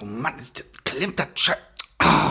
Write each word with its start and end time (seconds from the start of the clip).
Oh 0.00 0.04
Mann, 0.04 0.38
ist, 0.38 0.64
klemmt 0.84 1.18
das 1.18 1.26
Scheiß. 1.34 1.56
Ah, 1.98 2.30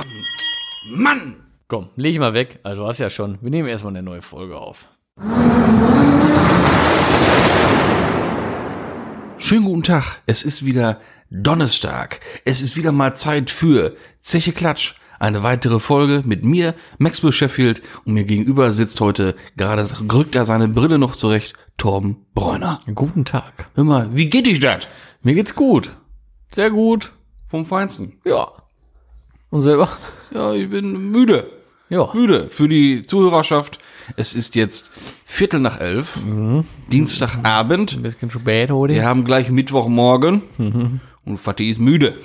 Mann! 0.96 1.36
Komm, 1.68 1.90
leg 1.98 2.14
ich 2.14 2.20
mal 2.20 2.34
weg. 2.34 2.60
Also 2.64 2.84
du 2.84 2.88
hast 2.88 3.00
ja 3.00 3.10
schon. 3.10 3.38
Wir 3.42 3.50
nehmen 3.50 3.68
erstmal 3.68 3.92
eine 3.92 4.04
neue 4.04 4.22
Folge 4.22 4.58
auf. 4.58 4.88
Schönen 9.38 9.66
guten 9.66 9.84
Tag. 9.84 10.22
Es 10.28 10.44
ist 10.44 10.66
wieder 10.66 11.02
Donnerstag. 11.30 12.22
Es 12.46 12.62
ist 12.62 12.78
wieder 12.78 12.94
mal 12.94 13.18
Zeit 13.18 13.50
für 13.50 13.98
Zeche 14.22 14.54
Klatsch. 14.54 14.94
Eine 15.20 15.44
weitere 15.44 15.80
Folge 15.80 16.24
mit 16.26 16.46
mir, 16.46 16.74
Maxwell 17.00 17.34
Sheffield, 17.34 17.82
und 18.06 18.14
mir 18.14 18.24
gegenüber 18.24 18.72
sitzt 18.72 19.02
heute, 19.02 19.36
gerade 19.58 19.86
rückt 20.14 20.36
er 20.36 20.46
seine 20.46 20.68
Brille 20.70 21.00
noch 21.00 21.16
zurecht, 21.16 21.54
Torben 21.76 22.28
Bräuner. 22.34 22.82
Guten 22.94 23.26
Tag. 23.26 23.70
Hör 23.74 23.84
mal, 23.84 24.16
wie 24.16 24.30
geht 24.30 24.46
dich 24.46 24.60
das? 24.60 24.88
Mir 25.22 25.34
geht's 25.34 25.56
gut. 25.56 25.92
Sehr 26.54 26.70
gut. 26.70 27.12
Vom 27.48 27.66
Feinsten. 27.66 28.20
Ja. 28.26 28.52
Und 29.50 29.62
selber? 29.62 29.90
Ja, 30.32 30.54
ich 30.54 30.70
bin 30.70 31.12
müde. 31.12 31.50
Ja. 31.90 32.10
Müde. 32.14 32.50
Für 32.50 32.68
die 32.68 33.04
Zuhörerschaft. 33.04 33.80
Es 34.18 34.36
ist 34.36 34.56
jetzt 34.56 34.92
Viertel 35.26 35.62
nach 35.62 35.80
elf. 35.80 36.20
Dienstagabend. 36.92 37.94
Ein 37.94 38.02
bisschen 38.04 38.30
spät 38.30 38.72
heute. 38.72 38.94
Wir 38.94 39.06
haben 39.06 39.24
gleich 39.24 39.50
Mittwochmorgen. 39.50 40.42
Und 41.26 41.38
Fatih 41.38 41.70
ist 41.70 41.80
müde. 41.80 42.16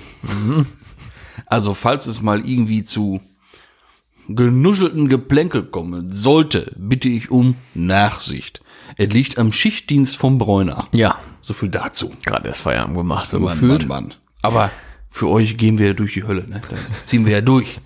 Also, 1.46 1.74
falls 1.74 2.06
es 2.06 2.20
mal 2.20 2.44
irgendwie 2.44 2.84
zu 2.84 3.20
genuschelten 4.28 5.08
Geplänkel 5.08 5.64
kommen 5.64 6.12
sollte, 6.12 6.72
bitte 6.76 7.08
ich 7.08 7.30
um 7.30 7.56
Nachsicht. 7.74 8.62
Es 8.96 9.12
liegt 9.12 9.38
am 9.38 9.52
Schichtdienst 9.52 10.16
vom 10.16 10.38
Bräuner. 10.38 10.88
Ja. 10.92 11.18
So 11.40 11.54
viel 11.54 11.68
dazu. 11.68 12.12
Gerade 12.24 12.48
erst 12.48 12.60
Feierabend 12.60 12.96
gemacht, 12.96 13.28
so 13.28 13.38
Mann, 13.38 13.52
gefühlt. 13.52 13.86
Mann, 13.86 14.08
Mann. 14.08 14.14
Aber 14.42 14.70
für 15.12 15.28
euch 15.28 15.58
gehen 15.58 15.78
wir 15.78 15.88
ja 15.88 15.92
durch 15.92 16.14
die 16.14 16.24
Hölle, 16.24 16.48
ne? 16.48 16.62
Da 16.68 16.76
ziehen 17.02 17.26
wir 17.26 17.32
ja 17.32 17.40
durch. 17.42 17.80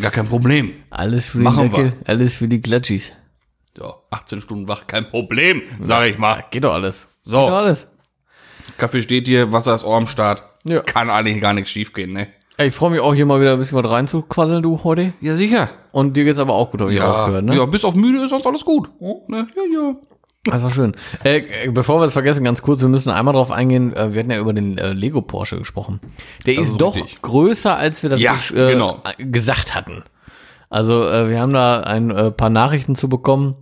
Gar 0.00 0.10
kein 0.10 0.28
Problem. 0.28 0.72
Alles 0.90 1.28
für 1.28 1.38
die 1.38 1.44
Machen 1.44 1.70
Deckel, 1.70 1.92
alles 2.04 2.34
für 2.34 2.48
die 2.48 2.60
Klatschis. 2.60 3.12
Ja, 3.78 3.94
18 4.10 4.42
Stunden 4.42 4.68
wach, 4.68 4.86
kein 4.86 5.08
Problem, 5.08 5.62
sag 5.80 6.06
ich 6.08 6.18
mal. 6.18 6.44
Geht 6.50 6.64
doch 6.64 6.74
alles. 6.74 7.06
So. 7.24 7.38
Geht 7.38 7.48
doch 7.48 7.56
alles. 7.56 7.86
Kaffee 8.78 9.02
steht 9.02 9.28
hier, 9.28 9.52
Wasser 9.52 9.74
ist 9.74 9.84
Ohr 9.84 9.96
am 9.96 10.08
Start. 10.08 10.42
Ja. 10.64 10.80
Kann 10.80 11.08
eigentlich 11.08 11.40
gar 11.40 11.54
nichts 11.54 11.70
schiefgehen, 11.70 12.12
ne? 12.12 12.28
Ey, 12.56 12.68
ich 12.68 12.74
freue 12.74 12.90
mich 12.90 13.00
auch 13.00 13.14
hier 13.14 13.26
mal 13.26 13.40
wieder 13.40 13.52
ein 13.52 13.58
bisschen 13.58 13.82
was 13.82 13.90
reinzuquasseln, 13.90 14.62
du, 14.62 14.82
heute. 14.84 15.14
Ja, 15.20 15.34
sicher. 15.34 15.70
Und 15.92 16.16
dir 16.16 16.24
geht's 16.24 16.38
aber 16.38 16.54
auch 16.54 16.70
gut, 16.70 16.80
habe 16.80 16.92
ich 16.92 17.00
rausgehört, 17.00 17.44
ne? 17.44 17.56
ja, 17.56 17.64
bis 17.64 17.84
auf 17.84 17.94
müde 17.94 18.22
ist 18.22 18.30
sonst 18.30 18.46
alles 18.46 18.64
gut. 18.64 18.90
Oh, 18.98 19.24
ne? 19.28 19.46
Ja, 19.56 19.62
ja. 19.72 19.94
Das 20.44 20.62
war 20.64 20.70
schön. 20.70 20.94
Äh, 21.22 21.70
bevor 21.70 22.00
wir 22.00 22.06
es 22.06 22.14
vergessen, 22.14 22.42
ganz 22.42 22.62
kurz, 22.62 22.80
wir 22.80 22.88
müssen 22.88 23.10
einmal 23.10 23.34
drauf 23.34 23.52
eingehen, 23.52 23.94
äh, 23.94 24.12
wir 24.12 24.20
hatten 24.20 24.32
ja 24.32 24.38
über 24.40 24.52
den 24.52 24.76
äh, 24.76 24.92
Lego 24.92 25.22
Porsche 25.22 25.58
gesprochen. 25.58 26.00
Der 26.46 26.54
ist, 26.54 26.70
ist 26.70 26.80
doch 26.80 26.96
größer, 27.22 27.76
als 27.76 28.02
wir 28.02 28.10
das 28.10 28.20
Ja, 28.20 28.34
äh, 28.52 28.72
genau. 28.72 29.00
gesagt 29.18 29.72
hatten. 29.74 30.02
Also 30.68 31.08
äh, 31.08 31.28
wir 31.28 31.40
haben 31.40 31.52
da 31.52 31.80
ein 31.82 32.10
äh, 32.10 32.30
paar 32.32 32.50
Nachrichten 32.50 32.96
zu 32.96 33.08
bekommen 33.08 33.54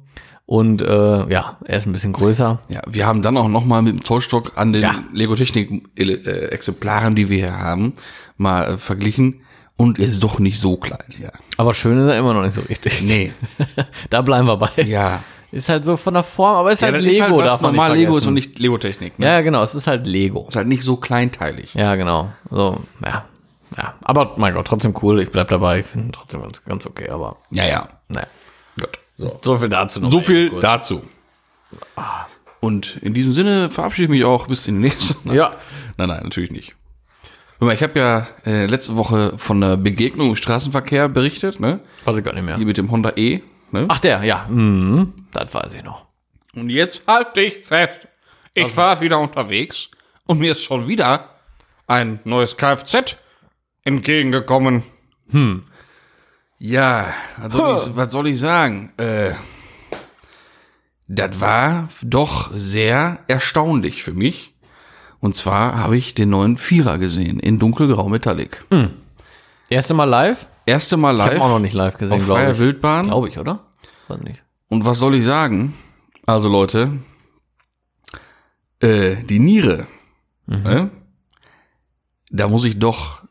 und 0.46 0.80
äh, 0.80 1.30
ja, 1.30 1.58
er 1.64 1.76
ist 1.76 1.86
ein 1.86 1.92
bisschen 1.92 2.14
größer. 2.14 2.60
Ja, 2.70 2.80
wir 2.88 3.06
haben 3.06 3.20
dann 3.20 3.36
auch 3.36 3.48
noch 3.48 3.66
mal 3.66 3.82
mit 3.82 3.92
dem 3.92 4.02
Zollstock 4.02 4.52
an 4.56 4.72
den 4.72 4.80
Ja. 4.82 4.94
Lego 5.12 5.34
Technik 5.34 5.84
äh, 5.98 6.46
Exemplaren, 6.46 7.14
die 7.14 7.28
wir 7.28 7.36
hier 7.38 7.58
haben, 7.58 7.92
mal 8.38 8.64
äh, 8.64 8.78
verglichen 8.78 9.42
und 9.76 9.98
er 9.98 10.06
ist 10.06 10.22
doch 10.22 10.38
nicht 10.38 10.58
so 10.58 10.78
klein, 10.78 11.04
ja. 11.20 11.30
Aber 11.58 11.74
schön 11.74 11.98
ist 11.98 12.10
er 12.10 12.18
immer 12.18 12.32
noch 12.32 12.42
nicht 12.42 12.54
so 12.54 12.62
richtig. 12.62 13.02
Nee. 13.02 13.32
da 14.10 14.22
bleiben 14.22 14.46
wir 14.46 14.56
bei. 14.56 14.70
Ja. 14.82 15.22
Ist 15.52 15.68
halt 15.68 15.84
so 15.84 15.96
von 15.96 16.14
der 16.14 16.22
Form, 16.22 16.56
aber 16.56 16.70
ist 16.72 16.80
Ja, 16.80 16.92
halt 16.92 17.02
Lego, 17.02 17.12
ist 17.14 17.22
halt, 17.22 17.34
was 17.34 17.60
normal 17.60 17.96
Lego 17.96 18.16
ist 18.16 18.26
und 18.26 18.34
nicht 18.34 18.58
Lego 18.58 18.78
Technik, 18.78 19.18
ne? 19.18 19.26
Ja, 19.26 19.40
genau, 19.40 19.62
es 19.62 19.74
ist 19.74 19.86
halt 19.88 20.06
Lego. 20.06 20.46
Ist 20.48 20.56
halt 20.56 20.68
nicht 20.68 20.82
so 20.82 20.96
kleinteilig. 20.96 21.74
Ja, 21.74 21.96
genau. 21.96 22.32
So, 22.50 22.78
ja. 23.04 23.24
Ja, 23.76 23.94
aber 24.02 24.34
mein 24.36 24.54
Gott, 24.54 24.66
trotzdem 24.66 24.94
cool. 25.02 25.20
Ich 25.20 25.30
bleib 25.30 25.48
dabei. 25.48 25.80
Ich 25.80 25.86
finde 25.86 26.12
trotzdem 26.12 26.42
ganz, 26.42 26.64
ganz 26.64 26.86
okay, 26.86 27.08
aber 27.08 27.36
Ja, 27.50 27.64
ja. 27.66 27.88
naja. 28.08 28.26
Gut. 28.78 28.98
So. 29.16 29.38
So 29.42 29.58
viel 29.58 29.68
dazu 29.68 30.00
noch. 30.00 30.10
So 30.10 30.20
viel 30.20 30.50
Kurz. 30.50 30.62
dazu. 30.62 31.02
Und 32.60 32.96
in 33.02 33.14
diesem 33.14 33.32
Sinne 33.32 33.70
verabschiede 33.70 34.04
ich 34.06 34.10
mich 34.10 34.24
auch 34.24 34.46
bis 34.46 34.66
in 34.68 34.76
die 34.76 34.80
nächste. 34.82 35.14
Ja. 35.32 35.52
Nein, 35.96 36.08
nein, 36.08 36.20
natürlich 36.24 36.50
nicht. 36.50 36.74
Ich 37.72 37.82
habe 37.82 37.98
ja 37.98 38.26
äh, 38.46 38.64
letzte 38.66 38.96
Woche 38.96 39.34
von 39.36 39.62
einer 39.62 39.76
Begegnung 39.76 40.30
im 40.30 40.36
Straßenverkehr 40.36 41.08
berichtet, 41.08 41.60
ne? 41.60 41.80
Weiß 42.04 42.16
ich 42.16 42.24
gar 42.24 42.32
nicht 42.32 42.44
mehr. 42.44 42.56
Hier 42.56 42.64
mit 42.64 42.78
dem 42.78 42.90
Honda 42.90 43.12
E. 43.16 43.40
Ne? 43.72 43.86
Ach, 43.88 44.00
der, 44.00 44.22
ja. 44.24 44.46
Mhm, 44.48 45.26
das 45.32 45.52
weiß 45.52 45.72
ich 45.74 45.84
noch. 45.84 46.06
Und 46.54 46.70
jetzt 46.70 47.06
halt 47.06 47.36
dich 47.36 47.58
fest. 47.58 48.08
Ich 48.54 48.76
war 48.76 49.00
wieder 49.00 49.18
unterwegs 49.18 49.90
und 50.26 50.38
mir 50.38 50.52
ist 50.52 50.62
schon 50.62 50.88
wieder 50.88 51.30
ein 51.86 52.20
neues 52.24 52.56
Kfz 52.56 53.16
entgegengekommen. 53.84 54.82
Hm. 55.30 55.64
Ja, 56.58 57.14
was 57.38 57.52
soll 57.52 57.74
ich, 57.74 57.96
was 57.96 58.12
soll 58.12 58.26
ich 58.26 58.40
sagen? 58.40 58.92
Äh, 58.96 59.32
das 61.06 61.40
war 61.40 61.88
doch 62.02 62.50
sehr 62.52 63.20
erstaunlich 63.28 64.02
für 64.02 64.12
mich. 64.12 64.54
Und 65.20 65.36
zwar 65.36 65.76
habe 65.76 65.96
ich 65.96 66.14
den 66.14 66.30
neuen 66.30 66.56
Vierer 66.56 66.98
gesehen 66.98 67.40
in 67.40 67.58
dunkelgrau 67.58 68.08
Metallic. 68.08 68.64
Erste 69.68 69.94
Mal 69.94 70.04
live? 70.04 70.48
Erste 70.66 70.96
Mal 70.96 71.12
Ich 71.12 71.18
live 71.18 71.30
habe 71.34 71.42
auch 71.42 71.48
noch 71.48 71.58
nicht 71.58 71.74
live 71.74 71.96
gesehen, 71.98 72.16
auf 72.18 72.24
glaube 72.24 72.40
freier 72.40 72.52
ich. 72.52 72.58
Wildbahn. 72.58 73.04
Glaube 73.06 73.28
ich, 73.28 73.38
oder? 73.38 73.66
Weiß 74.08 74.20
nicht. 74.20 74.42
Und 74.68 74.84
was 74.84 74.98
soll 74.98 75.14
ich 75.16 75.24
sagen? 75.24 75.74
Also 76.26 76.48
Leute, 76.48 76.92
äh, 78.80 79.16
die 79.24 79.38
Niere, 79.38 79.86
Mhm. 80.46 80.62
ne? 80.62 80.90
da 82.30 82.48
muss 82.48 82.64
ich 82.64 82.78
doch 82.78 83.22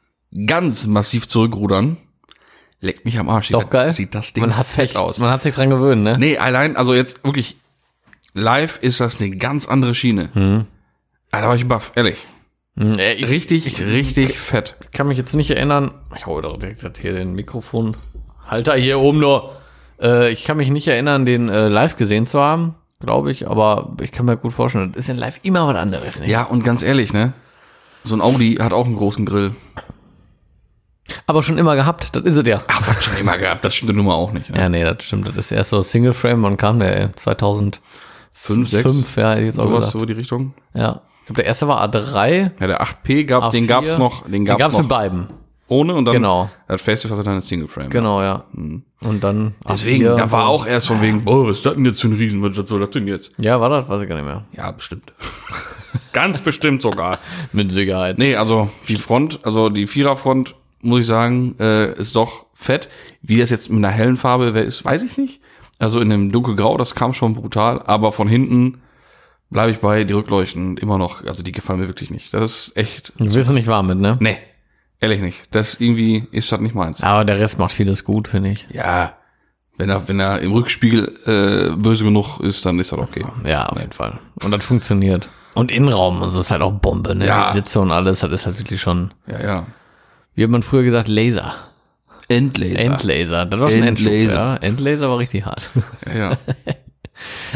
ganz 0.45 0.85
massiv 0.87 1.27
zurückrudern. 1.27 1.97
Leckt 2.81 3.03
mich 3.05 3.17
am 3.19 3.29
Arsch. 3.29 3.49
Doch 3.49 3.61
Sieht- 3.63 3.71
geil. 3.71 3.91
Sieht 3.93 4.15
das 4.15 4.33
Ding 4.33 4.41
Man 4.43 4.55
hat 4.57 4.65
fett 4.65 4.89
sich, 4.89 4.97
aus. 4.97 5.19
man 5.19 5.29
hat 5.31 5.43
sich 5.43 5.53
dran 5.55 5.69
gewöhnt, 5.69 6.03
ne? 6.03 6.17
nee, 6.17 6.37
allein, 6.37 6.77
also 6.77 6.93
jetzt 6.93 7.23
wirklich, 7.25 7.57
live 8.33 8.79
ist 8.81 8.99
das 9.01 9.19
eine 9.19 9.31
ganz 9.35 9.67
andere 9.67 9.95
Schiene. 9.95 10.29
Mhm. 10.33 10.65
Da 11.31 11.41
war 11.47 11.55
ich 11.55 11.67
baff, 11.67 11.91
ehrlich. 11.95 12.17
Hm, 12.79 12.97
äh, 12.97 13.13
Ich, 13.13 13.29
Richtig, 13.29 13.81
richtig 13.85 14.39
fett. 14.39 14.77
kann 14.93 15.07
mich 15.07 15.17
jetzt 15.17 15.35
nicht 15.35 15.51
erinnern. 15.51 15.91
Ich 16.15 16.25
hole 16.25 16.41
doch 16.41 16.57
direkt 16.57 16.97
hier 16.97 17.13
den 17.13 17.33
Mikrofonhalter 17.33 18.75
hier 18.75 18.99
oben 18.99 19.19
nur. 19.19 19.55
Äh, 20.01 20.31
ich 20.31 20.45
kann 20.45 20.57
mich 20.57 20.69
nicht 20.71 20.87
erinnern, 20.87 21.25
den 21.25 21.49
äh, 21.49 21.67
live 21.67 21.97
gesehen 21.97 22.25
zu 22.25 22.39
haben, 22.39 22.75
glaube 23.01 23.31
ich. 23.31 23.47
Aber 23.49 23.95
ich 24.01 24.13
kann 24.13 24.25
mir 24.25 24.37
gut 24.37 24.53
vorstellen, 24.53 24.93
das 24.93 25.03
ist 25.05 25.09
in 25.09 25.17
live 25.17 25.39
immer 25.43 25.67
was 25.67 25.75
anderes. 25.75 26.21
Ne? 26.21 26.29
Ja, 26.29 26.43
und 26.43 26.63
ganz 26.63 26.81
ehrlich, 26.81 27.11
ne? 27.11 27.33
So 28.03 28.15
ein 28.15 28.21
Audi 28.21 28.55
hat 28.55 28.71
auch 28.73 28.85
einen 28.85 28.95
großen 28.95 29.25
Grill. 29.25 29.51
Aber 31.27 31.43
schon 31.43 31.57
immer 31.57 31.75
gehabt, 31.75 32.15
das 32.15 32.23
ist 32.23 32.37
es 32.37 32.47
ja. 32.47 32.63
Ach, 32.67 32.87
was 32.87 33.03
schon 33.03 33.17
immer 33.17 33.37
gehabt, 33.37 33.65
das 33.65 33.75
stimmt 33.75 33.95
nun 33.97 34.05
mal 34.05 34.13
auch 34.13 34.31
nicht. 34.31 34.49
Ne? 34.51 34.57
Ja, 34.57 34.69
nee, 34.69 34.83
das 34.85 35.03
stimmt. 35.03 35.27
Das 35.27 35.35
ist 35.35 35.51
erst 35.51 35.71
so 35.71 35.81
Single 35.83 36.13
Frame. 36.13 36.43
Wann 36.43 36.55
kam 36.55 36.79
der? 36.79 36.95
ey? 37.01 37.11
2005, 37.11 37.79
Fünf, 38.31 38.69
sechs, 38.69 39.15
ja, 39.17 39.31
hätte 39.31 39.41
ich 39.41 39.47
jetzt 39.47 39.59
auch 39.59 39.65
sowas, 39.65 39.91
so 39.91 40.05
die 40.05 40.13
Richtung. 40.13 40.53
Ja. 40.73 41.01
Ich 41.29 41.35
glaube, 41.35 41.43
der 41.43 41.45
erste 41.45 41.67
war 41.67 41.83
A3. 41.87 42.51
Ja, 42.59 42.67
der 42.67 42.81
8P 42.81 43.23
gab, 43.25 43.51
den 43.51 43.65
A4. 43.65 43.67
gab's 43.67 43.97
noch, 43.99 44.23
den 44.23 44.31
Den 44.31 44.45
gab's, 44.45 44.59
gab's 44.59 44.73
noch 44.73 44.79
mit 44.81 44.89
beiden. 44.89 45.27
ohne 45.67 45.93
und 45.93 46.05
dann 46.05 46.15
Genau. 46.15 46.49
das 46.67 46.81
Face 46.81 47.05
hatte 47.05 47.21
dann 47.21 47.35
ein 47.35 47.41
Single 47.41 47.67
Frame. 47.67 47.89
Genau, 47.91 48.21
ja. 48.23 48.45
Und 48.53 48.83
dann 49.23 49.53
Deswegen, 49.69 50.05
A4 50.07 50.15
da 50.15 50.31
war 50.31 50.47
auch 50.47 50.65
erst 50.65 50.87
von 50.87 51.01
wegen, 51.03 51.23
boah, 51.23 51.47
was 51.47 51.57
ist 51.57 51.65
das 51.67 51.75
denn 51.75 51.85
jetzt 51.85 52.01
für 52.01 52.07
ein 52.07 52.13
Riesen, 52.13 52.41
was 52.41 52.55
soll 52.67 52.79
das 52.79 52.89
denn 52.89 53.07
jetzt? 53.07 53.33
Ja, 53.37 53.61
war 53.61 53.69
das? 53.69 53.87
Weiß 53.87 54.01
ich 54.01 54.09
gar 54.09 54.15
nicht 54.15 54.25
mehr. 54.25 54.43
Ja, 54.53 54.71
bestimmt. 54.71 55.13
Ganz 56.13 56.41
bestimmt 56.41 56.81
sogar. 56.81 57.19
Mit 57.51 57.71
Sicherheit. 57.71 58.17
Nee, 58.17 58.35
also 58.35 58.69
die 58.87 58.95
Front, 58.95 59.39
also 59.43 59.69
die 59.69 59.85
Viererfront, 59.85 60.55
muss 60.81 61.01
ich 61.01 61.05
sagen, 61.05 61.55
äh, 61.59 61.93
ist 61.99 62.15
doch 62.15 62.47
fett. 62.55 62.89
Wie 63.21 63.37
das 63.37 63.49
jetzt 63.51 63.69
mit 63.69 63.77
einer 63.83 63.93
hellen 63.93 64.17
Farbe 64.17 64.53
wer 64.55 64.65
ist, 64.65 64.83
weiß 64.83 65.03
ich 65.03 65.17
nicht. 65.17 65.41
Also 65.77 65.99
in 65.99 66.09
dem 66.09 66.31
dunkelgrau, 66.31 66.77
das 66.77 66.95
kam 66.95 67.13
schon 67.13 67.35
brutal, 67.35 67.81
aber 67.85 68.11
von 68.11 68.27
hinten 68.27 68.81
bleibe 69.49 69.71
ich 69.71 69.79
bei 69.79 70.03
die 70.03 70.13
Rückleuchten 70.13 70.77
immer 70.77 70.97
noch, 70.97 71.25
also 71.25 71.43
die 71.43 71.51
gefallen 71.51 71.79
mir 71.79 71.87
wirklich 71.87 72.11
nicht. 72.11 72.33
Das 72.33 72.43
ist 72.67 72.77
echt, 72.77 73.13
Du 73.17 73.33
wirst 73.33 73.49
nicht 73.51 73.67
warm 73.67 73.87
mit, 73.87 73.97
ne? 73.99 74.17
nee, 74.19 74.37
ehrlich 74.99 75.21
nicht. 75.21 75.43
Das 75.51 75.79
irgendwie 75.79 76.27
ist 76.31 76.51
das 76.51 76.59
nicht 76.59 76.75
meins. 76.75 77.01
Aber 77.03 77.25
der 77.25 77.39
Rest 77.39 77.57
macht 77.59 77.71
vieles 77.71 78.03
gut, 78.03 78.27
finde 78.27 78.51
ich. 78.51 78.67
Ja, 78.71 79.13
wenn 79.77 79.89
er, 79.89 80.07
wenn 80.07 80.19
er 80.19 80.39
im 80.41 80.51
Rückspiegel 80.51 81.71
äh, 81.73 81.75
böse 81.75 82.03
genug 82.03 82.39
ist, 82.41 82.65
dann 82.65 82.79
ist 82.79 82.91
das 82.91 82.99
okay. 82.99 83.25
Ja, 83.45 83.67
auf 83.67 83.79
jeden 83.79 83.93
Fall. 83.93 84.19
Und 84.43 84.51
das 84.51 84.63
funktioniert. 84.63 85.29
Und 85.55 85.71
Innenraum 85.71 86.21
und 86.21 86.31
so 86.31 86.41
ist 86.41 86.51
halt 86.51 86.61
auch 86.61 86.73
Bombe, 86.73 87.15
ne? 87.15 87.25
Ja. 87.25 87.47
Die 87.47 87.53
Sitze 87.53 87.79
und 87.81 87.91
alles, 87.91 88.19
das 88.19 88.31
ist 88.31 88.45
halt 88.45 88.59
wirklich 88.59 88.79
schon, 88.81 89.13
Ja, 89.25 89.41
ja. 89.41 89.67
wie 90.35 90.43
hat 90.43 90.49
man 90.49 90.63
früher 90.63 90.83
gesagt, 90.83 91.07
Laser. 91.07 91.53
Endlaser. 92.27 92.79
Endlaser. 92.79 93.45
Das 93.47 93.59
war 93.59 93.69
schon 93.69 93.81
Endlaser. 93.83 94.33
ja. 94.35 94.55
Endlaser 94.57 95.09
war 95.09 95.17
richtig 95.17 95.45
hart. 95.45 95.71
Ja, 96.05 96.13
ja. 96.31 96.37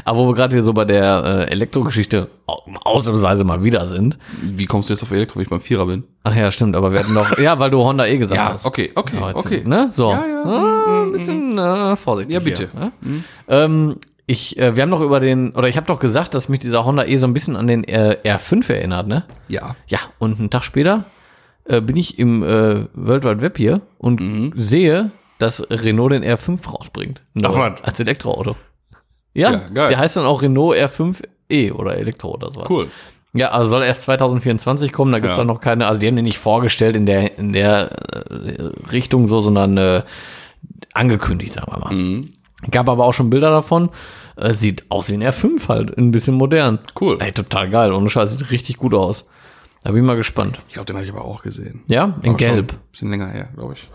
Aber 0.05 0.19
wo 0.19 0.27
wir 0.27 0.33
gerade 0.35 0.55
hier 0.55 0.63
so 0.63 0.73
bei 0.73 0.85
der 0.85 1.45
äh, 1.47 1.51
Elektrogeschichte 1.51 2.29
au- 2.47 2.63
ausnahmsweise 2.83 3.43
mal 3.43 3.63
wieder 3.63 3.85
sind. 3.85 4.17
Wie 4.41 4.65
kommst 4.65 4.89
du 4.89 4.93
jetzt 4.93 5.03
auf 5.03 5.11
Elektro, 5.11 5.35
wenn 5.37 5.43
ich 5.43 5.49
beim 5.49 5.61
Vierer 5.61 5.85
bin? 5.85 6.03
Ach 6.23 6.35
ja, 6.35 6.51
stimmt, 6.51 6.75
aber 6.75 6.91
wir 6.91 6.99
hatten 6.99 7.13
noch, 7.13 7.37
ja, 7.37 7.57
weil 7.59 7.69
du 7.71 7.83
Honda 7.83 8.05
eh 8.05 8.17
gesagt 8.17 8.41
hast. 8.41 8.65
okay, 8.65 8.91
okay, 8.95 9.17
Ja, 9.19 9.35
okay. 9.35 9.61
Ne? 9.65 9.89
So. 9.91 10.11
Ja, 10.11 10.25
ja. 10.25 10.43
Ah, 10.43 11.03
ein 11.03 11.11
bisschen 11.11 11.57
äh, 11.57 11.95
vorsichtig. 11.95 12.33
Ja, 12.33 12.39
bitte. 12.39 12.69
Hier, 12.71 12.79
ne? 13.09 13.23
ähm, 13.47 13.95
ich, 14.25 14.57
äh, 14.57 14.75
wir 14.75 14.83
haben 14.83 14.91
doch 14.91 15.01
über 15.01 15.19
den, 15.19 15.51
oder 15.51 15.67
ich 15.67 15.75
habe 15.75 15.87
doch 15.87 15.99
gesagt, 15.99 16.33
dass 16.33 16.47
mich 16.49 16.59
dieser 16.59 16.85
Honda 16.85 17.03
eh 17.05 17.17
so 17.17 17.27
ein 17.27 17.33
bisschen 17.33 17.55
an 17.57 17.67
den 17.67 17.83
äh, 17.83 18.17
R5 18.23 18.71
erinnert, 18.71 19.07
ne? 19.07 19.23
Ja. 19.49 19.75
Ja, 19.87 19.99
und 20.19 20.39
einen 20.39 20.49
Tag 20.49 20.63
später 20.63 21.03
äh, 21.65 21.81
bin 21.81 21.95
ich 21.97 22.19
im 22.19 22.41
äh, 22.41 22.85
World 22.93 23.25
Wide 23.25 23.41
Web 23.41 23.57
hier 23.57 23.81
und 23.97 24.21
Mhm. 24.21 24.51
sehe, 24.55 25.11
dass 25.39 25.61
Renault 25.69 26.13
den 26.13 26.23
R5 26.23 26.65
rausbringt. 26.69 27.21
Neu, 27.33 27.49
Ach, 27.51 27.57
was? 27.73 27.83
Als 27.83 27.99
Elektroauto. 27.99 28.55
Ja, 29.33 29.51
Ja, 29.51 29.57
geil. 29.73 29.89
der 29.89 29.97
heißt 29.99 30.17
dann 30.17 30.25
auch 30.25 30.41
Renault 30.41 30.77
R5e 30.77 31.71
oder 31.73 31.97
Elektro 31.97 32.31
oder 32.35 32.51
so. 32.51 32.63
Cool. 32.69 32.87
Ja, 33.33 33.47
also 33.49 33.69
soll 33.71 33.83
erst 33.83 34.03
2024 34.03 34.91
kommen, 34.91 35.11
da 35.11 35.19
gibt's 35.19 35.37
Ja. 35.37 35.41
auch 35.43 35.47
noch 35.47 35.59
keine, 35.59 35.87
also 35.87 35.99
die 35.99 36.07
haben 36.07 36.15
den 36.15 36.25
nicht 36.25 36.37
vorgestellt 36.37 36.95
in 36.95 37.05
der, 37.07 37.37
in 37.39 37.51
der 37.53 37.91
äh, 37.91 38.69
Richtung 38.91 39.27
so, 39.27 39.41
sondern 39.41 39.75
äh, 39.77 40.03
angekündigt, 40.93 41.53
sagen 41.53 41.71
wir 41.71 41.79
mal. 41.79 41.93
Mhm. 41.93 42.33
Gab 42.71 42.87
aber 42.89 43.05
auch 43.05 43.13
schon 43.13 43.29
Bilder 43.29 43.49
davon. 43.49 43.89
Äh, 44.35 44.53
sieht 44.53 44.85
aus 44.89 45.09
wie 45.09 45.13
ein 45.15 45.23
R5 45.23 45.67
halt, 45.67 45.97
ein 45.97 46.11
bisschen 46.11 46.35
modern. 46.35 46.79
Cool. 46.99 47.17
Ey, 47.19 47.31
total 47.31 47.69
geil. 47.69 47.91
Ohne 47.91 48.09
Scheiß, 48.09 48.31
sieht 48.31 48.51
richtig 48.51 48.77
gut 48.77 48.93
aus. 48.93 49.25
Da 49.83 49.91
bin 49.91 50.01
ich 50.03 50.07
mal 50.07 50.15
gespannt. 50.15 50.59
Ich 50.67 50.75
glaube, 50.75 50.85
den 50.85 50.95
habe 50.95 51.05
ich 51.05 51.11
aber 51.11 51.25
auch 51.25 51.41
gesehen. 51.41 51.83
Ja, 51.89 52.15
in 52.21 52.29
Aber 52.29 52.37
Gelb. 52.37 52.71
Ein 52.71 52.79
bisschen 52.91 53.09
länger 53.09 53.27
her, 53.27 53.49
glaube 53.55 53.73
ich. 53.73 53.87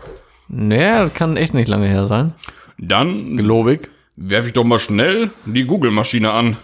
Naja, 0.49 1.03
das 1.05 1.13
kann 1.13 1.35
echt 1.35 1.53
nicht 1.53 1.67
lange 1.67 1.87
her 1.87 2.05
sein. 2.05 2.33
Dann 2.77 3.37
Gelobig. 3.37 3.89
Werfe 4.19 4.47
ich 4.47 4.53
doch 4.53 4.65
mal 4.65 4.79
schnell 4.79 5.31
die 5.45 5.65
Google-Maschine 5.65 6.31
an. 6.31 6.57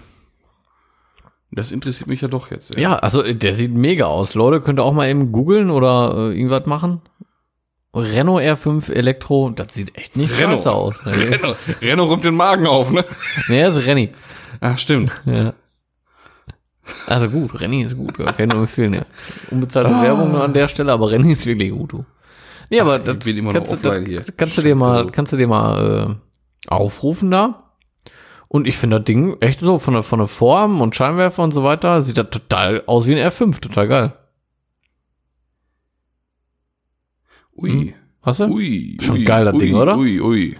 Das 1.51 1.71
interessiert 1.71 2.07
mich 2.07 2.21
ja 2.21 2.27
doch 2.27 2.51
jetzt. 2.51 2.67
sehr. 2.67 2.79
Ja, 2.79 2.95
also 2.97 3.21
der 3.21 3.53
sieht 3.53 3.73
mega 3.73 4.05
aus. 4.05 4.33
Leute, 4.33 4.59
könnt 4.59 4.79
ihr 4.79 4.83
auch 4.83 4.93
mal 4.93 5.09
eben 5.09 5.31
googeln 5.31 5.69
oder 5.69 6.13
äh, 6.31 6.37
irgendwas 6.37 6.65
machen. 6.65 7.01
Renault 7.93 8.43
R5 8.43 8.91
Elektro, 8.91 9.51
das 9.51 9.73
sieht 9.73 9.97
echt 9.97 10.17
nicht 10.17 10.37
Renault. 10.37 10.57
scheiße 10.57 10.71
aus. 10.71 10.99
Renno, 11.05 11.55
Renno 11.81 12.03
räumt 12.03 12.25
den 12.25 12.35
Magen 12.35 12.67
auf, 12.67 12.91
ne? 12.91 13.05
nee 13.47 13.61
das 13.61 13.77
ist 13.77 13.87
Renny. 13.87 14.11
Ach, 14.59 14.77
stimmt. 14.77 15.13
Ja. 15.25 15.53
Also 17.07 17.29
gut, 17.29 17.57
Renny 17.59 17.83
ist 17.83 17.95
gut, 17.95 18.19
ja, 18.19 18.25
kann 18.33 18.47
ich 18.49 18.53
nur 18.53 18.63
empfehlen, 18.63 18.93
ja. 18.93 19.05
Unbezahlte 19.49 19.89
Werbung 19.89 20.33
nur 20.33 20.43
an 20.43 20.53
der 20.53 20.67
Stelle, 20.67 20.91
aber 20.91 21.09
Renny 21.09 21.31
ist 21.31 21.45
wirklich 21.45 21.71
gut, 21.71 21.93
du. 21.93 22.05
Nee, 22.69 22.81
aber 22.81 22.97
ich 22.97 23.03
das 23.03 23.17
bin 23.19 23.37
immer 23.37 23.53
noch 23.53 23.63
kannst, 23.63 23.85
das, 23.85 24.05
hier. 24.05 24.23
kannst 24.35 24.57
du 24.57 24.61
dir 24.61 24.75
mal, 24.75 25.09
kannst 25.09 25.31
du 25.31 25.37
dir 25.37 25.47
mal 25.47 26.09
äh, 26.11 26.24
aufrufen 26.67 27.31
da. 27.31 27.71
Und 28.47 28.67
ich 28.67 28.77
finde 28.77 28.97
das 28.97 29.05
Ding 29.05 29.37
echt 29.41 29.59
so 29.59 29.79
von 29.79 29.95
der, 29.95 30.03
von 30.03 30.19
der 30.19 30.27
Form 30.27 30.81
und 30.81 30.95
Scheinwerfer 30.95 31.43
und 31.43 31.51
so 31.51 31.63
weiter, 31.63 32.01
sieht 32.01 32.17
das 32.17 32.29
total 32.29 32.83
aus 32.85 33.07
wie 33.07 33.19
ein 33.19 33.31
R5, 33.31 33.59
total 33.59 33.87
geil. 33.87 34.13
Ui. 37.57 37.95
Hast 38.21 38.39
du? 38.39 38.45
Ui. 38.45 38.97
Schon 39.01 39.17
ui, 39.17 39.23
geil, 39.23 39.45
das 39.45 39.53
ui, 39.53 39.59
Ding, 39.59 39.75
oder? 39.75 39.97
Ui, 39.97 40.21
ui. 40.21 40.57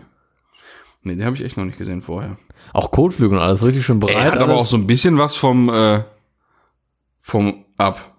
Nee, 1.04 1.16
den 1.16 1.26
habe 1.26 1.36
ich 1.36 1.44
echt 1.44 1.58
noch 1.58 1.66
nicht 1.66 1.78
gesehen 1.78 2.02
vorher. 2.02 2.38
Auch 2.74 2.92
Kotflügel 2.92 3.38
und 3.38 3.44
alles 3.44 3.64
richtig 3.64 3.86
schön 3.86 4.00
breit. 4.00 4.16
Er 4.16 4.26
hat 4.26 4.42
aber 4.42 4.54
alles. 4.54 4.62
auch 4.62 4.66
so 4.66 4.78
ein 4.78 4.88
bisschen 4.88 5.18
was 5.18 5.36
vom, 5.36 5.70
äh, 5.70 6.04
vom 7.22 7.66
Ab. 7.78 8.16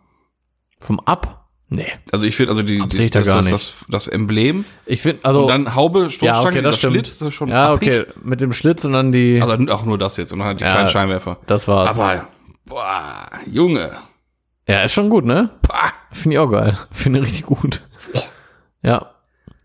vom 0.79 1.01
Ab. 1.01 1.46
Nee. 1.69 1.87
Also 2.13 2.27
ich 2.27 2.37
finde, 2.37 2.51
also 2.51 2.63
die, 2.63 2.81
die 2.87 3.05
ich 3.05 3.11
das, 3.11 3.27
das, 3.27 3.51
das, 3.51 3.87
das 3.89 4.09
Emblem 4.09 4.65
Ich 4.85 5.03
finde, 5.03 5.25
also. 5.25 5.43
und 5.43 5.49
dann 5.49 5.75
Haube, 5.75 6.11
Stoßstange, 6.11 6.45
ja, 6.45 6.49
okay, 6.49 6.63
das. 6.63 6.79
Schlitz, 6.79 7.19
das 7.19 7.29
ist 7.29 7.35
schon 7.35 7.49
ja, 7.49 7.73
okay, 7.73 8.05
mit 8.23 8.41
dem 8.41 8.53
Schlitz 8.53 8.85
und 8.85 8.93
dann 8.93 9.11
die. 9.11 9.43
Also 9.43 9.73
auch 9.73 9.85
nur 9.85 9.99
das 9.99 10.17
jetzt 10.17 10.33
und 10.33 10.39
dann 10.39 10.49
halt 10.49 10.61
die 10.61 10.65
Ja. 10.65 10.71
kleinen 10.71 10.89
Scheinwerfer. 10.89 11.39
das 11.47 11.67
war's. 11.67 11.99
Aber, 11.99 12.29
boah, 12.67 13.27
Junge. 13.51 13.99
ja, 14.69 14.83
ist 14.85 14.93
schon 14.93 15.11
gut, 15.11 15.25
ne? 15.25 15.51
Finde 16.13 16.37
ich 16.37 16.39
auch 16.39 16.51
geil. 16.51 16.79
Finde 16.93 17.19
ich 17.21 17.27
richtig 17.27 17.47
gut. 17.47 17.83
Ja. 18.83 19.11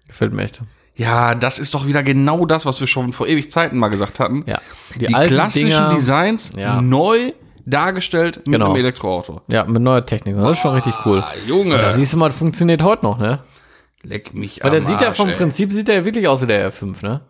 Gefällt 0.07 0.33
mir 0.33 0.43
echt. 0.43 0.61
Ja, 0.95 1.35
das 1.35 1.59
ist 1.59 1.73
doch 1.73 1.85
wieder 1.85 2.03
genau 2.03 2.45
das, 2.45 2.65
was 2.65 2.79
wir 2.79 2.87
schon 2.87 3.13
vor 3.13 3.27
ewig 3.27 3.51
Zeiten 3.51 3.77
mal 3.77 3.87
gesagt 3.89 4.19
hatten. 4.19 4.43
Ja. 4.47 4.59
Die, 4.95 5.05
klassischen 5.05 5.89
Designs 5.91 6.53
Ja. 6.57 6.81
neu 6.81 7.31
dargestellt 7.65 8.37
mit 8.37 8.53
Genau. 8.53 8.67
einem 8.67 8.75
Elektroauto. 8.77 9.41
Ja, 9.47 9.63
mit 9.65 9.81
neuer 9.81 10.05
Technik. 10.05 10.35
Das 10.37 10.51
ist 10.51 10.59
schon 10.59 10.73
richtig 10.75 10.93
cool. 11.05 11.19
Ah, 11.19 11.33
Junge. 11.47 11.77
Da 11.77 11.91
siehst 11.91 12.13
du 12.13 12.17
mal, 12.17 12.29
das 12.29 12.37
funktioniert 12.37 12.81
heute 12.83 13.05
noch, 13.05 13.17
ne? 13.17 13.39
Leck 14.03 14.33
mich 14.33 14.63
Weil 14.63 14.75
am 14.77 14.85
sieht 14.85 14.99
ja 15.01 15.07
Arsch, 15.09 15.17
vom 15.17 15.29
ey. 15.29 15.35
Prinzip 15.35 15.71
sieht 15.73 15.87
er 15.89 15.95
ja 15.95 16.05
wirklich 16.05 16.27
aus 16.27 16.41
wie 16.41 16.47
der 16.47 16.71
R5, 16.71 17.03
ne? 17.03 17.21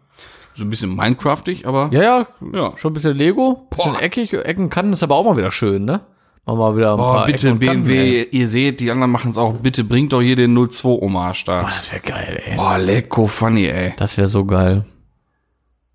So 0.54 0.64
ein 0.66 0.70
bisschen 0.70 0.96
Minecraftig, 0.96 1.66
aber 1.68 1.90
Ja, 1.92 2.02
ja, 2.02 2.28
Ja. 2.54 2.74
schon 2.78 2.92
ein 2.92 2.94
bisschen 2.94 3.16
Lego, 3.18 3.68
bisschen 3.70 3.94
Boah. 3.94 4.02
eckig, 4.02 4.34
Ecken 4.34 4.70
kann 4.70 4.92
ist 4.94 5.04
aber 5.04 5.16
auch 5.16 5.24
mal 5.26 5.38
wieder 5.38 5.52
schön, 5.52 5.86
ne? 5.86 6.02
Machen 6.46 6.58
wir 6.60 6.72
mal 6.72 6.76
wieder 6.78 6.92
ein 6.94 6.98
Boah, 6.98 7.14
paar 7.18 7.26
bitte 7.28 7.48
Ecken 7.50 7.60
und 7.60 7.66
Kanten, 7.66 7.84
BMW, 7.84 8.20
ey. 8.22 8.28
ihr 8.32 8.48
seht, 8.48 8.80
die 8.80 8.90
anderen 8.92 9.12
machen 9.12 9.32
es 9.32 9.38
auch. 9.38 9.54
Bitte 9.58 9.84
bringt 9.84 10.12
doch 10.14 10.22
hier 10.22 10.36
den 10.36 10.54
02 10.56 10.90
Hommage 11.02 11.44
da. 11.46 11.62
Boah, 11.62 11.70
das 11.70 11.92
wäre 11.92 12.02
geil, 12.02 12.42
ey. 12.46 12.56
Boah, 12.56 12.78
lecko 12.78 13.28
funny, 13.28 13.66
ey. 13.68 13.94
Das 13.98 14.18
wäre 14.18 14.28
so 14.28 14.46
geil. 14.46 14.86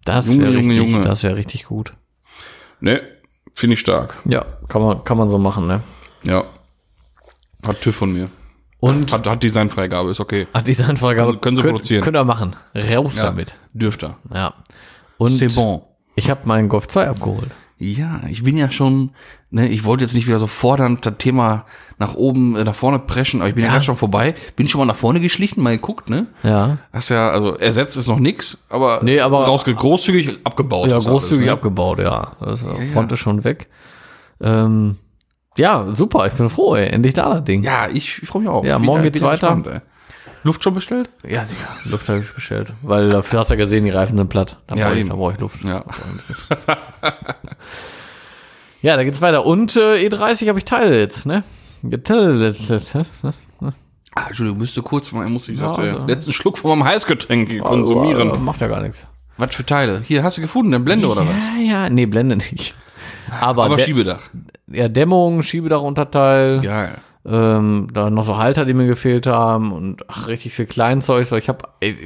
Das 0.04 0.26
Junge, 0.28 0.42
wäre 0.44 0.52
Junge, 0.52 0.68
richtig, 0.74 0.90
Junge. 0.92 1.00
das 1.04 1.22
wäre 1.22 1.36
richtig 1.36 1.64
gut. 1.66 1.92
Ne, 2.80 3.00
finde 3.56 3.74
ich 3.74 3.80
stark. 3.80 4.16
Ja, 4.24 4.44
kann 4.68 4.82
man, 4.82 5.02
kann 5.02 5.16
man 5.18 5.28
so 5.28 5.38
machen, 5.38 5.66
ne? 5.66 5.80
Ja. 6.22 6.44
Hat 7.66 7.80
TÜV 7.80 7.96
von 7.96 8.12
mir. 8.12 8.26
Und 8.78 9.10
Hat, 9.12 9.26
hat 9.26 9.42
Designfreigabe, 9.42 10.10
ist 10.10 10.20
okay. 10.20 10.46
Ach, 10.52 10.62
Designfreigabe 10.62 11.30
Können- 11.32 11.40
können 11.40 11.56
Sie 11.56 11.62
könnt- 11.62 11.72
produzieren. 11.74 12.04
Könnt 12.04 12.16
ihr 12.16 12.24
machen. 12.24 12.54
Raus 12.74 13.16
Ja, 13.16 13.24
damit. 13.24 13.56
Dürfte. 13.72 14.14
Ja. 14.32 14.54
Und 15.18 15.30
C'est 15.32 15.54
bon. 15.54 15.82
ich 16.14 16.30
habe 16.30 16.40
meinen 16.44 16.68
Golf 16.68 16.86
2 16.86 17.08
abgeholt. 17.08 17.50
Ja, 17.78 18.22
ich 18.30 18.42
bin 18.42 18.56
ja 18.56 18.70
schon, 18.70 19.10
ne, 19.50 19.68
ich 19.68 19.84
wollte 19.84 20.02
jetzt 20.02 20.14
nicht 20.14 20.26
wieder 20.26 20.38
so 20.38 20.46
fordernd 20.46 21.04
das 21.04 21.14
Thema 21.18 21.66
nach 21.98 22.14
oben, 22.14 22.56
äh, 22.56 22.64
nach 22.64 22.74
vorne 22.74 22.98
preschen, 22.98 23.40
aber 23.42 23.50
ich 23.50 23.54
bin 23.54 23.64
ja, 23.64 23.68
Ja. 23.68 23.72
gerade 23.74 23.84
schon 23.84 23.96
vorbei. 23.96 24.34
Bin 24.56 24.66
schon 24.66 24.78
mal 24.78 24.86
nach 24.86 24.96
vorne 24.96 25.20
geschlichen, 25.20 25.62
mal 25.62 25.76
geguckt, 25.76 26.08
ne? 26.08 26.26
Ja. 26.42 26.78
Hast 26.92 27.10
ja, 27.10 27.28
also 27.28 27.54
ersetzt 27.58 27.98
ist 27.98 28.06
noch 28.06 28.18
nix, 28.18 28.64
aber, 28.70 29.00
Nee, 29.02 29.20
aber- 29.20 29.44
rausge 29.44 29.74
großzügig 29.74 30.40
abgebaut. 30.44 30.88
Ja, 30.88 30.98
großzügig 30.98 31.38
alles, 31.38 31.46
ne? 31.46 31.52
abgebaut, 31.52 31.98
ja. 31.98 32.32
Das 32.40 32.62
ja, 32.62 32.74
Front 32.94 33.10
ja. 33.10 33.14
ist 33.14 33.20
schon 33.20 33.44
weg. 33.44 33.68
Ähm, 34.40 34.96
ja, 35.58 35.86
super, 35.92 36.26
ich 36.26 36.32
bin 36.32 36.48
froh, 36.48 36.76
ey. 36.76 36.88
Endlich 36.88 37.12
da 37.14 37.34
das 37.34 37.44
Ding. 37.44 37.62
Ja, 37.62 37.88
ich, 37.88 38.22
ich 38.22 38.28
freue 38.28 38.42
mich 38.42 38.50
auch. 38.50 38.64
Ja, 38.64 38.78
morgen 38.78 39.02
geht's 39.02 39.20
weiter. 39.20 39.54
gespannt. 39.54 39.82
Luft 40.46 40.62
schon 40.64 40.72
bestellt? 40.74 41.10
Ja, 41.28 41.44
sicher. 41.44 41.66
Luft 41.84 42.08
habe 42.08 42.20
ich 42.20 42.32
bestellt. 42.32 42.72
Weil 42.82 43.10
dafür 43.10 43.40
hast 43.40 43.50
du 43.50 43.54
ja 43.54 43.58
gesehen, 43.64 43.84
die 43.84 43.90
Reifen 43.90 44.16
sind 44.16 44.28
platt. 44.28 44.58
Da 44.68 44.76
Ja, 44.76 44.86
brauche 44.88 44.98
ich, 44.98 45.08
da 45.08 45.14
brauch 45.14 45.32
ich 45.32 45.40
Luft. 45.40 45.64
Ja. 45.64 45.84
Ja, 48.82 48.96
da 48.96 49.04
geht's 49.04 49.20
weiter. 49.20 49.44
Und 49.46 49.74
äh, 49.76 50.06
E30 50.06 50.48
habe 50.48 50.58
ich 50.58 50.64
Teile 50.64 50.98
jetzt, 50.98 51.26
ne? 51.26 51.42
Geteilt. 51.82 52.56
Ah, 54.14 54.26
Entschuldigung, 54.28 54.58
müsste 54.60 54.82
kurz 54.82 55.12
mal, 55.12 55.26
muss 55.28 55.48
ich 55.48 55.58
Ja, 55.58 55.66
ja, 55.82 55.92
also- 55.94 56.06
letzten 56.06 56.32
Schluck 56.32 56.56
von 56.58 56.70
meinem 56.78 56.88
Heißgetränk 56.88 57.50
Also, 57.50 57.64
konsumieren. 57.64 58.30
äh, 58.34 58.38
macht 58.38 58.60
ja 58.60 58.68
gar 58.68 58.80
nichts. 58.82 59.04
was 59.38 59.54
für 59.54 59.66
Teile? 59.66 60.02
Hier, 60.04 60.22
hast 60.22 60.38
du 60.38 60.42
gefunden, 60.42 60.72
eine 60.74 60.82
Blende 60.84 61.08
oder 61.08 61.26
was? 61.26 61.44
Ja, 61.58 61.62
ja, 61.84 61.90
nee, 61.90 62.06
Blende 62.06 62.36
nicht. 62.36 62.74
Aber, 63.40 63.64
Aber 63.64 63.78
Schiebedach. 63.78 64.20
ja, 64.68 64.88
Dämmung, 64.88 65.42
Schiebedachunterteil, 65.42 66.60
Geil. 66.60 66.98
Ähm, 67.28 67.88
da 67.92 68.10
noch 68.10 68.24
so 68.24 68.36
Halter, 68.36 68.64
die 68.64 68.74
mir 68.74 68.86
gefehlt 68.86 69.26
haben 69.26 69.72
und 69.72 70.04
ach, 70.08 70.28
richtig 70.28 70.54
viel 70.54 70.66
Kleinzeug. 70.66 71.26
So, 71.26 71.36
ich 71.36 71.48
habe, 71.48 71.58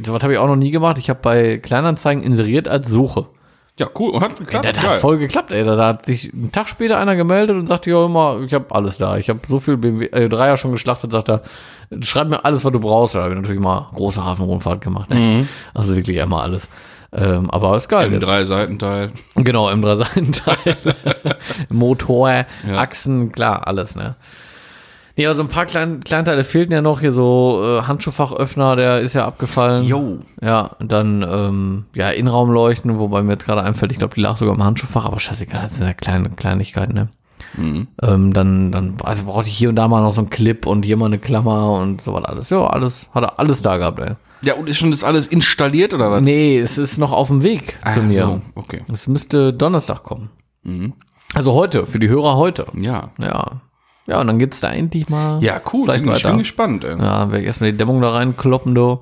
sowas 0.04 0.22
habe 0.22 0.32
ich 0.32 0.38
auch 0.38 0.46
noch 0.46 0.56
nie 0.56 0.70
gemacht. 0.70 0.98
Ich 0.98 1.10
habe 1.10 1.20
bei 1.22 1.58
Kleinanzeigen 1.58 2.22
inseriert 2.22 2.68
als 2.68 2.88
Suche. 2.88 3.26
Ja, 3.78 3.88
cool. 3.98 4.10
Und 4.10 4.20
hat 4.20 4.36
geklappt. 4.36 4.66
das 4.66 4.76
Geil. 4.76 4.90
hat 4.90 4.98
voll 4.98 5.18
geklappt, 5.18 5.52
ey. 5.52 5.64
Da, 5.64 5.74
da 5.76 5.86
hat 5.88 6.06
sich 6.06 6.32
einen 6.34 6.52
Tag 6.52 6.68
später 6.68 6.98
einer 6.98 7.16
gemeldet 7.16 7.56
und 7.56 7.66
sagte, 7.66 7.90
ja 7.90 8.04
immer, 8.04 8.40
ich 8.44 8.52
habe 8.52 8.66
alles 8.74 8.98
da. 8.98 9.16
Ich 9.16 9.30
habe 9.30 9.40
so 9.46 9.58
viel 9.58 9.76
BMW, 9.78 10.06
äh, 10.06 10.28
Dreier 10.28 10.56
schon 10.56 10.72
geschlachtet, 10.72 11.12
sagt 11.12 11.30
er, 11.30 11.42
schreib 12.02 12.28
mir 12.28 12.44
alles, 12.44 12.64
was 12.64 12.72
du 12.72 12.80
brauchst. 12.80 13.14
Da 13.14 13.22
habe 13.22 13.30
ich 13.32 13.40
natürlich 13.40 13.60
mal 13.60 13.88
große 13.94 14.22
Hafenrundfahrt 14.22 14.82
gemacht. 14.82 15.08
Ne? 15.10 15.16
Mhm. 15.16 15.48
Also 15.72 15.96
wirklich 15.96 16.20
einmal 16.20 16.42
alles. 16.42 16.68
Ähm, 17.12 17.50
aber 17.50 17.76
ist 17.76 17.88
geil. 17.88 18.08
Im 18.08 18.12
jetzt. 18.14 18.26
drei 18.26 18.44
Seitenteil. 18.44 19.12
Genau, 19.34 19.70
im 19.70 19.82
Drei-Seitenteil. 19.82 20.76
Motor, 21.68 22.44
Achsen, 22.76 23.32
klar, 23.32 23.66
alles, 23.66 23.96
ne? 23.96 24.14
Nee, 25.16 25.26
aber 25.26 25.34
so 25.36 25.42
ein 25.42 25.48
paar 25.48 25.66
Klein 25.66 26.00
Kleinteile 26.00 26.44
fehlten 26.44 26.72
ja 26.72 26.82
noch. 26.82 27.00
Hier 27.00 27.12
so 27.12 27.62
äh, 27.64 27.82
Handschuhfachöffner, 27.82 28.76
der 28.76 29.00
ist 29.00 29.14
ja 29.14 29.26
abgefallen. 29.26 29.84
Jo. 29.84 30.18
Ja, 30.40 30.70
und 30.78 30.90
dann, 30.92 31.22
ähm, 31.28 31.84
ja, 31.94 32.10
Innenraumleuchten, 32.10 32.98
wobei 32.98 33.22
mir 33.22 33.32
jetzt 33.32 33.44
gerade 33.46 33.62
einfällt, 33.62 33.92
ich 33.92 33.98
glaube, 33.98 34.14
die 34.14 34.20
lag 34.20 34.36
sogar 34.36 34.54
im 34.54 34.62
Handschuhfach, 34.64 35.04
aber 35.04 35.18
scheißegal, 35.18 35.62
das 35.64 35.76
sind 35.76 35.86
ja 35.86 35.92
kleine 35.94 36.30
Kleinigkeiten, 36.30 36.94
ne? 36.94 37.08
Mhm. 37.56 37.88
Ähm, 38.00 38.32
dann, 38.32 38.70
dann, 38.70 38.94
also 39.02 39.24
brauchte 39.24 39.48
ich 39.48 39.56
hier 39.56 39.70
und 39.70 39.76
da 39.76 39.88
mal 39.88 40.00
noch 40.02 40.12
so 40.12 40.20
einen 40.20 40.30
Clip 40.30 40.66
und 40.66 40.84
hier 40.84 40.96
mal 40.96 41.06
eine 41.06 41.18
Klammer 41.18 41.72
und 41.72 42.00
so 42.00 42.14
was 42.14 42.24
alles. 42.24 42.50
Ja, 42.50 42.66
alles, 42.68 43.08
hat 43.12 43.24
er 43.24 43.38
alles 43.40 43.60
da 43.62 43.76
gehabt, 43.76 43.98
ey. 43.98 44.12
Ja, 44.42 44.54
und 44.54 44.68
ist 44.68 44.78
schon 44.78 44.90
das 44.92 45.04
alles 45.04 45.26
installiert 45.26 45.92
oder 45.92 46.10
was? 46.10 46.22
Nee, 46.22 46.58
es 46.60 46.78
ist 46.78 46.96
noch 46.98 47.12
auf 47.12 47.28
dem 47.28 47.42
Weg 47.42 47.78
zu 47.92 48.00
Ah, 48.00 48.02
mir. 48.04 48.22
so, 48.22 48.40
okay. 48.54 48.82
Es 48.92 49.06
müsste 49.08 49.52
Donnerstag 49.52 50.02
kommen. 50.04 50.30
Mhm. 50.62 50.92
Also 51.34 51.52
heute, 51.54 51.86
für 51.86 51.98
die 51.98 52.08
Hörer 52.08 52.36
heute. 52.36 52.66
Ja. 52.74 53.10
Ja. 53.20 53.60
Ja, 54.10 54.20
und 54.20 54.26
dann 54.26 54.38
geht's 54.40 54.58
da 54.58 54.70
endlich 54.72 55.08
mal. 55.08 55.40
Ja, 55.42 55.60
cool. 55.72 55.84
Vielleicht 55.84 56.04
ich 56.04 56.10
weiter. 56.10 56.28
bin 56.30 56.38
gespannt, 56.38 56.84
ey. 56.84 56.98
Ja, 56.98 57.28
werde 57.30 57.40
ich 57.40 57.46
erstmal 57.46 57.70
die 57.70 57.78
Dämmung 57.78 58.00
da 58.02 58.10
reinkloppen, 58.10 58.74
du. 58.74 59.00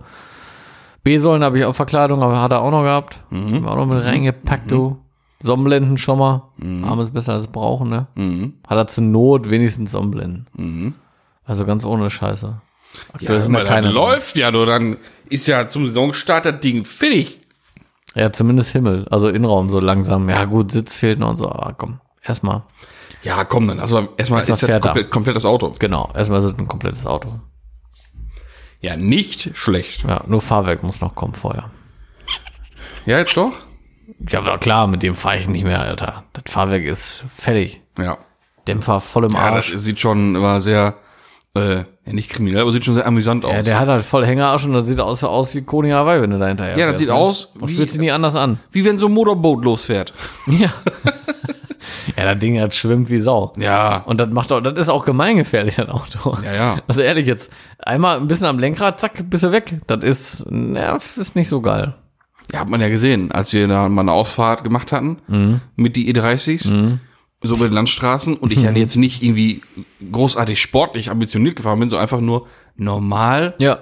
B-Säulen 1.02 1.42
habe 1.42 1.58
ich 1.58 1.64
auf 1.64 1.76
Verkleidung, 1.76 2.22
aber 2.22 2.42
hat 2.42 2.52
er 2.52 2.60
auch 2.60 2.70
noch 2.70 2.82
gehabt. 2.82 3.18
Mhm. 3.30 3.66
Auch 3.66 3.76
noch 3.76 3.86
mit 3.86 4.04
reingepackt, 4.04 4.70
du. 4.70 4.98
Sonnenblenden 5.40 5.96
schon 5.96 6.18
mal. 6.18 6.42
Arm 6.84 7.00
ist 7.00 7.14
besser 7.14 7.32
als 7.34 7.46
brauchen, 7.46 7.88
ne? 7.88 8.06
Mhm. 8.16 8.54
Hat 8.66 8.76
er 8.76 8.86
zur 8.88 9.04
Not 9.04 9.48
wenigstens 9.48 9.92
Sonnenblenden. 9.92 10.46
Mhm. 10.54 10.94
Also 11.44 11.64
ganz 11.64 11.86
ohne 11.86 12.10
Scheiße. 12.10 12.60
Aktuell 13.12 13.34
Ja, 13.36 13.40
sind 13.40 13.52
mal, 13.52 13.64
da 13.64 13.68
keine. 13.70 13.90
läuft 13.90 14.36
ja, 14.36 14.50
du, 14.50 14.66
dann 14.66 14.96
ist 15.30 15.46
ja 15.46 15.68
zum 15.68 15.86
Saisonstart 15.86 16.44
das 16.44 16.60
Ding 16.60 16.84
fertig. 16.84 17.38
Ja, 18.14 18.32
zumindest 18.32 18.72
Himmel. 18.72 19.06
Also 19.10 19.28
Innenraum 19.28 19.70
so 19.70 19.78
langsam. 19.80 20.28
Ja, 20.28 20.44
gut, 20.44 20.72
Sitz 20.72 20.94
fehlt 20.94 21.18
noch 21.20 21.30
und 21.30 21.36
so, 21.36 21.48
aber 21.48 21.72
komm. 21.78 22.00
Erstmal. 22.22 22.64
Ja, 23.22 23.44
komm 23.44 23.68
dann. 23.68 23.80
Also 23.80 23.96
erstmal 24.16 24.40
Erstmal 24.40 24.40
ist 24.42 24.62
das 24.62 24.80
komplett, 24.82 25.10
komplett 25.10 25.36
das 25.36 25.44
Auto. 25.44 25.72
Genau, 25.78 26.10
erstmal 26.14 26.38
ist 26.38 26.44
es 26.46 26.58
ein 26.58 26.68
komplettes 26.68 27.04
Auto. 27.06 27.32
Ja, 28.80 28.96
nicht 28.96 29.56
schlecht. 29.56 30.04
Ja, 30.06 30.22
nur 30.26 30.40
Fahrwerk 30.40 30.82
muss 30.82 31.00
noch 31.00 31.14
kommen 31.14 31.34
vorher. 31.34 31.70
Ja, 33.06 33.18
jetzt 33.18 33.36
doch? 33.36 33.52
Ja, 34.28 34.38
aber 34.40 34.58
klar, 34.58 34.86
mit 34.86 35.02
dem 35.02 35.14
fahre 35.14 35.38
ich 35.38 35.48
nicht 35.48 35.64
mehr, 35.64 35.80
Alter. 35.80 36.24
Das 36.32 36.52
Fahrwerk 36.52 36.84
ist 36.84 37.24
fertig. 37.34 37.80
Ja. 37.98 38.18
Dämpfer 38.66 39.00
voll 39.00 39.24
im 39.24 39.32
Ja, 39.32 39.40
Arsch. 39.40 39.72
das 39.72 39.82
sieht 39.82 39.98
schon 39.98 40.36
immer 40.36 40.60
sehr, 40.60 40.94
äh, 41.54 41.76
ja, 41.78 41.84
nicht 42.04 42.30
kriminell, 42.30 42.60
aber 42.62 42.70
sieht 42.70 42.84
schon 42.84 42.94
sehr 42.94 43.06
amüsant 43.06 43.44
aus. 43.44 43.52
Ja, 43.52 43.62
der 43.62 43.78
hat 43.80 43.88
halt 43.88 44.04
voll 44.04 44.24
Hängerarsch 44.26 44.64
und 44.66 44.74
das 44.74 44.86
sieht 44.86 45.00
aus, 45.00 45.24
aus 45.24 45.54
wie 45.54 45.62
Koni 45.62 45.90
Hawaii, 45.90 46.20
wenn 46.22 46.30
du 46.30 46.38
da 46.38 46.46
hinterher 46.46 46.76
Ja, 46.78 46.86
das 46.86 46.92
fährst, 46.92 46.98
sieht 47.00 47.08
ne? 47.08 47.14
aus 47.14 47.46
Und 47.58 47.68
fühlt 47.68 47.90
sich 47.90 48.00
nie 48.00 48.10
anders 48.12 48.36
an. 48.36 48.60
Wie 48.70 48.84
wenn 48.84 48.98
so 48.98 49.06
ein 49.06 49.12
Motorboot 49.12 49.64
losfährt. 49.64 50.12
Ja. 50.46 50.72
ja, 52.16 52.24
das 52.24 52.38
Ding 52.38 52.60
hat 52.60 52.74
schwimmt 52.74 53.10
wie 53.10 53.18
Sau. 53.18 53.52
Ja. 53.58 53.98
Und 54.06 54.18
das 54.20 54.28
macht 54.30 54.52
auch, 54.52 54.60
das 54.60 54.78
ist 54.78 54.88
auch 54.88 55.04
gemeingefährlich, 55.04 55.76
das 55.76 55.88
Auto. 55.88 56.36
Ja, 56.44 56.54
ja. 56.54 56.76
Also 56.86 57.00
ehrlich 57.00 57.26
jetzt, 57.26 57.50
einmal 57.78 58.16
ein 58.18 58.28
bisschen 58.28 58.46
am 58.46 58.58
Lenkrad, 58.58 59.00
zack, 59.00 59.28
bist 59.30 59.44
du 59.44 59.52
weg. 59.52 59.80
Das 59.86 60.02
ist, 60.04 60.46
ja, 60.50 60.96
ist 60.96 61.36
nicht 61.36 61.48
so 61.48 61.60
geil. 61.60 61.94
Ja, 62.52 62.60
hat 62.60 62.68
man 62.70 62.80
ja 62.80 62.88
gesehen, 62.88 63.30
als 63.32 63.52
wir 63.52 63.68
da 63.68 63.88
mal 63.88 64.00
eine 64.02 64.12
Ausfahrt 64.12 64.64
gemacht 64.64 64.90
hatten 64.92 65.60
mit 65.76 65.96
die 65.96 66.12
E30s, 66.14 66.98
so 67.42 67.54
über 67.54 67.68
den 67.68 67.74
Landstraßen 67.74 68.36
und 68.36 68.52
ich 68.52 68.62
ja 68.62 68.70
jetzt 68.72 68.96
nicht 68.96 69.22
irgendwie 69.22 69.60
großartig 70.10 70.60
sportlich 70.60 71.10
ambitioniert 71.10 71.56
gefahren 71.56 71.78
bin, 71.78 71.90
so 71.90 71.96
einfach 71.98 72.20
nur 72.20 72.46
normal, 72.74 73.54
Ja. 73.58 73.78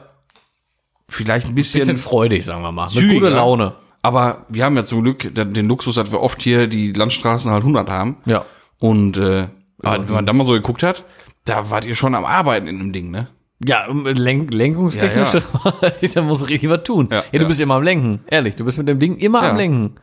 vielleicht 1.09 1.47
ein 1.47 1.55
bisschen, 1.55 1.81
Bisschen 1.81 1.97
freudig, 1.97 2.45
sagen 2.45 2.63
wir 2.63 2.73
mal. 2.73 2.87
Mit 2.87 2.93
Zügiger. 2.95 3.15
guter 3.15 3.31
Laune. 3.31 3.75
Aber 4.07 4.47
wir 4.49 4.65
haben 4.65 4.77
ja 4.77 4.85
zum 4.85 5.03
Glück 5.03 5.35
den 5.35 5.67
Luxus, 5.69 5.97
dass 5.97 6.13
wir 6.13 6.21
oft 6.21 6.41
hier 6.43 6.67
die 6.69 6.93
Landstraßen 6.93 7.51
halt 7.51 7.63
100 7.63 7.89
haben 7.91 8.17
Ja. 8.25 8.45
und 8.79 9.17
äh, 9.17 9.49
wenn 9.79 10.07
man 10.11 10.27
da 10.27 10.33
mal 10.33 10.47
so 10.47 10.53
geguckt 10.53 10.83
hat, 10.83 11.05
da 11.45 11.71
wart 11.71 11.85
ihr 11.85 11.95
schon 11.97 12.15
am 12.15 12.25
Arbeiten 12.25 12.67
in 12.69 12.79
dem 12.79 12.93
Ding, 12.93 13.11
ne? 13.11 13.29
Ja, 13.65 13.87
Lenk 13.91 14.53
lenkungstechnisch, 14.53 15.33
Ja, 15.35 15.91
da 16.15 16.23
muss 16.23 16.49
richtig 16.49 16.69
was 16.71 16.83
tun. 16.85 17.09
Ja, 17.11 17.19
Ja, 17.19 17.25
du 17.33 17.39
ja. 17.43 17.49
bist 17.49 17.61
immer 17.61 17.75
am 17.77 17.83
Lenken. 17.83 18.21
Ehrlich, 18.29 18.55
du 18.57 18.65
bist 18.65 18.77
mit 18.79 18.87
dem 18.89 18.99
Ding 18.99 19.17
immer 19.17 19.43
Ja. 19.43 19.51
am 19.51 19.57
Lenken. 19.57 19.95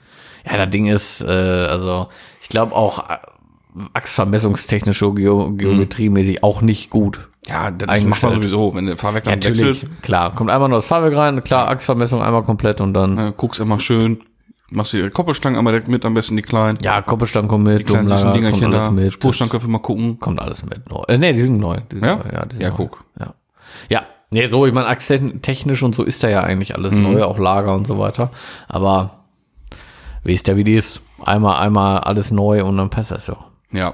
Ja, 0.46 0.58
das 0.58 0.70
Ding 0.72 0.88
ist, 0.88 1.22
äh, 1.22 1.28
also, 1.28 2.08
ich 2.42 2.50
glaube 2.50 2.76
auch 2.76 3.10
äh, 3.10 3.18
achsvermessungstechnisch, 3.94 5.00
geo 5.00 5.52
geometriemäßig 5.54 6.44
auch 6.44 6.62
nicht 6.62 6.90
gut. 6.90 7.30
Ja, 7.48 7.72
das 7.72 7.90
Eingestellt. 7.90 8.10
macht 8.10 8.24
man 8.24 8.32
sowieso, 8.34 8.74
wenn 8.74 8.86
der 8.86 8.98
Fahrwerk 8.98 9.26
dann 9.26 9.34
Natürlich, 9.36 9.62
wechselt, 9.84 10.02
klar. 10.02 10.34
Kommt 10.34 10.50
einfach 10.50 10.68
nur 10.70 10.78
das 10.78 10.88
Fahrwerk 10.88 11.16
rein, 11.16 11.44
klar, 11.44 11.68
Achsvermessung 11.68 12.22
einmal 12.22 12.44
komplett 12.44 12.80
und 12.80 12.94
dann, 12.94 13.18
äh, 13.18 13.34
guckst 13.36 13.60
immer 13.60 13.80
schön, 13.82 14.22
machst 14.70 14.94
die 14.94 15.10
Koppelstangen 15.10 15.58
einmal 15.58 15.74
direkt 15.74 15.90
mit, 15.90 16.06
am 16.06 16.14
besten 16.14 16.38
die 16.38 16.42
kleinen. 16.42 16.78
ja, 16.82 17.02
Koppelstangen 17.02 17.50
kommt 17.50 17.66
mit, 17.66 17.86
kleinen 17.86 18.06
süßen 18.06 18.20
Umlager, 18.20 18.34
Dingerchen 18.34 18.62
kommt 18.62 18.74
alles 18.76 18.86
da. 18.86 18.92
mit. 18.92 19.14
Spurstangen 19.14 19.52
können 19.52 19.64
wir 19.64 19.70
mal 19.70 19.80
gucken. 19.80 20.20
Kommt 20.20 20.40
alles 20.40 20.64
mit. 20.66 20.90
Neu. 20.90 21.04
Äh, 21.10 21.18
nee, 21.18 21.34
die 21.34 21.42
sind 21.42 21.58
neu. 21.58 21.78
Die 21.92 21.98
sind 21.98 22.06
Ja? 22.08 22.16
neu. 22.16 22.24
Ja, 22.32 22.46
die 22.46 22.62
Ja, 22.62 22.70
neu. 22.70 22.76
guck. 22.76 23.04
Ja. 23.20 23.34
Ja. 23.90 24.04
Nee, 24.32 24.48
so, 24.48 24.66
ich 24.66 24.74
meine, 24.74 24.88
achstechnisch 24.88 25.84
und 25.84 25.94
so 25.96 26.04
ist 26.04 26.24
da 26.24 26.30
ja 26.30 26.42
eigentlich 26.42 26.74
alles 26.76 26.96
Mhm. 26.96 27.04
neu, 27.04 27.24
auch 27.24 27.38
Lager 27.38 27.76
und 27.76 27.86
so 27.86 28.00
weiter. 28.00 28.32
Aber 28.68 29.26
wie 30.24 30.34
ist 30.34 30.48
der, 30.48 30.56
wie 30.56 30.64
die 30.64 30.76
ist? 30.76 31.02
Einmal, 31.24 31.58
einmal 31.60 32.00
alles 32.00 32.32
neu 32.32 32.64
und 32.64 32.78
dann 32.78 32.90
passt 32.90 33.12
das 33.12 33.28
ja. 33.28 33.36
Ja. 33.72 33.94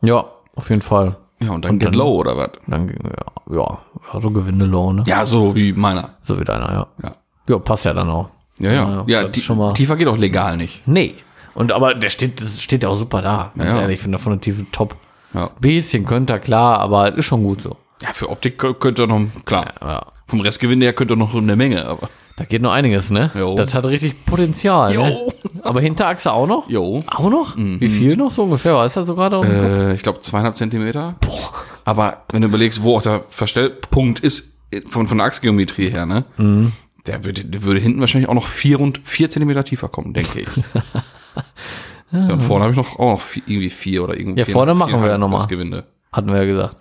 Ja, 0.00 0.24
auf 0.56 0.70
jeden 0.70 0.80
Fall. 0.82 1.16
Ja, 1.44 1.50
und 1.52 1.64
dann 1.64 1.72
Und 1.72 1.78
geht 1.80 1.88
dann- 1.88 1.94
low 1.94 2.16
oder 2.16 2.36
was? 2.36 2.50
Dann, 2.66 2.88
ja, 2.88 3.56
ja, 3.56 3.78
ja 4.14 4.20
so 4.20 4.30
Gewindelohn, 4.30 4.96
ne? 4.96 5.02
Ja, 5.06 5.24
so 5.24 5.54
wie 5.54 5.72
meiner. 5.72 6.10
So 6.22 6.38
wie 6.38 6.44
deiner, 6.44 6.72
ja. 6.72 6.86
Ja. 7.02 7.12
Ja, 7.48 7.58
passt 7.58 7.84
ja 7.84 7.92
dann 7.94 8.08
auch. 8.10 8.28
Ja, 8.58 8.70
ja. 8.72 9.04
Ja, 9.06 9.54
mal- 9.54 9.72
tiefer 9.74 9.96
geht 9.96 10.08
auch 10.08 10.16
legal 10.16 10.56
nicht. 10.56 10.86
Nee. 10.86 11.14
Und 11.54 11.72
aber 11.72 11.94
der 11.94 12.08
steht, 12.10 12.40
das 12.40 12.62
steht 12.62 12.82
ja 12.82 12.88
auch 12.88 12.94
super 12.96 13.20
da. 13.22 13.52
Ganz 13.56 13.74
Ja. 13.74 13.80
ehrlich, 13.82 13.96
ich 13.96 14.02
finde 14.02 14.18
von 14.18 14.32
der 14.32 14.40
Tiefe 14.40 14.64
top. 14.72 14.96
Ja. 15.34 15.50
Bisschen 15.60 16.06
könnte 16.06 16.34
er, 16.34 16.38
klar, 16.38 16.78
aber 16.78 17.14
ist 17.16 17.24
schon 17.26 17.42
gut 17.42 17.62
so. 17.62 17.76
Ja, 18.02 18.12
für 18.12 18.28
Optik 18.30 18.60
kö- 18.62 18.74
könnte 18.74 19.02
er 19.04 19.06
noch, 19.06 19.20
klar. 19.44 19.66
Ja. 19.80 20.06
Vom 20.26 20.40
Restgewinn 20.40 20.80
her 20.82 20.92
könnte 20.92 21.14
er 21.14 21.16
noch 21.16 21.32
so 21.32 21.38
eine 21.38 21.56
Menge, 21.56 21.84
aber. 21.86 22.08
Da 22.36 22.44
geht 22.44 22.62
noch 22.62 22.72
einiges, 22.72 23.10
ne? 23.10 23.30
Jo. 23.38 23.54
Das 23.54 23.74
hat 23.74 23.84
richtig 23.86 24.24
Potenzial. 24.24 24.90
Ne? 24.90 24.94
Jo. 24.94 25.32
Aber 25.62 25.80
Hinterachse 25.80 26.32
auch 26.32 26.46
noch? 26.46 26.68
Jo. 26.68 27.02
Auch 27.06 27.30
noch? 27.30 27.56
Wie 27.56 27.88
viel 27.88 28.16
noch 28.16 28.30
so 28.32 28.44
ungefähr? 28.44 28.74
Weißt 28.74 28.96
du 28.96 29.00
das 29.00 29.06
so 29.06 29.14
gerade? 29.14 29.36
Äh, 29.44 29.94
ich 29.94 30.02
glaube 30.02 30.20
zweieinhalb 30.20 30.56
Zentimeter. 30.56 31.14
Boah. 31.20 31.52
Aber 31.84 32.22
wenn 32.30 32.42
du 32.42 32.48
überlegst, 32.48 32.82
wo 32.82 32.96
auch 32.96 33.02
der 33.02 33.24
Verstellpunkt 33.28 34.20
ist, 34.20 34.58
von, 34.88 35.06
von 35.06 35.18
der 35.18 35.26
Achsgeometrie 35.26 35.90
her, 35.90 36.06
ne? 36.06 36.24
Mhm. 36.36 36.72
Der 37.06 37.24
würde, 37.24 37.44
der 37.44 37.62
würde 37.62 37.80
hinten 37.80 38.00
wahrscheinlich 38.00 38.28
auch 38.28 38.34
noch 38.34 38.46
vier 38.46 38.80
und 38.80 39.00
vier 39.02 39.28
Zentimeter 39.28 39.64
tiefer 39.64 39.88
kommen, 39.88 40.14
denke 40.14 40.40
ich. 40.40 40.48
ja, 42.12 42.28
und 42.32 42.40
vorne 42.40 42.64
habe 42.64 42.72
ich 42.72 42.76
noch 42.78 42.98
auch 42.98 43.12
noch 43.14 43.20
vier, 43.20 43.42
irgendwie 43.46 43.70
vier 43.70 44.04
oder 44.04 44.16
irgendwie. 44.16 44.40
Ja, 44.40 44.46
vorne 44.46 44.74
machen 44.74 45.02
wir 45.02 45.08
ja 45.10 45.18
noch 45.18 45.28
mal. 45.28 45.44
Gewinde. 45.46 45.84
Hatten 46.12 46.28
wir 46.28 46.36
ja 46.36 46.44
gesagt. 46.44 46.76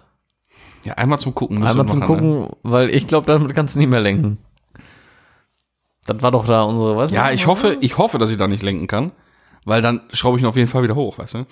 Ja, 0.84 0.93
einmal 0.93 1.20
zum 1.20 1.34
Gucken. 1.34 1.63
Einmal 1.63 1.88
zum 1.88 2.00
machen, 2.00 2.15
Ne? 2.15 2.22
Gucken, 2.22 2.58
weil 2.63 2.89
ich 2.89 3.08
glaube, 3.08 3.27
damit 3.27 3.53
kannst 3.55 3.75
du 3.75 3.79
nicht 3.79 3.89
mehr 3.89 4.00
lenken. 4.01 4.38
Das 6.05 6.22
war 6.22 6.31
doch 6.31 6.46
da 6.46 6.63
unsere, 6.63 6.98
weißt 6.98 7.12
du? 7.12 7.15
Ja, 7.15 7.31
ich 7.31 7.46
hoffe, 7.48 7.77
ich 7.81 7.98
hoffe, 7.98 8.17
dass 8.17 8.29
ich 8.29 8.38
da 8.38 8.48
nicht 8.48 8.63
lenken 8.63 8.88
kann, 8.88 9.12
weil 9.65 9.81
dann 9.84 10.01
schraube 10.13 10.38
ich 10.38 10.43
ihn 10.43 10.48
auf 10.48 10.55
jeden 10.55 10.67
Fall 10.67 10.81
wieder 10.84 10.96
hoch, 10.96 11.20
weißt 11.20 11.36
du? 11.36 11.46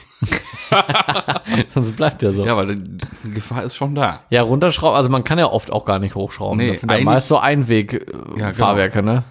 Sonst 1.69 1.95
bleibt 1.95 2.21
ja 2.23 2.31
so. 2.31 2.41
Ja, 2.41 2.47
Ja, 2.47 2.57
weil 2.57 2.75
die 2.75 3.31
Gefahr 3.31 3.63
ist 3.63 3.75
schon 3.75 3.93
da. 3.95 4.21
runterschrauben, 4.41 4.97
also 4.97 5.09
man 5.09 5.23
kann 5.23 5.37
ja 5.39 5.45
oft 5.47 5.71
auch 5.71 5.85
gar 5.85 5.99
nicht 5.99 6.15
hochschrauben. 6.15 6.57
Nee, 6.57 6.69
das 6.69 6.81
sind 6.81 6.91
ja 6.91 6.99
meist 7.03 7.27
so 7.27 7.35
Ja, 7.35 7.41
Einweg-Fahrwerke, 7.41 9.03
ne? 9.03 9.23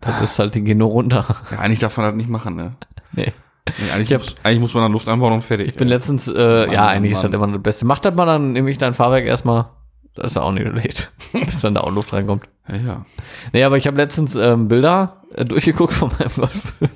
Das 0.00 0.20
ist 0.22 0.38
halt, 0.38 0.54
die 0.54 0.62
gehen 0.62 0.78
nur 0.78 0.90
runter. 0.90 1.24
Ja, 1.50 1.58
eigentlich 1.58 1.78
darf 1.78 1.96
man 1.96 2.06
das 2.06 2.14
nicht 2.14 2.28
machen, 2.28 2.54
ne? 2.54 2.76
Nee. 3.12 3.32
Nee, 3.66 3.90
eigentlich, 3.92 4.10
muss, 4.10 4.36
eigentlich 4.44 4.60
muss 4.60 4.74
man 4.74 4.84
dann 4.84 4.92
Luft 4.92 5.08
einbauen 5.08 5.32
und 5.32 5.42
fertig. 5.42 5.66
Ich 5.68 5.74
bin 5.74 5.88
letztens, 5.88 6.28
äh, 6.28 6.72
ja, 6.72 6.86
eigentlich 6.86 7.12
ist 7.14 7.22
Mann. 7.24 7.32
das 7.32 7.36
immer 7.42 7.52
das 7.52 7.62
Beste. 7.62 7.84
Macht 7.84 8.04
das 8.04 8.14
mal 8.14 8.24
dann, 8.26 8.52
nehme 8.52 8.70
ich 8.70 8.78
dein 8.78 8.94
Fahrwerk 8.94 9.24
erstmal. 9.26 9.70
Das 10.16 10.26
ist 10.32 10.34
ja 10.36 10.42
auch 10.42 10.52
nicht 10.52 10.68
schlecht. 10.68 11.12
Bis 11.32 11.60
dann 11.60 11.74
da 11.74 11.82
auch 11.82 11.92
Luft 11.92 12.12
reinkommt. 12.12 12.44
ja, 12.68 12.76
ja. 12.76 13.06
Nee, 13.52 13.64
aber 13.64 13.76
ich 13.76 13.86
habe 13.86 13.96
letztens 13.96 14.34
ähm, 14.36 14.68
Bilder 14.68 15.22
äh, 15.34 15.44
durchgeguckt 15.44 15.92
von 15.92 16.10
meinem 16.18 16.30
Golf 16.36 16.74
5. 16.78 16.90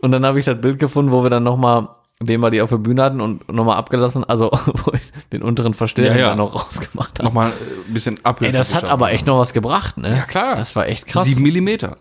Und 0.00 0.12
dann 0.12 0.24
habe 0.24 0.38
ich 0.38 0.44
das 0.44 0.60
Bild 0.60 0.78
gefunden, 0.78 1.10
wo 1.10 1.22
wir 1.22 1.30
dann 1.30 1.42
nochmal, 1.42 1.88
den 2.20 2.40
wir 2.40 2.50
die 2.50 2.62
auf 2.62 2.70
der 2.70 2.76
Bühne 2.78 3.02
hatten 3.02 3.20
und 3.20 3.52
nochmal 3.52 3.76
abgelassen, 3.76 4.22
also 4.24 4.50
wo 4.84 4.92
ich 4.92 5.12
den 5.32 5.42
unteren 5.42 5.74
Verstärker 5.74 6.18
Ja, 6.18 6.28
ja. 6.28 6.34
noch 6.36 6.54
rausgemacht 6.54 7.18
habe. 7.18 7.24
Nochmal 7.24 7.50
äh, 7.50 7.88
ein 7.88 7.94
bisschen 7.94 8.24
Abhilfe. 8.24 8.54
Ey, 8.54 8.58
das 8.58 8.74
hat 8.74 8.84
aber 8.84 9.10
echt 9.10 9.26
noch 9.26 9.38
was 9.38 9.52
gebracht, 9.52 9.98
ne? 9.98 10.10
Ja, 10.16 10.22
klar. 10.22 10.54
Das 10.54 10.76
war 10.76 10.86
echt 10.86 11.06
krass. 11.06 11.24
Sieben 11.24 11.42
Millimeter. 11.42 11.96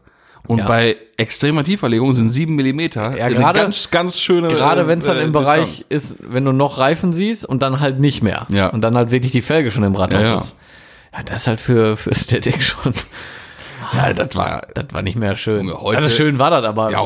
Und 0.48 0.60
Ja. 0.60 0.66
bei 0.66 0.96
extremer 1.18 1.64
Tieferlegung 1.64 2.14
sind 2.14 2.30
sieben 2.30 2.56
Millimeter 2.56 3.18
Ja, 3.18 3.28
gerade- 3.30 3.60
ganz, 3.60 3.90
ganz 3.92 4.20
schöne. 4.20 4.48
Gerade 4.48 4.88
wenn 4.88 5.00
es 5.00 5.06
dann 5.06 5.18
äh, 5.18 5.24
im 5.24 5.34
Distanz. 5.34 5.48
Bereich 5.60 5.86
ist, 5.90 6.16
wenn 6.22 6.46
du 6.46 6.54
noch 6.54 6.78
Reifen 6.78 7.12
siehst 7.12 7.46
und 7.46 7.62
dann 7.62 7.80
halt 7.82 8.00
nicht 8.00 8.24
mehr. 8.24 8.46
Ja. 8.50 8.68
Und 8.68 8.82
dann 8.82 8.96
halt 8.96 9.12
wirklich 9.12 9.32
die 9.34 9.42
Felge 9.42 9.72
schon 9.72 9.84
im 9.84 9.96
Radhaus 9.96 10.22
Ja, 10.22 10.28
ja. 10.30 10.38
ist. 10.40 10.56
Ja, 11.14 11.24
das 11.24 11.42
ist 11.42 11.48
halt 11.48 11.60
für, 11.62 11.98
für 11.98 12.12
Ästhetik 12.12 12.62
schon. 12.64 12.94
Ja, 13.94 14.14
das 14.14 14.36
war. 14.36 14.68
Das 14.74 14.86
war 14.92 15.02
nicht 15.02 15.18
mehr 15.18 15.36
schön. 15.36 15.72
Heute- 15.74 15.98
also 15.98 16.10
schön 16.10 16.40
war 16.40 16.50
das, 16.52 16.64
aber 16.66 16.92
Ja, 16.92 17.02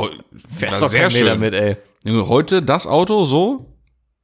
fährst 0.49 0.81
war 0.81 0.89
doch 0.89 0.95
kein 0.95 1.11
Meter 1.13 1.35
mit, 1.37 1.53
ey. 1.53 1.77
Junge, 2.03 2.27
heute 2.27 2.61
das 2.61 2.87
Auto 2.87 3.25
so. 3.25 3.70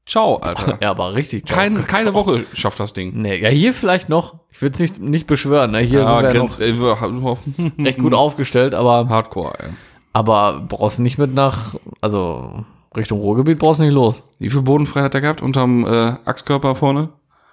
Ciao, 0.07 0.37
Alter. 0.41 0.77
Ja, 0.81 0.89
aber 0.91 1.13
richtig. 1.15 1.45
Kein, 1.45 1.85
keine 1.87 2.13
Woche 2.13 2.45
schafft 2.53 2.79
das 2.79 2.93
Ding. 2.93 3.11
Nee, 3.21 3.37
ja, 3.39 3.49
hier 3.49 3.73
vielleicht 3.73 4.09
noch. 4.09 4.35
Ich 4.51 4.61
will 4.61 4.71
es 4.71 4.79
nicht, 4.79 4.99
nicht 4.99 5.27
beschwören. 5.27 5.71
Ne? 5.71 5.79
Hier 5.79 5.99
Ja, 6.01 6.21
sind 6.33 6.33
wir 6.59 7.09
noch 7.11 7.37
äh, 7.57 7.71
recht 7.83 7.99
gut 7.99 8.13
aufgestellt, 8.13 8.73
aber, 8.73 9.07
Hardcore, 9.09 9.53
ey. 9.59 9.69
aber 10.13 10.61
brauchst 10.67 10.99
nicht 10.99 11.17
mit 11.17 11.33
nach, 11.33 11.75
also 12.01 12.63
Richtung 12.95 13.19
Ruhrgebiet 13.19 13.59
brauchst 13.59 13.79
du 13.79 13.83
nicht 13.83 13.93
los. 13.93 14.23
Wie 14.39 14.49
viel 14.49 14.61
Bodenfreiheit 14.63 15.05
hat 15.05 15.13
der 15.13 15.21
gehabt 15.21 15.41
unterm 15.43 15.85
äh, 15.85 16.15
Achskörper 16.25 16.73
vorne? 16.73 17.09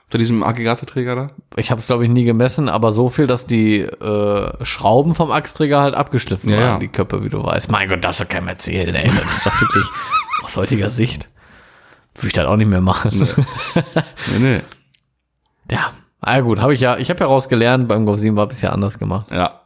Unter 0.06 0.18
diesem 0.18 0.42
Aggregateträger 0.42 1.14
da? 1.16 1.26
Ich 1.56 1.70
habe 1.70 1.80
es, 1.80 1.87
glaube 1.87 2.04
ich, 2.04 2.11
nie 2.11 2.25
gemessen, 2.25 2.68
aber 2.68 2.92
so 2.92 3.08
viel, 3.08 3.26
dass 3.26 3.46
die 3.46 3.80
äh, 3.80 4.64
Schrauben 4.64 5.14
vom 5.14 5.30
Achsträger 5.32 5.80
halt 5.80 5.94
abgeschliffen 5.94 6.50
Ja, 6.50 6.56
waren, 6.56 6.64
ja. 6.75 6.78
die 6.78 6.88
Köpfe, 6.88 7.25
wie 7.25 7.30
du 7.30 7.42
weißt. 7.42 7.70
Mein 7.70 7.88
Gott, 7.88 8.04
das 8.04 8.20
ist 8.20 8.25
doch 8.25 8.28
keinem 8.32 8.49
erzählen, 8.49 8.94
ey. 8.94 9.06
Das 9.08 9.38
ist 9.38 9.46
doch 9.46 9.61
wirklich 9.61 9.84
aus 10.42 10.56
heutiger 10.56 10.90
Sicht. 10.90 11.28
Würde 12.14 12.26
ich 12.26 12.33
das 12.33 12.47
auch 12.47 12.56
nicht 12.56 12.68
mehr 12.68 12.80
machen. 12.80 13.26
Nee, 14.33 14.38
nee. 14.38 14.62
Ja, 15.71 15.92
ah, 16.21 16.40
gut, 16.40 16.61
habe 16.61 16.75
ich 16.75 16.80
ja, 16.80 16.99
ich 16.99 17.09
habe 17.09 17.21
ja 17.21 17.26
rausgelernt, 17.26 17.88
beim 17.88 18.04
Golf 18.04 18.21
7 18.21 18.37
war 18.37 18.47
bisher 18.47 18.73
anders 18.73 18.99
gemacht. 18.99 19.30
Ja. 19.30 19.62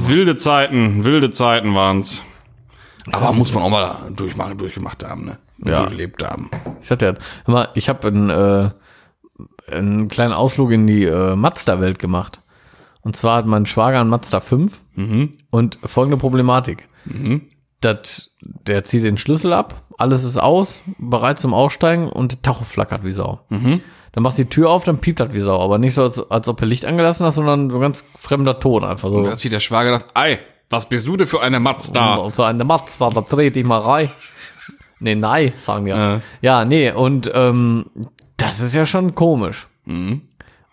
Wilde 0.00 0.36
Zeiten, 0.36 1.04
wilde 1.04 1.30
Zeiten 1.30 1.74
waren's. 1.74 2.22
Aber 3.12 3.32
muss 3.32 3.54
man 3.54 3.62
auch 3.62 3.70
mal 3.70 3.96
durchmachen, 4.14 4.58
durchgemacht 4.58 5.04
haben, 5.04 5.24
ne? 5.24 5.38
Ja. 5.64 5.80
Durchlebt 5.80 6.22
haben. 6.22 6.50
Ich 6.82 6.90
hatte 6.90 7.06
ja, 7.06 7.14
mal, 7.50 7.68
ich 7.74 7.88
habe 7.88 8.08
einen, 8.08 8.30
äh, 8.30 8.70
einen 9.72 10.08
kleinen 10.08 10.34
Ausflug 10.34 10.70
in 10.72 10.86
die 10.86 11.04
äh, 11.04 11.34
Mazda-Welt 11.34 11.98
gemacht. 11.98 12.40
Und 13.00 13.16
zwar 13.16 13.38
hat 13.38 13.46
mein 13.46 13.64
Schwager 13.64 14.00
einen 14.00 14.10
Mazda 14.10 14.40
5 14.40 14.82
und 15.50 15.78
folgende 15.84 16.18
Problematik. 16.18 16.88
Das, 17.80 18.34
der 18.40 18.84
zieht 18.84 19.04
den 19.04 19.18
Schlüssel 19.18 19.52
ab, 19.52 19.82
alles 19.98 20.24
ist 20.24 20.38
aus, 20.38 20.80
bereit 20.98 21.38
zum 21.38 21.54
Aussteigen 21.54 22.08
und 22.08 22.32
der 22.32 22.42
Tacho 22.42 22.64
flackert 22.64 23.04
wie 23.04 23.12
Sau. 23.12 23.40
Dann 23.50 24.22
machst 24.22 24.38
du 24.38 24.44
die 24.44 24.48
Tür 24.48 24.70
auf, 24.70 24.84
dann 24.84 24.98
piept 24.98 25.20
das 25.20 25.34
wie 25.34 25.40
Sau. 25.40 25.60
Aber 25.60 25.76
nicht 25.76 25.92
so, 25.92 26.02
als, 26.02 26.18
als 26.30 26.48
ob 26.48 26.58
du 26.58 26.64
Licht 26.64 26.86
angelassen 26.86 27.26
hast, 27.26 27.34
sondern 27.34 27.68
so 27.68 27.78
ganz 27.78 28.04
fremder 28.16 28.58
Ton 28.60 28.82
einfach 28.82 29.08
so. 29.10 29.22
Da 29.22 29.32
hat 29.32 29.38
sich 29.38 29.50
der 29.50 29.60
Schwager 29.60 29.92
gedacht, 29.92 30.10
ei, 30.14 30.38
was 30.70 30.88
bist 30.88 31.06
du 31.06 31.16
denn 31.18 31.26
für 31.26 31.42
eine 31.42 31.60
Mazda? 31.60 32.14
Und 32.16 32.34
für 32.34 32.46
eine 32.46 32.64
Mazda, 32.64 33.10
da 33.10 33.20
dreht 33.20 33.56
ich 33.56 33.64
mal 33.64 33.80
rein. 33.80 34.10
Nee, 34.98 35.14
nein, 35.14 35.52
sagen 35.58 35.84
wir. 35.84 35.96
Äh. 35.96 36.20
Ja, 36.40 36.64
nee, 36.64 36.90
und 36.90 37.30
ähm, 37.34 37.86
das 38.38 38.60
ist 38.60 38.74
ja 38.74 38.86
schon 38.86 39.14
komisch. 39.14 39.68
Mhm. 39.84 40.22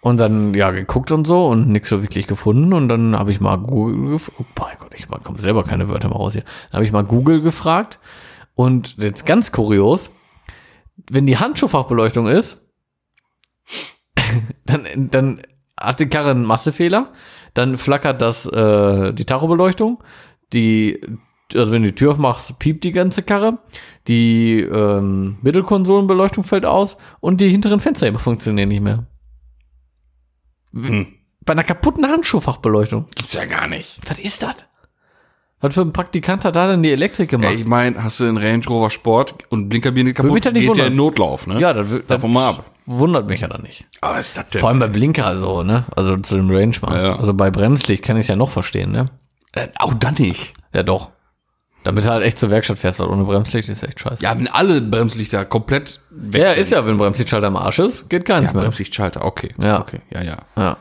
Und 0.03 0.17
dann, 0.19 0.53
ja, 0.53 0.71
geguckt 0.71 1.13
und 1.13 1.25
so 1.25 1.47
und 1.47 1.69
nichts 1.69 1.87
so 1.87 2.01
wirklich 2.01 2.27
gefunden. 2.27 2.73
Und 2.73 2.89
dann 2.89 3.17
habe 3.17 3.31
ich 3.31 3.39
mal 3.39 3.55
Google 3.55 4.09
gefragt. 4.09 4.37
Oh 4.41 4.43
mein 4.59 4.75
Gott, 4.77 4.91
ich 4.93 5.07
komme 5.07 5.39
selber 5.39 5.63
keine 5.63 5.87
Wörter 5.87 6.09
mehr 6.09 6.17
raus 6.17 6.33
hier. 6.33 6.43
Dann 6.43 6.73
habe 6.73 6.83
ich 6.83 6.91
mal 6.91 7.05
Google 7.05 7.39
gefragt. 7.39 7.99
Und 8.53 8.97
jetzt 8.97 9.25
ganz 9.25 9.53
kurios, 9.53 10.11
wenn 11.09 11.25
die 11.25 11.37
Handschuhfachbeleuchtung 11.37 12.27
ist, 12.27 12.69
dann, 14.65 14.87
dann 15.09 15.41
hat 15.79 16.01
die 16.01 16.09
Karre 16.09 16.31
einen 16.31 16.43
Massefehler. 16.43 17.13
Dann 17.53 17.77
flackert 17.77 18.21
das, 18.21 18.45
äh, 18.45 19.13
die 19.13 19.23
Tachobeleuchtung. 19.23 20.03
Die, 20.51 20.99
also 21.55 21.71
wenn 21.71 21.83
du 21.83 21.91
die 21.91 21.95
Tür 21.95 22.11
aufmachst, 22.11 22.59
piept 22.59 22.83
die 22.83 22.91
ganze 22.91 23.23
Karre. 23.23 23.59
Die 24.09 24.59
ähm, 24.59 25.37
Mittelkonsolenbeleuchtung 25.43 26.43
fällt 26.43 26.65
aus 26.65 26.97
und 27.21 27.39
die 27.39 27.47
hinteren 27.47 27.79
Fenster 27.79 28.13
funktionieren 28.19 28.67
nicht 28.67 28.81
mehr. 28.81 29.07
Hm. 30.73 31.07
Bei 31.45 31.51
einer 31.53 31.63
kaputten 31.63 32.07
Handschuhfachbeleuchtung. 32.07 33.07
Gibt's 33.15 33.33
ja 33.33 33.45
gar 33.45 33.67
nicht. 33.67 33.99
Was 34.07 34.19
ist 34.19 34.43
das? 34.43 34.55
Was 35.59 35.75
für 35.75 35.81
ein 35.81 35.93
Praktikant 35.93 36.43
hat 36.43 36.55
da 36.57 36.67
denn 36.67 36.83
die 36.83 36.91
Elektrik 36.91 37.31
Ja, 37.31 37.37
gemacht? 37.37 37.53
ich 37.55 37.65
meine, 37.65 38.03
hast 38.03 38.19
du 38.19 38.25
einen 38.25 38.37
Range 38.37 38.63
Rover 38.67 38.89
Sport 38.89 39.35
und 39.49 39.69
Blinkerbier 39.69 40.03
nicht 40.03 40.15
kaputt, 40.17 40.41
geht 40.41 40.55
der 40.55 40.67
wundern. 40.67 40.87
in 40.87 40.95
Notlauf, 40.97 41.47
ne? 41.47 41.57
Ja, 41.59 41.71
das, 41.73 41.87
das 41.89 42.05
Davon 42.07 42.33
mal 42.33 42.49
ab. 42.49 42.65
wundert 42.85 43.29
mich 43.29 43.41
ja 43.41 43.47
dann 43.47 43.61
nicht. 43.61 43.85
Aber 44.01 44.19
ist 44.19 44.37
das 44.37 44.49
denn? 44.49 44.59
Vor 44.59 44.69
allem 44.69 44.79
bei 44.79 44.87
Blinker 44.87 45.37
so, 45.37 45.63
ne? 45.63 45.85
Also 45.95 46.17
zu 46.17 46.35
dem 46.35 46.49
Range 46.49 46.75
mal. 46.81 46.95
Ja, 46.97 47.03
ja. 47.11 47.15
Also 47.17 47.33
bei 47.33 47.49
Bremslicht 47.49 48.03
kann 48.03 48.17
ich 48.17 48.21
es 48.21 48.27
ja 48.27 48.35
noch 48.35 48.49
verstehen, 48.49 48.91
ne? 48.91 49.09
äh, 49.53 49.67
auch 49.77 49.93
dann 49.93 50.15
nicht. 50.15 50.53
Ja, 50.73 50.83
doch. 50.83 51.11
Damit 51.83 52.05
du 52.05 52.09
halt 52.09 52.23
echt 52.23 52.39
zur 52.39 52.49
Werkstatt 52.49 52.79
fährst, 52.79 52.99
weil 52.99 53.07
ohne 53.07 53.23
Bremslicht 53.25 53.67
ist 53.67 53.83
echt 53.83 53.99
scheiße. 53.99 54.23
Ja, 54.23 54.37
wenn 54.37 54.47
alle 54.47 54.79
Bremslichter 54.81 55.43
komplett 55.43 55.99
weg 56.09 56.41
Ja, 56.41 56.51
sind. 56.51 56.61
ist 56.61 56.71
ja, 56.71 56.85
wenn 56.85 56.97
Bremslichtschalter 56.97 57.47
am 57.47 57.57
Arsch 57.57 57.79
ist, 57.79 58.09
geht 58.09 58.23
keins 58.25 58.51
Ja, 58.51 58.53
mehr. 58.53 58.63
Bremslichtschalter, 58.63 59.25
okay. 59.25 59.49
Ja. 59.59 59.81
Okay, 59.81 59.99
ja, 60.09 60.21
ja. 60.23 60.37
Ja. 60.55 60.77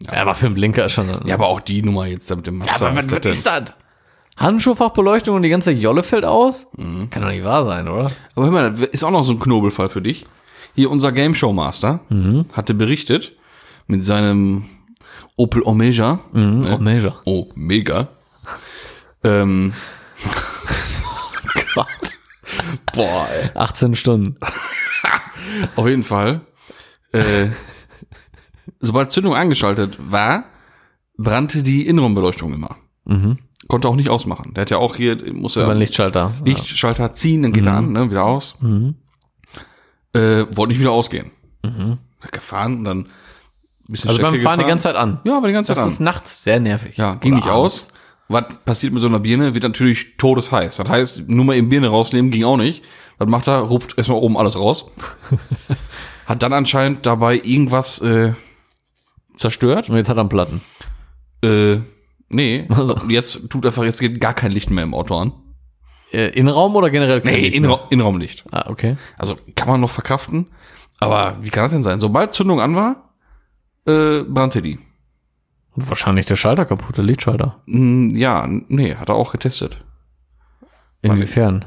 ja. 0.00 0.12
aber 0.12 0.34
für 0.34 0.46
einen 0.46 0.54
Blinker 0.54 0.86
ist 0.86 0.92
schon. 0.92 1.08
Ja, 1.24 1.34
aber 1.34 1.48
auch 1.48 1.60
die 1.60 1.82
Nummer 1.82 2.06
jetzt 2.06 2.30
da 2.30 2.36
mit 2.36 2.46
dem 2.46 2.60
Ja, 2.60 2.66
Mazda. 2.66 2.86
aber 2.88 2.96
was, 2.98 3.10
was 3.10 3.24
ist 3.26 3.46
das? 3.46 3.74
Handschuhfachbeleuchtung 4.36 5.34
und 5.34 5.42
die 5.42 5.48
ganze 5.48 5.72
Jolle 5.72 6.02
fällt 6.02 6.24
aus? 6.24 6.66
Mhm. 6.76 7.08
Kann 7.10 7.22
doch 7.22 7.30
nicht 7.30 7.44
wahr 7.44 7.64
sein, 7.64 7.88
oder? 7.88 8.10
Aber 8.34 8.44
hör 8.44 8.52
mal, 8.52 8.70
das 8.70 8.80
ist 8.82 9.02
auch 9.02 9.10
noch 9.10 9.24
so 9.24 9.32
ein 9.32 9.40
Knobelfall 9.40 9.88
für 9.88 10.02
dich. 10.02 10.26
Hier 10.74 10.90
unser 10.90 11.10
Game 11.10 11.34
Show 11.34 11.52
Master 11.54 12.00
hatte 12.52 12.74
berichtet 12.74 13.32
mit 13.86 14.04
seinem 14.04 14.66
Opel 15.36 15.62
Omega. 15.62 16.20
Mhm, 16.32 16.66
oh, 17.24 17.48
Major. 19.26 19.72
Oh, 21.76 21.80
ähm, 21.82 21.86
Boah, 22.94 23.28
ey. 23.28 23.50
18 23.54 23.94
Stunden. 23.96 24.36
Auf 25.76 25.86
jeden 25.86 26.02
Fall. 26.02 26.40
Äh, 27.12 27.48
sobald 28.80 29.12
Zündung 29.12 29.34
angeschaltet 29.34 29.98
war, 30.00 30.44
brannte 31.18 31.62
die 31.62 31.86
Innenraumbeleuchtung 31.86 32.52
immer. 32.54 32.76
Konnte 33.68 33.88
auch 33.88 33.94
nicht 33.96 34.08
ausmachen. 34.08 34.54
Der 34.54 34.62
hat 34.62 34.70
ja 34.70 34.78
auch 34.78 34.96
hier, 34.96 35.16
muss 35.32 35.56
Über 35.56 35.66
er 35.66 35.74
den 35.74 35.78
Lichtschalter. 35.80 36.34
Lichtschalter 36.44 37.12
ziehen, 37.12 37.42
dann 37.42 37.52
geht 37.52 37.66
er 37.66 37.74
an, 37.74 37.92
ne, 37.92 38.10
wieder 38.10 38.24
aus. 38.24 38.56
Äh, 40.12 40.46
wollte 40.56 40.68
nicht 40.72 40.80
wieder 40.80 40.92
ausgehen. 40.92 41.30
Hat 42.20 42.32
Gefahren 42.32 42.78
und 42.78 42.84
dann 42.84 42.98
ein 43.00 43.08
bisschen 43.88 44.08
Also 44.10 44.22
beim 44.22 44.34
Fahren 44.40 44.58
die 44.58 44.64
gefahren. 44.64 44.68
ganze 44.68 44.82
Zeit 44.84 44.96
an. 44.96 45.20
Ja, 45.24 45.32
war 45.42 45.46
die 45.46 45.52
ganze 45.52 45.68
Zeit 45.68 45.76
Das 45.76 45.84
an. 45.84 45.90
ist 45.90 46.00
nachts 46.00 46.42
sehr 46.42 46.58
nervig. 46.58 46.96
Ja, 46.96 47.14
ging 47.16 47.32
Oder 47.34 47.42
nicht 47.42 47.50
abends. 47.52 47.88
aus. 47.88 47.92
Was 48.28 48.44
passiert 48.64 48.92
mit 48.92 49.00
so 49.00 49.08
einer 49.08 49.20
Birne? 49.20 49.54
Wird 49.54 49.62
natürlich 49.62 50.16
todesheiß. 50.16 50.76
Das 50.78 50.88
heißt, 50.88 51.28
nur 51.28 51.44
mal 51.44 51.56
eben 51.56 51.68
Birne 51.68 51.88
rausnehmen 51.88 52.30
ging 52.30 52.44
auch 52.44 52.56
nicht. 52.56 52.82
Was 53.18 53.28
macht 53.28 53.48
er? 53.48 53.60
Rupft 53.60 53.96
erstmal 53.96 54.18
oben 54.18 54.36
alles 54.36 54.58
raus. 54.58 54.90
Hat 56.26 56.42
dann 56.42 56.52
anscheinend 56.52 57.06
dabei 57.06 57.36
irgendwas 57.36 58.00
äh, 58.00 58.34
zerstört. 59.36 59.88
Und 59.88 59.96
jetzt 59.96 60.08
hat 60.08 60.16
er 60.16 60.20
einen 60.20 60.28
Platten. 60.28 60.60
Äh, 61.42 61.78
nee. 62.28 62.66
Also. 62.68 62.96
Jetzt 63.08 63.48
tut 63.48 63.64
einfach, 63.64 63.84
jetzt 63.84 64.00
geht 64.00 64.20
gar 64.20 64.34
kein 64.34 64.50
Licht 64.50 64.70
mehr 64.70 64.82
im 64.82 64.92
Auto 64.92 65.16
an. 65.16 65.32
Äh, 66.12 66.30
Innenraum 66.30 66.74
oder 66.74 66.90
generell? 66.90 67.20
kein 67.20 67.34
Nee, 67.34 67.48
Innenra? 67.48 67.86
Innenraumlicht. 67.90 68.44
Ah, 68.50 68.68
okay. 68.70 68.96
Also 69.16 69.36
kann 69.54 69.68
man 69.68 69.80
noch 69.80 69.90
verkraften. 69.90 70.48
Aber 70.98 71.38
wie 71.42 71.50
kann 71.50 71.64
das 71.64 71.72
denn 71.72 71.82
sein? 71.82 72.00
Sobald 72.00 72.34
Zündung 72.34 72.60
an 72.60 72.74
war, 72.74 73.14
äh, 73.86 74.22
brannte 74.22 74.62
die. 74.62 74.78
Wahrscheinlich 75.76 76.26
der 76.26 76.36
Schalter 76.36 76.64
kaputt, 76.64 76.96
der 76.96 77.04
Lichtschalter. 77.04 77.56
Hm, 77.66 78.16
ja, 78.16 78.46
nee, 78.48 78.94
hat 78.94 79.08
er 79.08 79.14
auch 79.14 79.32
getestet. 79.32 79.84
Inwiefern? 81.02 81.64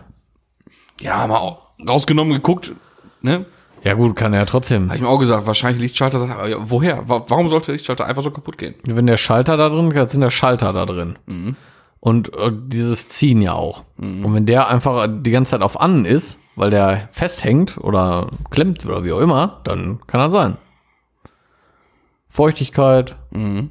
Ja, 1.00 1.26
mal 1.28 1.38
auch 1.38 1.68
rausgenommen, 1.88 2.34
geguckt, 2.34 2.74
ne? 3.22 3.46
Ja 3.84 3.94
gut, 3.94 4.18
kann 4.18 4.34
er 4.34 4.40
ja 4.40 4.46
trotzdem. 4.46 4.88
Habe 4.88 4.98
ich 4.98 5.02
mir 5.02 5.08
auch 5.08 5.20
gesagt, 5.20 5.48
wahrscheinlich 5.48 5.80
Lichtschalter. 5.80 6.20
Woher? 6.70 7.08
Wa- 7.08 7.24
Warum 7.30 7.48
sollte 7.48 7.68
der 7.68 7.74
Lichtschalter 7.76 8.06
einfach 8.06 8.24
so 8.24 8.32
kaputt 8.32 8.58
gehen? 8.58 8.76
Wenn 8.84 9.08
der 9.08 9.16
Schalter 9.16 9.56
da 9.56 9.70
drin 9.70 9.90
ist, 9.92 10.12
sind 10.12 10.20
der 10.22 10.32
Schalter 10.32 10.74
da 10.74 10.86
drin. 10.86 11.18
Mhm. 11.28 11.56
Und 12.02 12.34
äh, 12.36 12.52
dieses 12.54 13.08
Ziehen 13.08 13.42
ja 13.42 13.54
auch. 13.54 13.84
Und 13.98 14.34
wenn 14.34 14.46
der 14.46 14.68
einfach 14.68 15.08
die 15.22 15.32
ganze 15.32 15.52
Zeit 15.52 15.62
auf 15.62 15.80
an 15.80 16.04
ist, 16.04 16.40
weil 16.58 16.70
der 16.72 17.08
festhängt 17.12 17.78
oder 17.78 18.28
klemmt 18.50 18.86
oder 18.86 19.06
wie 19.06 19.14
auch 19.14 19.20
immer, 19.20 19.62
dann 19.64 20.00
kann 20.08 20.20
er 20.20 20.32
sein. 20.32 20.58
Feuchtigkeit. 22.28 23.16
Mhm. 23.32 23.70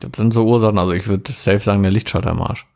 Das 0.00 0.10
sind 0.14 0.32
so 0.34 0.44
Ursachen. 0.46 0.78
Also 0.78 0.92
ich 0.92 1.06
würde 1.08 1.30
safe 1.32 1.58
sagen, 1.60 1.82
der 1.82 1.90
Lichtschalter 1.92 2.30
im 2.30 2.42
Arsch. 2.42 2.66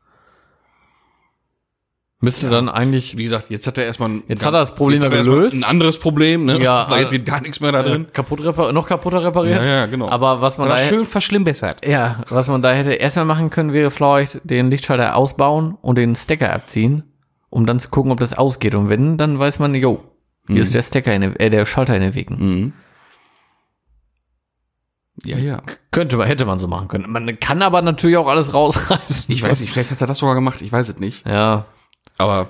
Müsste 2.23 2.51
dann 2.51 2.69
eigentlich 2.69 3.17
Wie 3.17 3.23
gesagt, 3.23 3.49
jetzt 3.49 3.67
hat 3.67 3.79
er 3.79 3.87
erstmal 3.87 4.11
ein, 4.11 4.23
Jetzt 4.29 4.45
hat 4.45 4.53
er 4.53 4.61
das 4.61 4.75
Problem 4.75 4.97
jetzt 5.03 5.07
hat 5.07 5.13
ja 5.15 5.23
gelöst. 5.23 5.55
Ein 5.57 5.65
anderes 5.65 5.99
Problem, 5.99 6.45
ne? 6.45 6.61
Ja, 6.63 6.85
Weil 6.91 6.99
äh, 6.99 7.03
jetzt 7.03 7.13
geht 7.13 7.25
gar 7.25 7.41
nichts 7.41 7.61
mehr 7.61 7.73
da 7.73 7.81
äh, 7.81 7.85
drin. 7.85 8.07
kaputt 8.13 8.45
repar 8.45 8.73
noch 8.75 8.87
kaputter 8.87 9.25
repariert. 9.25 9.63
Ja, 9.63 9.69
ja, 9.69 9.87
genau. 9.87 10.11
Aber 10.11 10.43
was 10.43 10.59
man 10.59 10.69
da 10.69 10.75
Oder 10.75 10.83
hätte- 10.83 10.97
schön 10.97 11.07
verschlimmbessert. 11.07 11.87
Ja, 11.87 12.23
was 12.29 12.47
man 12.49 12.61
da 12.61 12.73
hätte 12.73 12.93
erstmal 12.93 13.25
machen 13.25 13.49
können, 13.49 13.73
wäre 13.73 13.91
vielleicht 13.91 14.39
den 14.45 14.71
Lichtschalter 14.71 15.17
ausbauen 15.17 15.79
und 15.81 15.97
den 15.97 16.15
Stecker 16.15 16.53
abziehen, 16.53 17.05
um 17.49 17.65
dann 17.65 17.81
zu 17.81 17.89
gucken, 17.89 18.13
ob 18.13 18.21
das 18.21 18.37
ausgeht. 18.37 18.75
Und 18.75 18.91
wenn, 18.91 19.17
dann 19.17 19.39
weiß 19.39 19.59
man, 19.59 19.75
jo, 19.75 20.05
hier 20.47 20.61
ist 20.61 20.75
der 20.75 20.83
Stecker, 20.83 21.15
in 21.15 21.23
der, 21.23 21.41
äh, 21.41 21.49
der 21.49 21.65
Schalter 21.65 21.95
in 21.97 22.03
den 22.03 22.15
Wegen. 22.15 22.35
Mhm. 22.39 22.73
Ja, 25.25 25.37
ja. 25.39 25.63
Könnte 25.91 26.17
man, 26.17 26.27
hätte 26.27 26.45
man 26.47 26.59
so 26.59 26.67
machen 26.69 26.89
können. 26.89 27.11
Man 27.11 27.39
kann 27.41 27.63
aber 27.63 27.83
natürlich 27.83 28.17
auch 28.17 28.29
alles 28.29 28.55
rausreißen. 28.55 29.27
Ich 29.29 29.43
weiß 29.43 29.61
nicht, 29.61 29.71
vielleicht 29.73 29.91
hat 29.91 30.01
er 30.01 30.07
das 30.07 30.19
sogar 30.19 30.35
gemacht, 30.35 30.63
ich 30.63 30.73
weiß 30.73 30.89
es 30.89 30.99
nicht. 30.99 31.27
Ja. 31.27 31.67
Aber, 32.19 32.49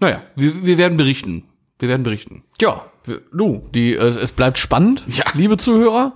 naja, 0.00 0.22
wir, 0.36 0.64
wir 0.64 0.78
werden 0.78 0.96
berichten. 0.96 1.44
Wir 1.78 1.88
werden 1.88 2.02
berichten. 2.02 2.44
Ja, 2.60 2.82
wir- 3.04 3.22
du, 3.32 3.68
die, 3.74 3.94
es, 3.94 4.16
es 4.16 4.32
bleibt 4.32 4.58
spannend, 4.58 5.04
Ja. 5.08 5.24
liebe 5.34 5.56
Zuhörer. 5.56 6.12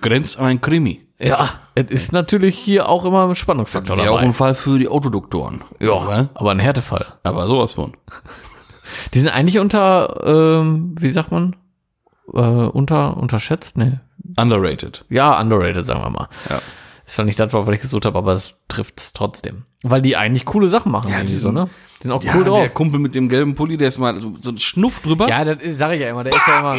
Grenzt 0.00 0.38
an 0.38 0.46
ein 0.46 0.60
Krimi. 0.60 1.06
Ja, 1.20 1.48
es 1.74 1.90
ist 1.90 2.12
natürlich 2.12 2.56
hier 2.56 2.88
auch 2.88 3.04
immer 3.04 3.28
ein 3.28 3.34
Spannungsfaktor 3.34 3.96
auch 3.98 4.04
dabei. 4.04 4.20
ein 4.20 4.32
Fall 4.32 4.54
für 4.54 4.78
die 4.78 4.86
Autoduktoren. 4.88 5.64
ja, 5.80 5.92
Aber, 5.92 6.28
aber 6.34 6.50
ein 6.52 6.60
Härtefall. 6.60 7.06
aber 7.24 7.46
sowas 7.46 7.74
von. 7.74 7.96
Die 9.14 9.18
sind 9.18 9.28
eigentlich 9.28 9.58
unter, 9.58 10.22
ähm, 10.24 10.94
wie 10.98 11.10
sagt 11.10 11.30
man, 11.32 11.56
äh, 12.34 12.38
unter, 12.38 13.16
unterschätzt? 13.16 13.76
Nee. 13.76 13.98
Underrated. 14.38 15.04
Ja, 15.08 15.40
underrated, 15.40 15.84
sagen 15.86 16.02
wir 16.02 16.10
mal. 16.10 16.28
Ja. 16.48 16.60
Ist 17.06 17.14
zwar 17.14 17.24
nicht 17.24 17.40
das, 17.40 17.52
was 17.52 17.68
ich 17.68 17.80
gesucht 17.80 18.04
habe, 18.04 18.18
aber 18.18 18.32
es 18.34 18.54
trifft 18.68 19.00
es 19.00 19.12
trotzdem. 19.12 19.64
Weil 19.82 20.02
die 20.02 20.16
eigentlich 20.16 20.44
coole 20.44 20.68
Sachen 20.68 20.92
machen. 20.92 21.10
Ja, 21.10 21.22
die 21.22 21.34
so, 21.34 21.50
ne? 21.50 21.68
Die 21.98 22.02
sind 22.02 22.12
auch 22.12 22.22
Ja, 22.22 22.34
cool 22.34 22.44
der 22.44 22.52
drauf. 22.52 22.74
Kumpel 22.74 23.00
mit 23.00 23.14
dem 23.14 23.28
gelben 23.28 23.54
Pulli, 23.54 23.76
der 23.76 23.88
ist 23.88 23.98
mal 23.98 24.18
so, 24.20 24.34
so 24.38 24.50
ein 24.50 24.58
Schnuff 24.58 25.00
drüber. 25.00 25.28
Ja, 25.28 25.44
das 25.44 25.58
sage 25.78 25.94
ich 25.94 26.02
ja 26.02 26.10
immer. 26.10 26.24
Der 26.24 26.34
ist 26.34 26.46
ja 26.46 26.58
immer. 26.58 26.76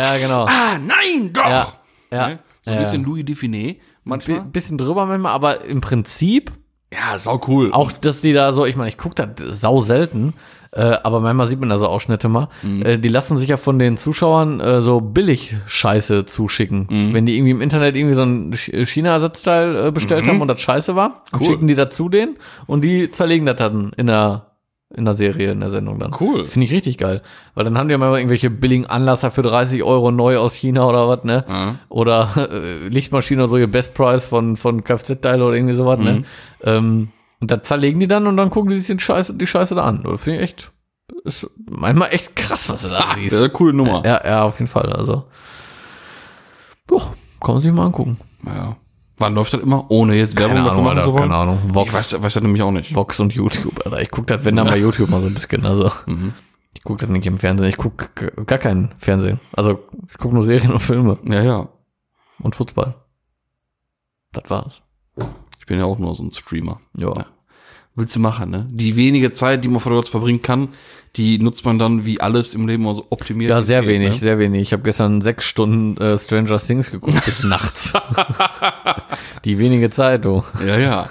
Ja, 0.00 0.16
genau. 0.18 0.44
Ah, 0.44 0.78
nein, 0.78 1.32
doch! 1.32 1.42
Ja, 1.44 1.72
ja. 2.12 2.28
Ne? 2.28 2.38
So 2.62 2.70
ein 2.72 2.78
bisschen 2.78 3.04
Louis 3.04 3.24
Define 3.24 3.76
manchmal. 4.04 4.42
bisschen 4.42 4.78
drüber 4.78 5.06
manchmal, 5.06 5.32
aber 5.32 5.64
im 5.64 5.80
Prinzip 5.80 6.52
Ja, 6.92 7.16
sau 7.18 7.40
cool. 7.46 7.70
auch, 7.72 7.92
dass 7.92 8.20
die 8.20 8.32
da 8.32 8.52
so, 8.52 8.66
ich 8.66 8.76
meine, 8.76 8.88
ich 8.88 8.98
gucke 8.98 9.14
das 9.14 9.60
sau 9.60 9.80
selten, 9.80 10.34
äh, 10.72 10.80
aber 11.02 11.20
manchmal 11.20 11.46
sieht 11.46 11.60
man 11.60 11.68
da 11.68 11.78
so 11.78 11.86
Ausschnitte 11.86 12.28
mal. 12.28 12.48
Mhm. 12.62 12.82
Äh, 12.84 12.98
die 12.98 13.08
lassen 13.08 13.38
sich 13.38 13.48
ja 13.48 13.56
von 13.56 13.78
den 13.78 13.96
Zuschauern 13.96 14.58
äh, 14.60 14.80
so 14.80 15.00
billig 15.00 15.56
Scheiße 15.66 16.26
zuschicken. 16.26 16.86
Mhm. 16.90 17.12
Wenn 17.14 17.26
die 17.26 17.36
irgendwie 17.36 17.52
im 17.52 17.60
Internet 17.60 17.94
irgendwie 17.96 18.14
so 18.14 18.22
ein 18.22 18.52
Ch- 18.54 18.84
China-Ersatzteil 18.86 19.86
äh, 19.88 19.90
bestellt 19.92 20.26
haben 20.26 20.40
und 20.40 20.48
das 20.48 20.60
scheiße 20.60 20.94
war, 20.96 21.08
Mhm. 21.32 21.38
Cool. 21.40 21.44
schicken 21.46 21.68
die 21.68 21.74
dazu 21.76 22.08
den 22.08 22.36
und 22.66 22.82
die 22.82 23.10
zerlegen 23.10 23.46
das 23.46 23.56
dann 23.56 23.92
in 23.96 24.06
der 24.08 24.46
in 24.94 25.04
der 25.04 25.14
Serie, 25.14 25.52
in 25.52 25.60
der 25.60 25.70
Sendung 25.70 25.98
dann. 26.00 26.14
Cool. 26.18 26.46
Finde 26.46 26.64
ich 26.66 26.72
richtig 26.72 26.98
geil. 26.98 27.22
Weil 27.54 27.64
dann 27.64 27.78
haben 27.78 27.88
die 27.88 27.92
ja 27.92 27.98
mal 27.98 28.16
irgendwelche 28.16 28.50
billigen 28.50 28.86
Anlasser 28.86 29.30
für 29.30 29.42
30 29.42 29.82
Euro 29.84 30.10
neu 30.10 30.36
aus 30.38 30.54
China 30.54 30.84
oder 30.86 31.08
was, 31.08 31.22
ne? 31.24 31.44
Ja. 31.48 31.76
Oder 31.88 32.28
äh, 32.52 32.88
Lichtmaschine 32.88 33.42
oder 33.44 33.50
so, 33.50 33.56
ihr 33.56 33.70
Best 33.70 33.94
Price 33.94 34.26
von, 34.26 34.56
von 34.56 34.82
Kfz-Teile 34.82 35.44
oder 35.44 35.54
irgendwie 35.56 35.74
sowas, 35.74 35.98
Mhm. 35.98 36.04
ne? 36.04 36.24
Ähm, 36.64 37.08
und 37.40 37.50
da 37.50 37.62
zerlegen 37.62 38.00
die 38.00 38.08
dann 38.08 38.26
und 38.26 38.36
dann 38.36 38.50
gucken 38.50 38.70
die 38.70 38.78
sich 38.78 38.88
den 38.88 38.98
Scheiße, 38.98 39.34
die 39.34 39.46
Scheiße 39.46 39.74
da 39.76 39.84
an. 39.84 40.02
Das 40.04 40.24
finde 40.24 40.38
ich 40.40 40.44
echt, 40.44 40.72
ist 41.24 41.46
manchmal 41.70 42.12
echt 42.12 42.34
krass, 42.36 42.68
was 42.68 42.82
du 42.82 42.88
da 42.88 42.98
Das 43.00 43.10
ist 43.16 43.20
siehst. 43.22 43.36
eine 43.38 43.48
coole 43.50 43.72
Nummer. 43.72 44.02
Ja, 44.04 44.20
ja, 44.26 44.42
auf 44.42 44.58
jeden 44.58 44.68
Fall. 44.70 44.92
Also, 44.92 45.24
boah, 46.86 47.14
kann 47.40 47.54
man 47.54 47.62
sich 47.62 47.72
mal 47.72 47.86
angucken. 47.86 48.18
Ja. 48.44 48.76
Wann 49.20 49.34
läuft 49.34 49.52
das 49.54 49.60
immer? 49.60 49.90
Ohne 49.90 50.14
jetzt 50.16 50.36
Werbung 50.38 50.56
Keine 50.56 50.68
davon 50.68 50.84
Ahnung, 50.86 50.96
Alter, 50.98 51.12
wollen? 51.12 51.22
keine 51.22 51.34
Ahnung. 51.36 51.58
Ich 51.68 51.74
Vox, 51.74 51.92
weiß, 51.92 52.22
weiß 52.22 52.34
das 52.34 52.42
nämlich 52.42 52.62
auch 52.62 52.70
nicht. 52.72 52.94
Vox 52.94 53.20
und 53.20 53.32
YouTube, 53.34 53.84
Alter. 53.84 54.00
Ich 54.00 54.10
gucke 54.10 54.26
das, 54.26 54.44
wenn 54.44 54.56
dann 54.56 54.66
bei 54.66 54.78
YouTube 54.78 55.10
mal 55.10 55.20
so 55.20 55.26
ein 55.28 55.34
bisschen, 55.34 55.64
also. 55.66 55.90
Mhm. 56.06 56.32
Ich 56.72 56.82
gucke 56.84 57.00
das 57.00 57.10
nicht 57.10 57.26
im 57.26 57.36
Fernsehen. 57.36 57.68
Ich 57.68 57.76
gucke 57.76 58.30
gar 58.46 58.58
keinen 58.58 58.94
Fernsehen. 58.96 59.40
Also 59.52 59.80
ich 60.08 60.16
gucke 60.18 60.34
nur 60.34 60.44
Serien 60.44 60.72
und 60.72 60.78
Filme 60.78 61.18
Ja, 61.24 61.42
ja. 61.42 61.68
und 62.40 62.56
Fußball. 62.56 62.94
Das 64.32 64.48
war's. 64.48 64.82
Ich 65.58 65.66
bin 65.66 65.78
ja 65.78 65.84
auch 65.84 65.98
nur 65.98 66.14
so 66.14 66.24
ein 66.24 66.30
Streamer. 66.30 66.80
Ja. 66.96 67.08
Ja. 67.14 67.26
Willst 68.00 68.16
du 68.16 68.20
machen, 68.20 68.50
ne? 68.50 68.66
Die 68.70 68.96
wenige 68.96 69.32
Zeit, 69.32 69.62
die 69.62 69.68
man 69.68 69.78
vor 69.80 69.92
Ort 69.92 70.08
verbringen 70.08 70.40
kann, 70.40 70.68
die 71.16 71.38
nutzt 71.38 71.64
man 71.66 71.78
dann 71.78 72.06
wie 72.06 72.20
alles 72.20 72.54
im 72.54 72.66
Leben 72.66 72.86
also 72.86 73.06
optimiert. 73.10 73.50
Ja, 73.50 73.60
sehr 73.60 73.80
geht, 73.82 73.90
wenig, 73.90 74.10
Ne? 74.10 74.16
sehr 74.16 74.38
wenig. 74.38 74.62
Ich 74.62 74.72
habe 74.72 74.82
gestern 74.82 75.20
sechs 75.20 75.44
Stunden 75.44 75.96
äh, 76.00 76.18
Stranger 76.18 76.56
Things 76.56 76.90
geguckt 76.90 77.22
bis 77.24 77.44
nachts. 77.44 77.92
Die 79.44 79.58
wenige 79.58 79.90
Zeit, 79.90 80.24
du. 80.24 80.42
Ja, 80.66 80.78
ja. 80.78 81.10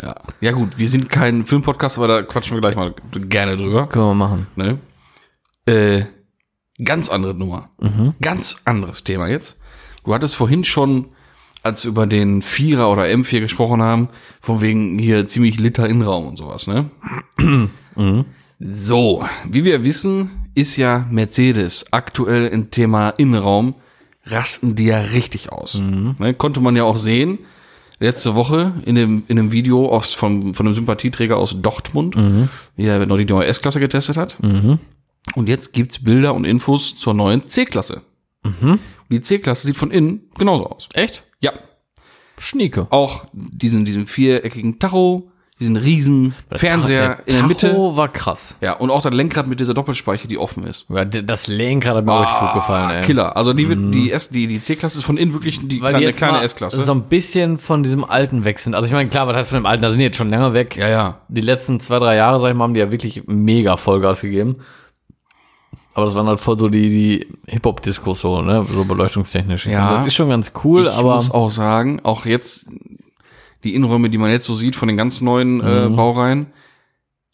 ja. 0.00 0.14
Ja, 0.40 0.52
gut, 0.52 0.78
wir 0.78 0.88
sind 0.88 1.08
kein 1.08 1.46
Filmpodcast, 1.46 1.98
aber 1.98 2.08
da 2.08 2.22
quatschen 2.22 2.56
wir 2.56 2.60
gleich 2.60 2.74
mal 2.76 2.94
gerne 3.28 3.56
drüber. 3.56 3.86
Können 3.86 4.06
wir 4.06 4.14
machen. 4.14 4.46
Ne? 4.56 4.78
Äh, 5.66 6.06
ganz 6.82 7.08
andere 7.08 7.34
Nummer. 7.34 7.70
Mhm. 7.80 8.14
Ganz 8.20 8.62
anderes 8.64 9.04
Thema 9.04 9.28
jetzt. 9.28 9.60
Du 10.04 10.12
hattest 10.12 10.34
vorhin 10.34 10.64
schon, 10.64 11.10
als 11.62 11.84
wir 11.84 11.90
über 11.90 12.06
den 12.06 12.42
Vierer 12.42 12.90
oder 12.90 13.04
M4 13.04 13.40
gesprochen 13.40 13.82
haben, 13.82 14.08
von 14.40 14.60
wegen 14.60 14.98
hier 14.98 15.26
ziemlich 15.26 15.58
Liter 15.58 15.88
Innenraum 15.88 16.26
und 16.26 16.36
sowas, 16.38 16.66
ne? 16.66 16.90
Mhm. 17.96 18.24
So, 18.58 19.22
wie 19.46 19.64
wir 19.64 19.84
wissen, 19.84 20.30
ist 20.54 20.76
ja 20.78 21.06
Mercedes 21.10 21.92
aktuell 21.92 22.46
im 22.46 22.70
Thema 22.70 23.10
Innenraum, 23.10 23.74
rasten 24.24 24.76
die 24.76 24.86
ja 24.86 24.98
richtig 24.98 25.52
aus. 25.52 25.74
Mhm. 25.74 26.14
Ne, 26.18 26.32
konnte 26.32 26.60
man 26.60 26.74
ja 26.76 26.84
auch 26.84 26.96
sehen, 26.96 27.38
letzte 27.98 28.34
Woche 28.34 28.72
in 28.86 28.94
dem, 28.94 29.24
in 29.28 29.36
dem 29.36 29.52
Video 29.52 29.90
aus, 29.90 30.14
von, 30.14 30.54
von 30.54 30.66
einem 30.66 30.74
Sympathieträger 30.74 31.36
aus 31.36 31.60
Dortmund, 31.60 32.16
Mhm. 32.16 32.48
wie 32.76 32.86
er 32.86 33.04
noch 33.04 33.18
die 33.18 33.24
neue 33.26 33.46
S-Klasse 33.46 33.78
getestet 33.80 34.16
hat. 34.16 34.38
Und 34.40 35.48
jetzt 35.48 35.72
gibt's 35.74 36.02
Bilder 36.02 36.32
und 36.34 36.44
Infos 36.46 36.96
zur 36.96 37.12
neuen 37.14 37.46
C-Klasse. 37.48 38.00
Mhm. 38.42 38.78
Die 39.10 39.20
C-Klasse 39.20 39.66
sieht 39.66 39.76
von 39.76 39.90
innen 39.90 40.22
genauso 40.38 40.66
aus. 40.66 40.88
Echt? 40.94 41.24
Ja, 41.42 41.52
Schnieke. 42.38 42.86
auch 42.90 43.26
diesen, 43.32 43.84
diesen 43.84 44.06
viereckigen 44.06 44.78
Tacho, 44.78 45.28
diesen 45.60 45.76
riesen 45.76 46.34
Fernseher 46.52 47.18
Der 47.26 47.28
in 47.28 47.34
der 47.34 47.42
Mitte. 47.46 47.68
Tacho 47.70 47.96
war 47.96 48.08
krass. 48.08 48.56
Ja, 48.60 48.72
und 48.72 48.90
auch 48.90 49.00
das 49.02 49.12
Lenkrad 49.12 49.46
mit 49.46 49.60
dieser 49.60 49.74
Doppelspeiche, 49.74 50.26
die 50.26 50.38
offen 50.38 50.64
ist. 50.64 50.86
Ja, 50.88 51.04
das 51.04 51.46
Lenkrad 51.46 51.96
hat 51.96 52.04
mir 52.04 52.20
richtig 52.20 52.38
gut 52.40 52.54
gefallen, 52.54 52.90
ey. 52.90 52.98
Ah, 52.98 53.04
Killer. 53.04 53.36
Also 53.36 53.52
die 53.52 53.68
wird, 53.68 53.94
die 53.94 54.10
S, 54.10 54.28
die, 54.28 54.48
die 54.48 54.60
C-Klasse 54.60 54.98
ist 54.98 55.04
von 55.04 55.16
innen 55.16 55.34
wirklich 55.34 55.60
die 55.62 55.80
Weil 55.80 55.92
die 55.94 55.98
kleine, 56.00 56.04
jetzt 56.06 56.16
kleine 56.18 56.42
S-Klasse. 56.42 56.82
so 56.82 56.92
ein 56.92 57.02
bisschen 57.04 57.58
von 57.58 57.84
diesem 57.84 58.04
alten 58.04 58.44
weg 58.44 58.58
sind. 58.58 58.74
Also 58.74 58.86
ich 58.86 58.92
meine, 58.92 59.08
klar, 59.08 59.28
was 59.28 59.36
heißt 59.36 59.50
von 59.50 59.60
dem 59.60 59.66
alten? 59.66 59.82
Da 59.82 59.90
sind 59.90 59.98
die 59.98 60.04
jetzt 60.06 60.16
schon 60.16 60.30
lange 60.30 60.52
weg. 60.52 60.76
ja, 60.76 60.88
ja. 60.88 61.20
Die 61.28 61.42
letzten 61.42 61.78
zwei, 61.78 62.00
drei 62.00 62.16
Jahre, 62.16 62.40
sag 62.40 62.48
ich 62.50 62.56
mal, 62.56 62.64
haben 62.64 62.74
die 62.74 62.80
ja 62.80 62.90
wirklich 62.90 63.22
mega 63.26 63.76
Vollgas 63.76 64.20
gegeben. 64.22 64.56
Aber 65.94 66.06
das 66.06 66.14
waren 66.14 66.26
halt 66.26 66.40
voll 66.40 66.58
so 66.58 66.68
die, 66.68 66.88
die 66.88 67.26
Hip-Hop-Discos 67.48 68.20
so, 68.20 68.40
ne? 68.40 68.64
So 68.72 68.84
beleuchtungstechnisch. 68.84 69.66
Ja. 69.66 69.98
Das 69.98 70.06
ist 70.06 70.14
schon 70.14 70.30
ganz 70.30 70.52
cool, 70.64 70.84
ich 70.86 70.92
aber 70.92 71.16
muss 71.16 71.30
auch 71.30 71.50
sagen, 71.50 72.00
auch 72.02 72.24
jetzt 72.24 72.66
die 73.64 73.74
Innenräume, 73.74 74.08
die 74.10 74.18
man 74.18 74.30
jetzt 74.30 74.46
so 74.46 74.54
sieht 74.54 74.74
von 74.74 74.88
den 74.88 74.96
ganz 74.96 75.20
neuen 75.20 75.60
äh, 75.60 75.88
Mhm. 75.88 75.96
Baureihen, 75.96 76.46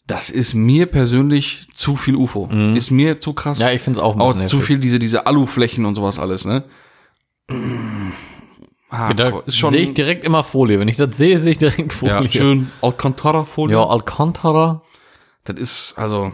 das 0.07 0.29
ist 0.29 0.53
mir 0.55 0.87
persönlich 0.87 1.67
zu 1.73 1.95
viel 1.95 2.15
UFO. 2.15 2.49
Ist 2.73 2.91
mir 2.91 3.19
zu 3.19 3.33
krass. 3.33 3.59
Mhm. 3.59 3.65
ja, 3.65 3.71
ich 3.71 3.81
finde 3.81 3.99
es 3.99 4.03
auch 4.03 4.15
ein 4.15 4.21
auch 4.21 4.33
bisschen 4.33 4.47
zu 4.49 4.57
heftig. 4.57 4.67
viel 4.67 4.79
diese, 4.79 4.99
diese 4.99 5.25
Aluflächen 5.27 5.85
und 5.85 5.95
sowas 5.95 6.19
alles, 6.19 6.45
ne? 6.45 6.63
Ah, 8.91 9.13
schon 9.47 9.71
sehe 9.71 9.81
ich 9.81 9.93
direkt 9.93 10.25
immer 10.25 10.43
Folie. 10.43 10.79
Wenn 10.79 10.87
ich 10.87 10.97
das 10.97 11.15
sehe, 11.15 11.37
sehe 11.39 11.51
ich 11.51 11.57
direkt 11.59 11.93
Folie. 11.93 12.23
ja, 12.23 12.29
schön 12.31 12.71
Alcantara-Folie. 12.81 13.75
Ja, 13.77 13.85
Alcantara, 13.87 14.81
Das 15.45 15.57
ist 15.57 15.93
also 15.97 16.31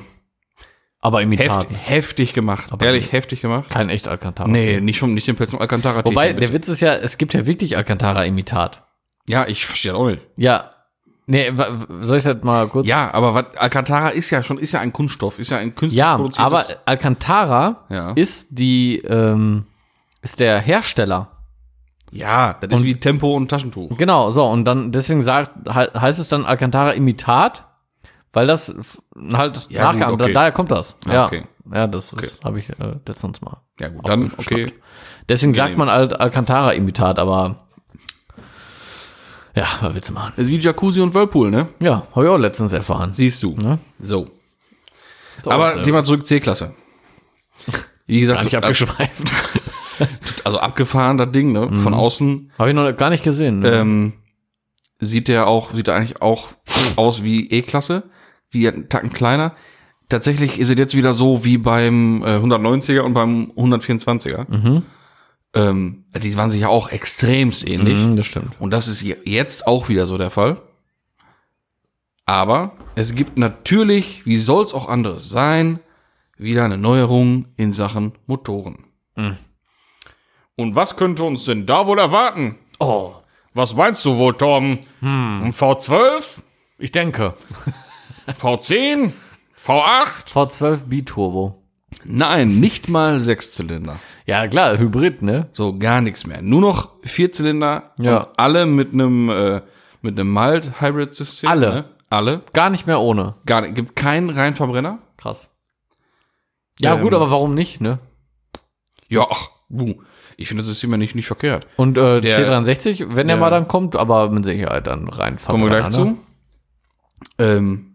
aber 1.05 1.21
Imitat. 1.21 1.47
heftig, 1.69 1.77
heftig 1.81 2.33
gemacht. 2.33 2.69
Ehrlich, 2.81 3.11
heftig 3.11 3.41
gemacht. 3.41 3.69
Kein 3.69 3.89
echt 3.89 4.07
Alcantara. 4.07 4.47
Nee, 4.47 4.81
nicht 4.81 4.99
vom, 4.99 5.13
nicht 5.13 5.27
den 5.27 5.35
Pelz 5.35 5.53
Alcantara. 5.53 6.03
Wobei, 6.03 6.29
bitte. 6.29 6.39
der 6.41 6.53
Witz 6.53 6.67
ist 6.67 6.81
ja, 6.81 6.93
es 6.95 7.17
gibt 7.17 7.33
ja 7.33 7.45
wirklich 7.45 7.77
Alcantara-Imitat. 7.77 8.81
Ja, 9.27 9.47
ich 9.47 9.65
verstehe 9.65 9.91
das 9.91 9.99
auch 10.01 10.07
nicht. 10.07 10.21
Ja. 10.37 10.71
Nee, 11.27 11.51
soll 12.01 12.17
ich 12.17 12.23
das 12.23 12.43
mal 12.43 12.67
kurz? 12.67 12.87
Ja, 12.87 13.11
aber 13.13 13.33
was, 13.33 13.45
Alcantara 13.57 14.09
ist 14.09 14.29
ja 14.29 14.43
schon, 14.43 14.57
ist 14.59 14.73
ja 14.73 14.79
ein 14.79 14.93
Kunststoff, 14.93 15.39
ist 15.39 15.49
ja 15.51 15.57
ein 15.57 15.73
künstlich 15.73 15.97
Ja, 15.99 16.19
aber 16.37 16.63
Alcantara 16.85 17.85
Ja. 17.89 18.11
ist 18.13 18.47
die, 18.51 18.97
ähm, 19.07 19.65
ist 20.21 20.39
der 20.39 20.59
Hersteller. 20.59 21.31
ja, 22.11 22.53
das 22.61 22.69
ist 22.71 22.79
Und- 22.79 22.85
wie 22.85 22.95
Tempo 22.99 23.35
und 23.35 23.49
Taschentuch. 23.49 23.97
Genau, 23.97 24.31
so, 24.31 24.45
und 24.45 24.65
dann, 24.65 24.91
deswegen 24.91 25.21
sagt, 25.23 25.51
he- 25.67 25.99
heißt 25.99 26.19
es 26.19 26.27
dann 26.27 26.45
Alcantara 26.45 26.91
Imitat, 26.91 27.65
weil 28.36 28.45
das 28.48 28.74
halt 29.34 29.67
Ja, 29.69 29.91
gut, 29.91 30.00
nachkam. 30.00 30.13
okay. 30.13 30.28
Da, 30.28 30.34
daher 30.34 30.52
kommt 30.52 30.69
das. 30.71 30.98
Ah, 31.08 31.13
Ja, 31.13 31.26
okay. 31.26 31.43
ja 31.74 31.88
das, 31.88 32.12
das 32.12 32.39
habe 32.43 32.60
ich 32.60 32.69
äh, 32.69 32.74
letztens 33.08 33.41
mal. 33.41 33.58
Ja, 33.80 33.89
gut, 33.89 34.08
dann, 34.08 34.32
okay. 34.38 34.71
Deswegen 35.28 35.54
sagt 35.54 35.69
Angenehm. 35.71 35.80
man 35.88 35.89
halt 35.95 36.19
Alcantara-Imitat, 36.19 37.17
aber 37.17 37.65
ja, 39.56 39.65
was 39.82 39.93
willst 39.93 40.10
du 40.10 40.13
machen? 40.13 40.34
Ist 40.36 40.50
wie 40.50 40.58
Jacuzzi 40.58 41.00
und 41.02 41.13
Whirlpool, 41.13 41.50
ne? 41.50 41.69
Ja, 41.82 42.06
habe 42.13 42.26
ich 42.26 42.32
auch 42.32 42.38
letztens 42.38 42.74
erfahren. 42.74 43.13
Siehst 43.13 43.41
du. 43.41 43.56
Ne? 43.56 43.80
So. 43.98 44.30
Doch, 45.43 45.52
Aber 45.52 45.82
Thema 45.82 46.04
zurück 46.04 46.28
C-Klasse. 46.28 46.76
Wie 48.06 48.19
gesagt, 48.19 48.43
nicht 48.43 48.56
abgeschweift. 48.56 49.32
also 50.43 50.60
abgefahren, 50.60 51.17
das 51.17 51.32
Ding, 51.32 51.54
ne? 51.54 51.71
Von 51.78 51.93
außen 51.93 52.52
habe 52.60 52.69
ich 52.69 52.76
noch 52.76 52.91
gar 52.98 53.10
nicht 53.10 53.24
gesehen. 53.24 53.60
Ne? 53.60 53.69
ähm, 53.71 54.13
sieht 55.00 55.28
der 55.30 55.48
auch, 55.48 55.71
sieht 55.71 55.88
er 55.88 55.95
eigentlich 55.95 56.21
auch 56.21 56.50
aus 56.98 57.24
wie 57.24 57.50
E-Klasse, 57.50 58.04
einen 58.67 58.89
Tacken 58.89 59.11
kleiner. 59.13 59.55
Tatsächlich 60.09 60.59
ist 60.59 60.69
es 60.69 60.77
jetzt 60.77 60.95
wieder 60.95 61.13
so 61.13 61.43
wie 61.45 61.57
beim 61.57 62.21
äh, 62.23 62.37
190er 62.37 62.99
und 63.01 63.13
beim 63.13 63.51
124er. 63.55 64.45
Mhm. 64.49 64.83
Ähm, 65.55 66.05
die 66.21 66.35
waren 66.37 66.51
sich 66.51 66.61
ja 66.61 66.67
auch 66.67 66.89
extremst 66.89 67.67
ähnlich. 67.67 67.97
Mhm, 67.99 68.15
das 68.17 68.25
stimmt. 68.27 68.59
Und 68.59 68.71
das 68.71 68.87
ist 68.87 69.01
je- 69.01 69.17
jetzt 69.23 69.65
auch 69.67 69.89
wieder 69.89 70.05
so 70.05 70.17
der 70.17 70.29
Fall. 70.29 70.61
Aber 72.25 72.73
es 72.95 73.15
gibt 73.15 73.37
natürlich, 73.37 74.25
wie 74.25 74.37
soll's 74.37 74.73
auch 74.73 74.87
anderes 74.87 75.29
sein, 75.29 75.79
wieder 76.37 76.65
eine 76.65 76.77
Neuerung 76.77 77.45
in 77.55 77.71
Sachen 77.73 78.13
Motoren. 78.25 78.85
Mhm. 79.15 79.37
Und 80.55 80.75
was 80.75 80.97
könnte 80.97 81.23
uns 81.23 81.45
denn 81.45 81.65
da 81.65 81.85
wohl 81.87 81.99
erwarten? 81.99 82.55
Oh, 82.79 83.13
Was 83.53 83.75
meinst 83.75 84.03
du 84.05 84.17
wohl, 84.17 84.35
Torben? 84.35 84.79
Ein 85.01 85.51
V12? 85.53 86.41
ich 86.77 86.91
denke. 86.91 87.35
V10? 88.27 89.11
V8? 89.63 90.27
V12 90.31 90.85
B-Turbo. 90.85 91.61
Nein, 92.03 92.59
nicht 92.59 92.88
mal 92.89 93.19
Sechszylinder. 93.19 93.99
Ja, 94.27 94.47
klar, 94.47 94.77
Hybrid, 94.77 95.21
ne? 95.21 95.49
So 95.53 95.77
gar 95.77 96.01
nichts 96.01 96.25
mehr. 96.27 96.41
Nur 96.41 96.61
noch 96.61 96.89
Vierzylinder 97.03 97.93
Ja. 97.97 98.29
alle 98.38 98.65
mit 98.65 98.93
einem 98.93 99.29
äh, 99.29 99.61
mit 100.01 100.19
einem 100.19 100.31
Mild 100.33 100.81
Hybrid 100.81 101.15
System. 101.15 101.49
Alle? 101.49 101.69
Ne? 101.73 101.85
Alle. 102.09 102.41
Gar 102.53 102.69
nicht 102.69 102.85
mehr 102.85 102.99
ohne. 102.99 103.35
Gar 103.45 103.61
nicht. 103.61 103.75
Gibt 103.75 103.95
keinen 103.95 104.29
Reihenverbrenner. 104.29 104.99
Krass. 105.17 105.49
Ja, 106.79 106.95
Ähm, 106.95 107.01
gut, 107.01 107.13
aber 107.13 107.31
warum 107.31 107.53
nicht, 107.55 107.81
ne? 107.81 107.99
Ja, 109.07 109.25
ach, 109.29 109.49
buh. 109.69 109.95
ich 110.38 110.47
finde 110.47 110.61
das 110.61 110.69
System 110.69 110.91
ja 110.91 110.97
nicht, 110.97 111.15
nicht 111.15 111.27
verkehrt. 111.27 111.65
Und 111.77 111.97
äh, 111.97 112.21
Der- 112.21 112.38
C63, 112.63 112.99
wenn 113.09 113.15
der 113.15 113.23
der- 113.25 113.38
mal 113.38 113.49
dann 113.49 113.67
kommt, 113.67 113.95
aber 113.95 114.29
mit 114.29 114.45
Sicherheit 114.45 114.85
dann 114.88 115.07
rein 115.07 115.38
Kommen 115.38 115.63
wir 115.63 115.69
gleich 115.69 115.85
ne? 115.85 115.89
zu. 115.91 116.17
Ähm, 117.39 117.94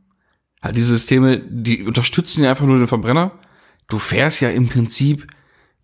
halt 0.63 0.77
diese 0.77 0.93
Systeme, 0.93 1.39
die 1.39 1.85
unterstützen 1.85 2.45
ja 2.45 2.51
einfach 2.51 2.67
nur 2.67 2.79
den 2.79 2.87
Verbrenner. 2.87 3.33
Du 3.89 3.99
fährst 3.99 4.41
ja 4.41 4.51
im 4.51 4.69
Prinzip 4.69 5.27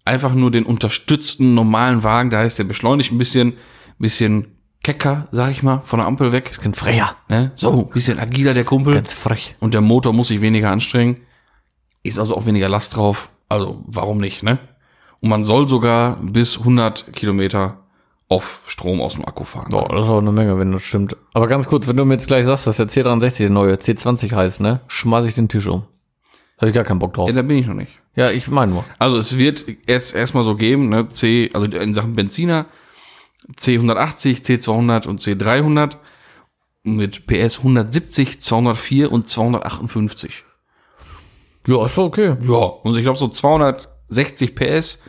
einfach 0.05 0.35
nur 0.35 0.51
den 0.51 0.65
unterstützten 0.65 1.55
normalen 1.55 2.03
Wagen. 2.03 2.31
Da 2.31 2.39
heißt 2.39 2.59
der 2.59 2.65
beschleunigt 2.65 3.13
ein 3.13 3.19
bisschen, 3.19 3.55
bisschen 3.99 4.57
kecker, 4.85 5.27
sag 5.33 5.51
ich 5.51 5.63
mal, 5.63 5.81
von 5.81 5.99
der 5.99 6.07
Ampel 6.07 6.33
weg. 6.33 6.59
Ganz 6.63 6.79
frecher. 6.79 7.17
Ne? 7.29 7.51
So, 7.57 7.87
ein 7.87 7.93
bisschen 7.93 8.19
agiler 8.19 8.55
der 8.55 8.65
Kumpel. 8.65 8.95
Ganz 8.95 9.13
frech. 9.13 9.57
Und 9.59 9.75
der 9.75 9.81
Motor 9.81 10.13
muss 10.13 10.29
sich 10.29 10.41
weniger 10.41 10.71
anstrengen. 10.71 11.19
Ist 12.03 12.19
also 12.19 12.37
auch 12.37 12.47
weniger 12.47 12.69
Last 12.69 12.97
drauf. 12.97 13.31
Also, 13.49 13.83
warum 13.87 14.19
nicht, 14.19 14.43
ne? 14.43 14.59
Und 15.21 15.31
man 15.31 15.45
soll 15.45 15.69
sogar 15.69 16.21
bis 16.23 16.59
100 16.59 17.13
Kilometer 17.15 17.86
auf 18.29 18.63
Strom 18.67 19.01
aus 19.01 19.15
dem 19.15 19.25
Akku 19.25 19.45
fahren. 19.45 19.69
Boah, 19.71 19.89
das 19.89 20.07
ist 20.07 20.11
auch 20.11 20.19
eine 20.19 20.33
Menge, 20.33 20.59
wenn 20.59 20.73
das 20.73 20.83
stimmt. 20.83 21.17
Aber 21.33 21.47
ganz 21.47 21.69
kurz, 21.69 21.87
wenn 21.87 21.97
du 21.97 22.05
mir 22.05 22.15
jetzt 22.15 22.27
gleich 22.27 22.45
sagst, 22.45 22.67
dass 22.67 22.77
der 22.77 22.89
C63 22.89 23.39
der 23.39 23.51
neue 23.51 23.75
C20 23.75 24.35
heißt, 24.35 24.61
ne? 24.61 24.81
Schmeiß 24.89 25.27
ich 25.27 25.35
den 25.35 25.49
Tisch 25.49 25.67
um. 25.67 25.85
Habe 26.59 26.71
ich 26.71 26.75
gar 26.75 26.85
keinen 26.85 26.99
Bock 26.99 27.15
drauf. 27.15 27.29
Ja, 27.29 27.35
da 27.35 27.43
bin 27.43 27.59
ich 27.59 27.67
noch 27.67 27.75
nicht. 27.75 27.93
Ja, 28.17 28.31
ich 28.31 28.49
meine 28.49 28.73
nur. 28.73 28.85
Also 28.99 29.19
es 29.19 29.39
wird 29.39 29.67
erst 29.87 30.15
erstmal 30.15 30.43
so 30.43 30.57
geben, 30.57 30.89
ne, 30.89 31.09
C, 31.09 31.51
also 31.53 31.67
in 31.67 31.95
Sachen 31.95 32.15
Benziner, 32.15 32.67
C180, 33.55 34.43
C200 34.43 35.07
und 35.07 35.21
C300 35.21 35.97
mit 36.83 37.27
PS 37.27 37.59
170, 37.59 38.41
204 38.41 39.13
und 39.13 39.29
258. 39.29 40.45
Ja, 41.67 41.85
ist 41.85 41.99
doch 41.99 42.05
okay. 42.05 42.37
Ja, 42.41 42.55
und 42.55 42.97
ich 42.97 43.03
glaube 43.03 43.19
so 43.19 43.29
260 43.29 44.55
PS, 44.55 45.03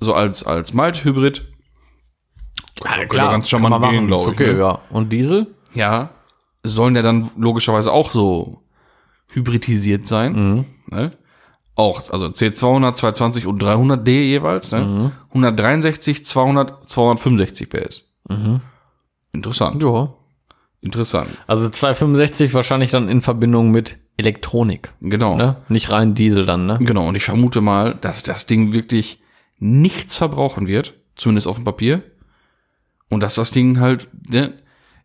so 0.00 0.14
als, 0.14 0.44
als 0.44 0.72
Mild-Hybrid. 0.72 1.55
Ja, 2.84 3.30
ganz 3.30 3.48
charmant 3.48 3.72
kann 3.74 3.80
man 3.80 3.90
gehen, 3.90 3.96
machen. 4.00 4.06
glaub 4.08 4.20
Ist 4.28 4.40
ich, 4.40 4.46
Okay, 4.46 4.52
ne? 4.54 4.58
ja. 4.58 4.78
Und 4.90 5.12
Diesel? 5.12 5.46
Ja, 5.74 6.10
sollen 6.62 6.96
ja 6.96 7.02
dann 7.02 7.30
logischerweise 7.38 7.92
auch 7.92 8.10
so 8.10 8.62
hybridisiert 9.28 10.06
sein. 10.06 10.66
Ne? 10.86 11.12
Auch, 11.74 12.10
also 12.10 12.26
C200, 12.26 12.94
220 12.94 13.46
und 13.46 13.62
300D 13.62 14.08
jeweils. 14.10 14.72
Ne? 14.72 15.12
163, 15.28 16.24
200, 16.24 16.88
265 16.88 17.68
PS. 17.68 18.12
Interessant, 19.32 19.82
Ja. 19.82 20.14
interessant. 20.80 21.28
Also 21.46 21.68
265 21.68 22.54
wahrscheinlich 22.54 22.90
dann 22.90 23.08
in 23.08 23.20
Verbindung 23.20 23.70
mit 23.70 23.98
Elektronik. 24.16 24.92
Genau. 25.00 25.36
Ne? 25.36 25.56
Nicht 25.68 25.90
rein 25.90 26.14
Diesel 26.14 26.46
dann, 26.46 26.64
ne? 26.66 26.78
Genau, 26.80 27.06
und 27.08 27.14
ich 27.16 27.24
vermute 27.24 27.60
mal, 27.60 27.94
dass 28.00 28.22
das 28.22 28.46
Ding 28.46 28.72
wirklich 28.72 29.20
nichts 29.58 30.16
verbrauchen 30.16 30.66
wird, 30.66 30.94
zumindest 31.16 31.46
auf 31.46 31.56
dem 31.56 31.64
Papier. 31.64 32.02
Und 33.10 33.22
dass 33.22 33.34
das 33.36 33.50
Ding 33.50 33.80
halt, 33.80 34.08
ne, 34.28 34.54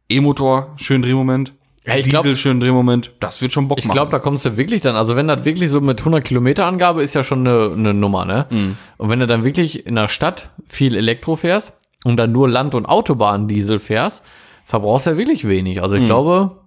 E-Motor, 0.09 0.73
schön 0.77 1.01
Drehmoment, 1.01 1.53
Ja, 1.85 1.95
ich 1.95 2.05
glaub- 2.05 2.23
Diesel, 2.23 2.35
schön 2.35 2.59
Drehmoment, 2.59 3.11
das 3.19 3.41
wird 3.41 3.53
schon 3.53 3.67
Bock 3.67 3.79
Ich 3.79 3.87
glaube, 3.89 4.11
da 4.11 4.19
kommst 4.19 4.45
du 4.45 4.57
wirklich 4.57 4.81
dann, 4.81 4.95
also 4.95 5.15
wenn 5.15 5.27
das 5.27 5.45
wirklich 5.45 5.69
so 5.69 5.81
mit 5.81 5.99
100 5.99 6.23
Kilometer 6.23 6.65
Angabe 6.65 7.01
ist 7.03 7.13
ja 7.15 7.23
schon 7.23 7.47
eine, 7.47 7.71
eine 7.73 7.93
Nummer, 7.93 8.25
ne? 8.25 8.45
Mhm. 8.49 8.77
Und 8.97 9.09
wenn 9.09 9.19
du 9.19 9.27
dann 9.27 9.43
wirklich 9.43 9.85
in 9.85 9.95
der 9.95 10.07
Stadt 10.07 10.51
viel 10.67 10.95
Elektro 10.95 11.35
fährst 11.35 11.73
und 12.03 12.17
dann 12.17 12.31
nur 12.31 12.49
Land- 12.49 12.75
und 12.75 12.85
Autobahn-Diesel 12.87 13.79
fährst, 13.79 14.23
verbrauchst 14.65 15.05
du 15.07 15.11
ja 15.11 15.17
wirklich 15.17 15.47
wenig. 15.47 15.77
Mhm. 15.77 15.83
Also 15.83 15.95
ich 15.95 16.05
glaube, 16.05 16.59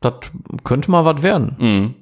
das 0.00 0.14
könnte 0.64 0.90
mal 0.90 1.04
was 1.04 1.22
werden. 1.22 1.94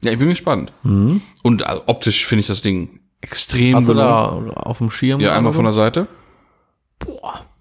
Ja, 0.00 0.12
ich 0.12 0.18
bin 0.18 0.28
gespannt. 0.28 0.72
Und 0.84 1.66
also, 1.66 1.82
optisch 1.86 2.26
finde 2.26 2.40
ich 2.40 2.46
das 2.46 2.62
Ding 2.62 3.00
extrem 3.20 3.76
Mhm. 3.78 3.86
Gelungen. 3.86 3.98
da 3.98 4.52
auf 4.54 4.78
dem 4.78 4.90
Schirm? 4.90 5.20
Ja, 5.20 5.34
einmal 5.36 5.52
von 5.52 5.64
der 5.64 5.72
Seite. 5.72 6.06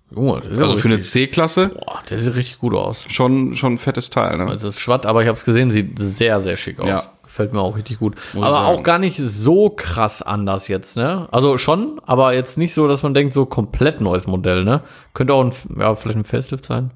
Junge, 0.09 0.41
das 0.41 0.53
ist 0.53 0.61
Also 0.61 0.77
für 0.77 0.87
eine 0.87 1.01
C-Klasse 1.01 1.69
boah, 1.69 2.01
der 2.09 2.17
sieht 2.19 2.33
richtig 2.35 2.59
gut 2.59 2.73
aus. 2.73 3.05
schon, 3.09 3.55
schon 3.55 3.73
ein 3.73 3.77
fettes 3.77 4.09
Teil, 4.09 4.37
ne? 4.37 4.45
Also 4.47 4.67
es 4.67 4.75
ist 4.75 4.79
schwatt, 4.79 5.05
aber 5.05 5.21
ich 5.21 5.27
habe 5.27 5.35
es 5.37 5.43
gesehen, 5.45 5.69
sieht 5.69 5.99
sehr, 5.99 6.39
sehr 6.39 6.55
schick 6.55 6.79
aus. 6.79 6.87
Ja. 6.87 7.11
Gefällt 7.23 7.51
mir 7.51 7.59
auch 7.59 7.75
richtig 7.75 7.99
gut. 7.99 8.15
ich 8.33 8.39
aber 8.41 8.51
sagen. 8.51 8.65
auch 8.67 8.83
gar 8.83 8.99
nicht 8.99 9.17
so 9.17 9.69
krass 9.69 10.21
anders 10.21 10.69
jetzt, 10.69 10.95
ne? 10.95 11.27
Also 11.31 11.57
schon, 11.57 11.99
aber 12.05 12.33
jetzt 12.33 12.57
nicht 12.57 12.73
so, 12.73 12.87
dass 12.87 13.03
man 13.03 13.13
denkt, 13.13 13.33
so 13.33 13.45
komplett 13.45 13.99
neues 13.99 14.27
Modell, 14.27 14.63
ne? 14.63 14.81
Könnte 15.13 15.33
auch 15.33 15.43
ein, 15.43 15.51
ja, 15.77 15.93
vielleicht 15.93 16.17
ein 16.17 16.23
Facelift 16.23 16.65
sein. 16.65 16.91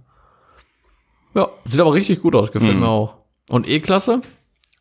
Ja, 1.33 1.49
sieht 1.65 1.79
aber 1.81 1.93
richtig 1.93 2.21
gut 2.21 2.33
aus, 2.35 2.47
Mhm. 2.49 2.53
gefällt 2.53 2.79
mir 2.79 2.87
auch. 2.87 3.15
Und 3.49 3.67
E-Klasse? 3.67 4.21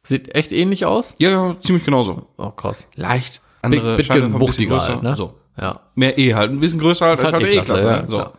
Sieht 0.03 0.35
echt 0.35 0.53
ähnlich 0.53 0.87
aus? 0.87 1.15
Ja, 1.19 1.31
ja, 1.31 1.57
ziemlich 1.61 1.85
genauso. 1.85 2.27
Oh, 2.39 2.51
krass. 2.51 2.87
Leicht 2.95 3.43
andere 3.61 3.91
ein 3.93 3.97
bisschen 3.97 4.41
wuchtiger 4.41 4.81
halt, 4.81 5.03
ne? 5.03 5.15
So. 5.17 5.35
Ja. 5.61 5.81
Mehr 5.95 6.19
E 6.19 6.35
halt, 6.35 6.51
ein 6.51 6.61
bisschen 6.61 6.79
größer 6.79 7.07
als 7.07 7.23
halt 7.23 7.35
halt 7.35 7.45
E-Klasse, 7.45 7.75
E-Klasse. 7.75 7.87
ja. 7.87 8.03
ne? 8.03 8.05
so. 8.09 8.17
klar. 8.17 8.33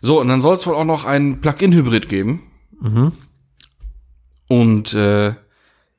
so, 0.00 0.20
und 0.20 0.28
dann 0.28 0.40
soll 0.40 0.54
es 0.54 0.66
wohl 0.66 0.74
auch 0.74 0.84
noch 0.84 1.04
einen 1.04 1.40
Plug-in-Hybrid 1.40 2.08
geben. 2.08 2.50
Und 4.48 4.94
äh, 4.94 5.34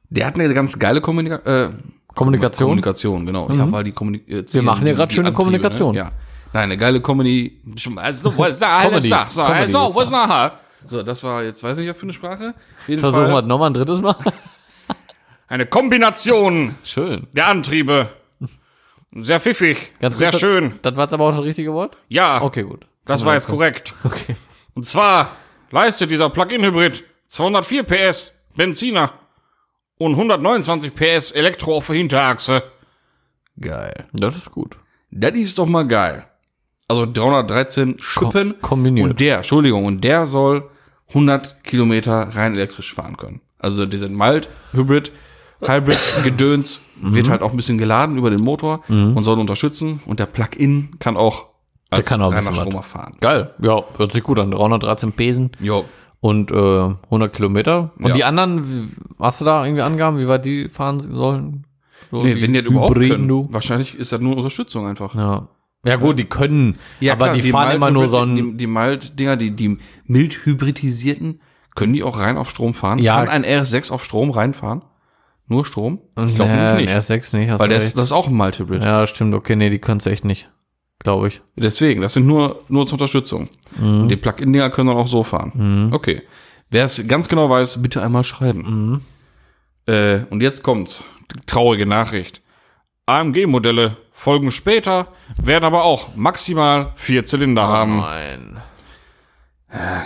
der 0.10 0.26
hat 0.26 0.36
eine 0.36 0.54
ganz 0.54 0.80
geile 0.80 1.02
Kommunika 1.02 1.36
äh, 1.46 1.72
Kommunikation? 2.14 2.70
Kommunikation, 2.70 3.26
genau. 3.26 3.50
Ja, 3.52 3.70
weil 3.72 3.84
die 3.84 3.92
Kommunikation. 3.92 4.54
Wir 4.54 4.64
machen 4.64 4.88
ja 4.88 4.94
grad 4.94 5.12
schöne 5.12 5.34
Kommunikation. 5.34 5.94
Ne? 5.94 6.00
Ja. 6.00 6.12
Nein, 6.54 6.64
eine 6.64 6.78
geile 6.78 7.02
Comedy. 7.02 7.62
Also, 7.98 8.38
was 8.38 8.60
da 8.60 8.84
Comedy. 8.84 9.10
da, 9.10 9.26
so, 9.28 9.42
also, 9.42 9.90
ist 9.90 9.96
was 9.96 10.12
nachher? 10.12 10.60
So, 10.88 11.04
das 11.04 11.24
war 11.24 11.44
jetzt, 11.44 11.62
weiß 11.64 11.80
ich 11.80 11.88
ja 11.88 11.94
für 11.94 12.04
eine 12.04 12.14
Sprache. 12.14 12.54
Jeden 12.88 13.02
Versuchen 13.02 13.24
wir 13.24 13.32
Fall 13.32 13.42
es 13.42 13.48
nochmal 13.48 13.72
ein 13.72 13.74
drittes 13.74 14.02
Mal. 14.02 14.16
eine 15.48 15.66
Kombination 15.66 16.76
Schön. 16.84 17.28
der 17.34 17.48
Antriebe. 17.48 18.10
Sehr 19.16 19.40
pfiffig, 19.40 19.94
Ganz 20.00 20.18
sehr 20.18 20.30
kurz, 20.32 20.40
schön. 20.42 20.72
Das, 20.82 20.92
das 20.94 20.96
war 20.98 21.04
jetzt 21.06 21.14
aber 21.14 21.24
auch 21.26 21.32
das 21.36 21.44
richtige 21.44 21.74
Wort? 21.74 21.98
Ja, 22.10 22.42
Okay, 22.42 22.64
gut. 22.64 22.86
das 23.06 23.24
war 23.26 23.36
jetzt 23.36 23.48
korrekt. 23.48 23.94
Okay. 24.04 24.36
Und 24.74 24.86
zwar 24.86 25.32
leistet 25.72 26.12
dieser 26.12 26.30
Plug-in-Hybrid 26.30 27.06
204 27.30 27.84
PS 27.84 28.34
Benziner 28.56 29.14
und 29.98 30.12
129 30.12 30.94
PS 30.94 31.32
Elektro 31.32 31.78
auf 31.78 31.88
der 31.88 31.96
Hinterachse. 31.96 32.64
Geil. 33.60 34.06
Das 34.12 34.36
ist 34.36 34.52
gut. 34.52 34.78
Das 35.12 35.32
ist 35.34 35.58
doch 35.58 35.66
mal 35.66 35.88
geil. 35.88 36.26
Also 36.90 37.06
313 37.06 37.98
Schuppen 38.00 38.60
kombiniert. 38.62 39.10
Und 39.12 39.20
der, 39.22 39.38
Entschuldigung, 39.38 39.86
und 39.86 40.04
der 40.04 40.26
soll 40.26 40.70
100 41.10 41.64
Kilometer 41.64 42.36
rein 42.36 42.54
elektrisch 42.54 42.94
fahren 42.94 43.16
können. 43.16 43.40
Also 43.60 43.86
dieser 43.86 44.10
Mild-Hybrid, 44.10 45.12
Hybrid-Gedöns 45.68 46.82
Mhm. 47.02 47.14
wird 47.14 47.30
halt 47.30 47.42
auch 47.42 47.52
ein 47.52 47.58
bisschen 47.58 47.78
geladen 47.78 48.18
über 48.18 48.30
den 48.30 48.40
Motor 48.40 48.80
und 48.88 49.22
soll 49.24 49.38
unterstützen. 49.38 50.00
Und 50.06 50.20
der 50.22 50.28
Plug-in 50.28 50.98
kann 51.00 51.18
auch 51.18 51.48
als 51.90 52.06
kann 52.06 52.22
auch 52.22 52.32
ein 52.32 52.38
bisschen 52.38 52.54
was. 52.54 52.62
Stromer 52.62 52.84
fahren. 52.84 53.18
Geil. 53.20 53.54
Ja, 53.62 53.84
hört 53.98 54.14
sich 54.14 54.24
gut 54.24 54.40
an. 54.40 54.52
313 54.52 55.12
Pesen 55.12 55.52
Jo. 55.62 55.84
und 56.22 56.52
äh, 56.52 56.56
100 56.56 57.34
Kilometer. 57.34 57.92
Und 58.00 58.08
Ja. 58.08 58.14
die 58.14 58.24
anderen, 58.24 58.96
hast 59.20 59.42
du 59.42 59.46
da 59.46 59.66
irgendwie 59.66 59.82
Angaben, 59.82 60.18
wie 60.20 60.28
weit 60.30 60.46
die 60.46 60.70
fahren 60.70 61.02
sollen? 61.02 61.66
So 62.12 62.24
Nee, 62.24 62.42
wenn 62.42 62.54
die 62.54 62.62
das 62.64 62.72
überhaupt 62.72 62.96
können. 62.96 63.28
du? 63.28 63.50
Wahrscheinlich 63.52 63.94
ist 63.96 64.14
das 64.14 64.22
nur 64.22 64.38
Unterstützung 64.38 64.88
einfach. 64.88 65.14
Ja. 65.16 65.50
Ja 65.86 65.98
gut, 65.98 66.18
die 66.18 66.26
können, 66.26 66.78
aber 67.02 67.26
klar, 67.26 67.34
die, 67.36 67.42
fahren 67.52 67.66
Mild- 67.68 67.76
immer 67.76 67.92
nur 67.92 68.08
so 68.08 68.20
ein, 68.20 68.36
Die, 68.36 68.54
die 68.58 68.68
Mild-Dinger, 68.68 69.36
die, 69.36 69.52
die 69.52 69.78
mild 70.08 70.46
hybridisierten, 70.46 71.42
können 71.76 71.92
die 71.94 72.04
auch 72.04 72.20
rein 72.20 72.38
auf 72.38 72.50
Strom 72.50 72.74
fahren? 72.74 73.00
Ja. 73.00 73.18
Kann 73.20 73.28
ein 73.28 73.44
RS6 73.44 73.92
auf 73.92 74.04
Strom 74.06 74.32
reinfahren? 74.32 74.82
Nur 75.48 75.64
Strom? 75.66 76.00
Ich 76.28 76.36
glaube 76.36 76.52
Nee, 76.52 76.82
nicht. 76.84 76.90
R6 76.94 77.38
nicht, 77.38 77.60
Weil 77.60 77.70
das, 77.70 77.84
recht. 77.84 77.98
das 77.98 78.06
ist 78.06 78.12
auch 78.12 78.28
ein 78.28 78.36
Mild-Hybrid. 78.36 78.84
Ja, 78.84 79.06
stimmt, 79.06 79.34
okay, 79.36 79.56
nee, 79.56 79.70
die 79.70 79.80
können 79.80 80.00
es 80.00 80.06
echt 80.06 80.26
nicht. 80.26 80.50
Glaube 81.00 81.28
ich. 81.28 81.42
Deswegen, 81.56 82.02
das 82.02 82.14
sind 82.14 82.26
nur, 82.26 82.62
nur 82.68 82.88
zur 82.88 82.94
Unterstützung. 82.94 83.50
Mhm. 83.78 84.02
Und 84.02 84.08
die 84.10 84.16
Plug-in-Dinger 84.16 84.70
können 84.72 84.88
dann 84.88 84.98
auch 84.98 85.08
so 85.08 85.24
fahren. 85.24 85.92
Okay. 85.94 86.24
Wer 86.72 86.86
es 86.86 87.08
ganz 87.08 87.30
genau 87.30 87.50
weiß, 87.50 87.82
bitte 87.82 88.02
einmal 88.02 88.24
schreiben. 88.24 89.02
Mhm. 89.88 89.94
Äh, 89.94 90.24
und 90.32 90.42
jetzt 90.42 90.64
kommt 90.64 91.04
die 91.34 91.40
traurige 91.46 91.86
Nachricht. 91.86 92.42
AMG-Modelle 93.06 93.98
folgen 94.12 94.50
später, 94.50 95.10
werden 95.38 95.64
aber 95.64 95.84
auch 95.84 96.16
maximal 96.16 96.92
vier 96.96 97.24
Zylinder 97.24 97.68
haben. 97.68 97.98
Nein. 97.98 98.58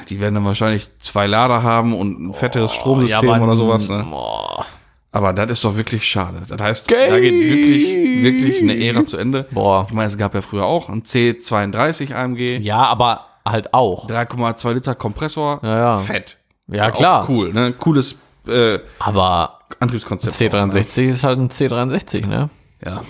Die 0.10 0.20
werden 0.20 0.36
dann 0.36 0.46
wahrscheinlich 0.46 0.98
zwei 0.98 1.28
Lader 1.28 1.64
haben 1.64 1.94
und 1.94 2.20
ein 2.20 2.34
fetteres 2.34 2.74
Stromsystem 2.74 3.30
aber 3.30 3.44
oder 3.46 3.56
sowas. 3.56 3.88
Ne? 3.88 4.06
Boah. 4.10 4.66
Aber 5.12 5.34
das 5.34 5.50
ist 5.50 5.66
doch 5.66 5.76
wirklich 5.76 6.08
schade. 6.08 6.44
Das 6.48 6.62
heißt, 6.62 6.92
da 6.92 7.20
geht 7.20 7.34
wirklich, 7.34 8.24
wirklich 8.24 8.62
eine 8.62 8.78
Ära 8.86 9.06
zu 9.06 9.18
Ende. 9.18 9.46
Boah. 9.52 9.86
Ich 9.88 9.94
meine, 9.94 10.08
es 10.08 10.18
gab 10.18 10.36
ja 10.36 10.42
früher 10.42 10.66
auch 10.66 10.90
ein 10.90 11.02
C32 11.04 12.14
AMG. 12.14 12.60
Ja, 12.62 12.84
aber 12.84 13.26
halt 13.46 13.74
auch. 13.74 14.08
3,2 14.08 14.74
Liter 14.74 14.96
Kompressor. 14.96 15.60
Ja, 15.64 15.78
ja. 15.78 15.98
Fett. 15.98 16.38
Ja, 16.68 16.90
Auch 16.90 16.94
klar. 16.94 17.26
cool, 17.30 17.52
ne? 17.54 17.74
Cooles 17.74 18.22
äh, 18.48 18.80
Aber 19.00 19.60
Antriebskonzept. 19.80 20.36
auch, 20.36 20.40
C63 20.68 21.10
ist 21.10 21.24
halt 21.24 21.40
ein 21.40 21.50
C63, 21.50 22.22
ne? 22.22 22.28
Ne? 22.28 22.50
Ja. 22.86 23.02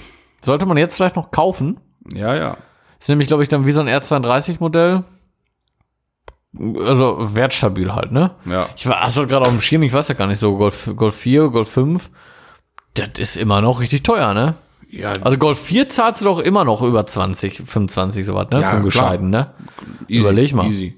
Sollte 0.41 0.65
man 0.65 0.77
jetzt 0.77 0.95
vielleicht 0.95 1.17
noch 1.17 1.31
kaufen. 1.31 1.79
Ja, 2.13 2.33
ja. 2.35 2.57
Ist 2.99 3.09
nämlich, 3.09 3.27
glaube 3.27 3.43
ich, 3.43 3.49
dann 3.49 3.65
wie 3.65 3.71
so 3.73 3.81
ein 3.81 3.89
R32-Modell. 3.89 5.03
Also 6.86 7.17
wertstabil 7.36 7.93
halt, 7.93 8.12
ne? 8.12 8.32
Ja. 8.45 8.67
Ich 8.76 8.88
war 8.88 9.00
hast 9.02 9.15
du 9.17 9.26
gerade 9.28 9.45
auf 9.45 9.52
dem 9.52 9.62
Schirm, 9.62 9.84
ich 9.84 9.93
weiß 9.93 10.10
ja 10.10 10.15
gar 10.15 10.28
nicht 10.28 10.39
so, 10.39 10.58
Golf, 10.58 10.91
Golf 10.95 11.15
4, 11.15 11.50
Golf 11.50 11.69
5, 11.72 12.10
das 12.95 13.08
ist 13.17 13.38
immer 13.38 13.62
noch 13.62 13.80
richtig 13.80 14.04
teuer, 14.04 14.34
ne? 14.34 14.56
Ja, 14.89 15.12
Also 15.22 15.38
Golf 15.38 15.60
4 15.60 15.89
zahlst 15.89 16.22
du 16.22 16.26
doch 16.26 16.39
immer 16.39 16.65
noch 16.65 16.82
über 16.82 17.06
20, 17.06 17.58
25 17.65 18.26
sowas, 18.26 18.48
ne? 18.52 18.62
Ja, 18.62 18.69
klar. 18.72 18.82
gescheiten, 18.82 19.30
ne? 19.30 19.52
easy, 20.08 20.19
überleg 20.19 20.54
mal. 20.54 20.65
Easy. 20.65 20.95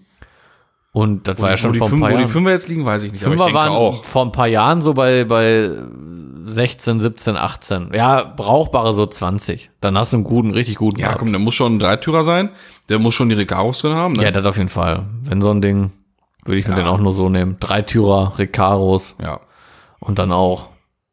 Und 0.93 1.27
das 1.27 1.39
war 1.39 1.49
ja 1.49 1.53
wo, 1.53 1.57
schon 1.57 1.73
die 1.73 1.79
vor 1.79 1.89
ein 1.89 1.99
paar 1.99 2.09
wo 2.09 2.13
die 2.15 2.21
Jahren. 2.21 2.31
Fünfer 2.31 2.51
jetzt 2.51 2.67
liegen, 2.67 2.85
weiß 2.85 3.03
ich 3.03 3.11
nicht. 3.11 3.21
aber 3.23 3.31
Fünfer 3.31 3.47
ich 3.47 3.53
denke 3.53 3.69
waren 3.69 3.77
auch. 3.77 4.03
vor 4.03 4.25
ein 4.25 4.31
paar 4.31 4.47
Jahren 4.47 4.81
so 4.81 4.93
bei, 4.93 5.23
bei 5.25 5.69
16, 6.45 6.99
17, 6.99 7.37
18. 7.37 7.91
Ja, 7.93 8.23
brauchbare 8.23 8.93
so 8.93 9.05
20. 9.05 9.71
Dann 9.81 9.97
hast 9.97 10.13
du 10.13 10.17
einen 10.17 10.23
guten, 10.23 10.51
richtig 10.51 10.75
guten. 10.75 10.99
Ja, 10.99 11.07
gehabt. 11.07 11.19
komm, 11.19 11.31
der 11.31 11.39
muss 11.39 11.53
schon 11.55 11.75
ein 11.75 11.79
Dreitürer 11.79 12.23
sein. 12.23 12.49
Der 12.89 12.99
muss 12.99 13.13
schon 13.13 13.29
die 13.29 13.35
Recaros 13.35 13.79
drin 13.81 13.93
haben. 13.95 14.13
Ne? 14.13 14.23
Ja, 14.23 14.31
das 14.31 14.45
auf 14.45 14.57
jeden 14.57 14.69
Fall. 14.69 15.05
Wenn 15.23 15.41
so 15.41 15.51
ein 15.51 15.61
Ding, 15.61 15.91
würde 16.45 16.59
ich 16.59 16.65
mir 16.67 16.71
Ja. 16.77 16.83
den 16.83 16.87
auch 16.87 16.99
nur 16.99 17.13
so 17.13 17.29
nehmen. 17.29 17.57
Dreitürer, 17.59 18.33
Recaros 18.37 19.15
ja. 19.21 19.39
und 19.99 20.19
dann 20.19 20.31
auch 20.31 20.69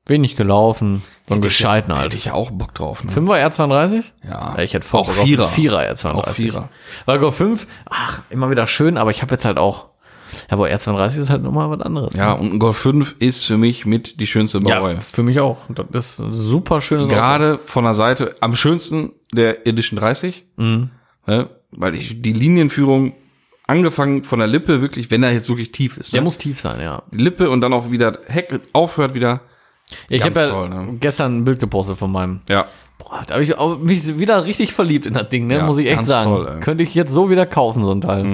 wenig 0.07 0.37
gelaufen. 0.37 1.03
So 1.29 1.35
einen 1.35 1.43
gescheiten 1.43 1.93
Hätte 1.93 2.01
halt. 2.03 2.14
ich 2.14 2.25
ja 2.27 2.33
auch 2.33 2.51
Bock 2.51 2.75
drauf. 2.75 3.05
Ne? 3.05 3.11
Fünfer 3.11 3.35
R32? 3.35 4.05
Ja. 4.25 4.55
Ja, 4.57 4.62
ich 4.62 4.73
hätte 4.73 4.87
vor 4.87 5.01
Auch 5.01 5.11
Vierer. 5.11 5.47
Vierer 5.49 5.81
R32. 5.81 6.12
Auch 6.14 6.29
Vierer. 6.31 6.69
Weil 7.05 7.19
Golf 7.19 7.37
5, 7.37 7.67
ach, 7.91 8.23
immer 8.31 8.51
wieder 8.51 8.67
schön, 8.67 8.97
aber 8.97 9.11
ich 9.11 9.21
habe 9.21 9.33
jetzt 9.33 9.45
halt 9.45 9.59
auch, 9.59 9.88
ja, 10.51 10.55
aber 10.57 10.69
R32 10.69 11.21
ist 11.23 11.31
halt 11.31 11.43
nochmal 11.43 11.71
was 11.71 11.81
anderes. 11.81 12.14
Ja, 12.14 12.33
und 12.33 12.53
ein 12.55 12.59
Golf 12.59 12.77
5 12.79 13.17
ist 13.19 13.47
für 13.47 13.57
mich 13.57 13.87
mit 13.87 14.21
die 14.21 14.27
schönste 14.27 14.61
Baureihe. 14.61 14.95
ja 14.97 15.01
für 15.01 15.23
mich 15.23 15.41
auch. 15.41 15.59
Das 15.91 16.11
ist 16.12 16.19
ein 16.21 16.35
super 16.35 16.81
schönes 16.81 17.09
Auto. 17.09 17.17
Gerade 17.17 17.59
von 17.64 17.85
der 17.85 17.95
Seite 17.95 18.37
am 18.41 18.55
schönsten 18.55 19.12
der 19.33 19.67
Edition 19.67 19.99
30. 19.99 20.45
Mhm. 20.57 20.91
Ne? 21.27 21.49
Weil 21.73 21.95
ich 21.95 22.23
die 22.23 22.33
Linienführung 22.33 23.12
angefangen 23.67 24.25
von 24.25 24.38
der 24.38 24.49
Lippe 24.49 24.81
wirklich, 24.81 25.11
wenn 25.11 25.23
er 25.23 25.33
jetzt 25.33 25.49
wirklich 25.49 25.73
tief 25.73 25.99
ist. 25.99 26.12
Der 26.12 26.21
Ne? 26.21 26.25
muss 26.25 26.38
tief 26.38 26.59
sein, 26.61 26.81
ja. 26.81 27.03
Die 27.12 27.19
Lippe 27.19 27.51
und 27.51 27.61
dann 27.61 27.73
auch 27.75 27.91
wieder 27.91 28.12
Heck 28.27 28.61
aufhört 28.73 29.12
wieder. 29.14 29.41
Ich 30.09 30.23
habe 30.23 30.38
ja 30.41 30.49
toll, 30.49 30.69
ne? 30.69 30.97
gestern 31.01 31.38
ein 31.38 31.45
Bild 31.45 31.61
gepostet 31.61 31.99
von 31.99 32.11
meinem. 32.12 32.41
Ja. 32.49 32.67
Boah, 32.99 33.23
da 33.27 33.35
habe 33.35 33.45
ich 33.45 33.57
auch 33.57 33.79
mich 33.79 34.19
wieder 34.19 34.45
richtig 34.45 34.73
verliebt 34.73 35.07
in 35.07 35.14
das 35.14 35.29
Ding, 35.29 35.47
ne? 35.47 35.59
Ja, 35.59 35.64
muss 35.67 35.79
ich 35.79 35.87
echt 35.87 35.97
ganz 35.97 36.09
sagen. 36.09 36.25
toll, 36.31 36.47
ey. 36.49 36.57
Mhm. 36.57 36.61
Könnte 36.61 36.83
ich 36.83 36.95
jetzt 36.95 37.12
so 37.12 37.31
wieder 37.31 37.47
kaufen, 37.47 37.85
so 37.85 37.93
ein 37.93 38.01
Teil. 38.01 38.25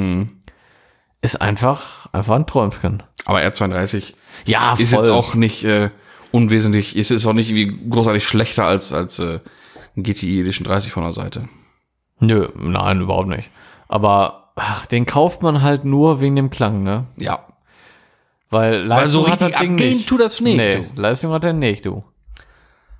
Ist 1.24 1.40
einfach, 1.40 2.06
einfach 2.12 2.34
ein 2.36 2.46
Träumchen. 2.46 3.02
Aber 3.24 3.38
R32 3.40 4.12
Ja, 4.44 4.74
ist 4.74 4.90
voll. 4.90 4.98
jetzt 5.00 5.08
auch 5.08 5.34
nicht, 5.34 5.64
äh, 5.64 5.88
unwesentlich, 6.32 6.96
es 6.96 7.10
ist 7.10 7.24
auch 7.26 7.32
nicht 7.32 7.50
irgendwie 7.50 7.88
großartig 7.88 8.26
schlechter 8.26 8.64
als, 8.66 8.92
als 8.92 9.18
äh, 9.20 9.40
GTI 9.96 10.40
Edition 10.42 10.66
30 10.66 10.92
von 10.92 11.02
der 11.04 11.12
Seite. 11.12 11.48
Nö, 12.20 12.48
nein, 12.56 13.00
überhaupt 13.00 13.28
nicht. 13.28 13.50
Aber 13.88 14.50
ach, 14.56 14.84
den 14.86 15.06
kauft 15.06 15.42
man 15.42 15.62
halt 15.62 15.84
nur 15.84 16.20
wegen 16.20 16.36
dem 16.36 16.50
Klang, 16.50 16.82
ne? 16.82 17.06
Ja. 17.16 17.40
Weil 18.50 18.82
Leistung 18.82 19.24
so 19.24 19.30
hat 19.30 19.40
das 19.40 19.50
richtig 19.50 19.60
Ding 19.60 19.74
nicht. 19.76 20.08
tut 20.08 20.20
das 20.20 20.40
nicht, 20.40 20.56
Nee, 20.56 20.84
du. 20.94 21.00
Leistung 21.00 21.32
hat 21.32 21.44
er 21.44 21.52
nicht, 21.54 21.86
du. 21.86 22.04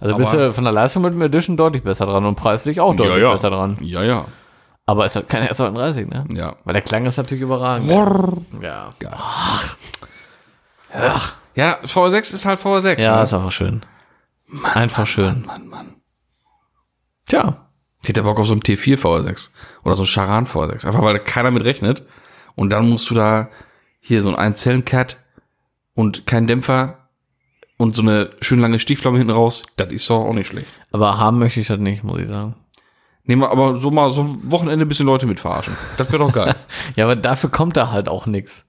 Also 0.00 0.16
bist 0.16 0.34
Aber- 0.34 0.46
du 0.46 0.52
von 0.54 0.64
der 0.64 0.72
Leistung 0.72 1.02
mit 1.02 1.12
dem 1.12 1.22
Edition 1.22 1.56
deutlich 1.56 1.82
besser 1.82 2.06
dran 2.06 2.24
und 2.24 2.34
preislich 2.36 2.80
auch 2.80 2.94
deutlich 2.94 3.22
besser 3.22 3.50
dran. 3.50 3.76
Ja, 3.82 4.02
ja. 4.02 4.24
Aber 4.86 5.06
es 5.06 5.16
hat 5.16 5.28
keine 5.28 5.50
S39, 5.50 6.06
ne? 6.06 6.24
Ja. 6.32 6.56
Weil 6.64 6.74
der 6.74 6.82
Klang 6.82 7.06
ist 7.06 7.16
natürlich 7.16 7.42
überragend. 7.42 7.90
Ja. 8.60 8.92
Geil. 8.98 9.14
Ja, 11.54 11.78
VR6 11.84 12.34
ist 12.34 12.44
halt 12.44 12.60
VR6. 12.60 13.00
Ja, 13.00 13.16
ne? 13.16 13.22
ist 13.22 13.32
einfach 13.32 13.52
schön. 13.52 13.80
Ist 14.52 14.76
einfach 14.76 15.06
schön. 15.06 15.44
Mann, 15.46 15.66
Mann. 15.68 15.96
Tja. 17.26 17.68
Ich 18.02 18.08
hätte 18.10 18.22
Bock 18.22 18.38
auf 18.38 18.46
so 18.46 18.52
einen 18.52 18.60
T4 18.60 18.98
VR6 18.98 19.50
oder 19.84 19.96
so 19.96 20.02
einen 20.02 20.08
Charan 20.08 20.46
VR6. 20.46 20.86
Einfach 20.86 21.02
weil 21.02 21.14
da 21.14 21.18
keiner 21.18 21.50
mit 21.50 21.64
rechnet. 21.64 22.04
Und 22.54 22.70
dann 22.70 22.88
musst 22.88 23.08
du 23.10 23.14
da 23.14 23.48
hier 24.00 24.20
so 24.20 24.28
ein 24.28 24.36
Einzellen-Cat 24.36 25.16
und 25.94 26.26
kein 26.26 26.46
Dämpfer 26.46 27.08
und 27.78 27.94
so 27.94 28.02
eine 28.02 28.30
schön 28.40 28.60
lange 28.60 28.78
Stichflamme 28.78 29.18
hinten 29.18 29.32
raus. 29.32 29.62
Das 29.76 29.90
ist 29.92 30.08
doch 30.10 30.26
auch 30.26 30.34
nicht 30.34 30.48
schlecht. 30.48 30.68
Aber 30.92 31.18
haben 31.18 31.38
möchte 31.38 31.60
ich 31.60 31.68
das 31.68 31.78
nicht, 31.78 32.04
muss 32.04 32.20
ich 32.20 32.28
sagen. 32.28 32.54
Nehmen 33.26 33.42
wir 33.42 33.50
aber 33.50 33.76
so 33.76 33.90
mal 33.90 34.10
so 34.10 34.20
ein 34.22 34.38
Wochenende 34.50 34.84
ein 34.84 34.88
bisschen 34.88 35.06
Leute 35.06 35.26
mit 35.26 35.40
verarschen. 35.40 35.76
Das 35.96 36.08
wäre 36.12 36.18
doch 36.18 36.32
geil. 36.32 36.54
Ja, 36.96 37.04
aber 37.06 37.16
dafür 37.16 37.50
kommt 37.50 37.76
da 37.76 37.90
halt 37.90 38.08
auch 38.08 38.26
nix. 38.26 38.66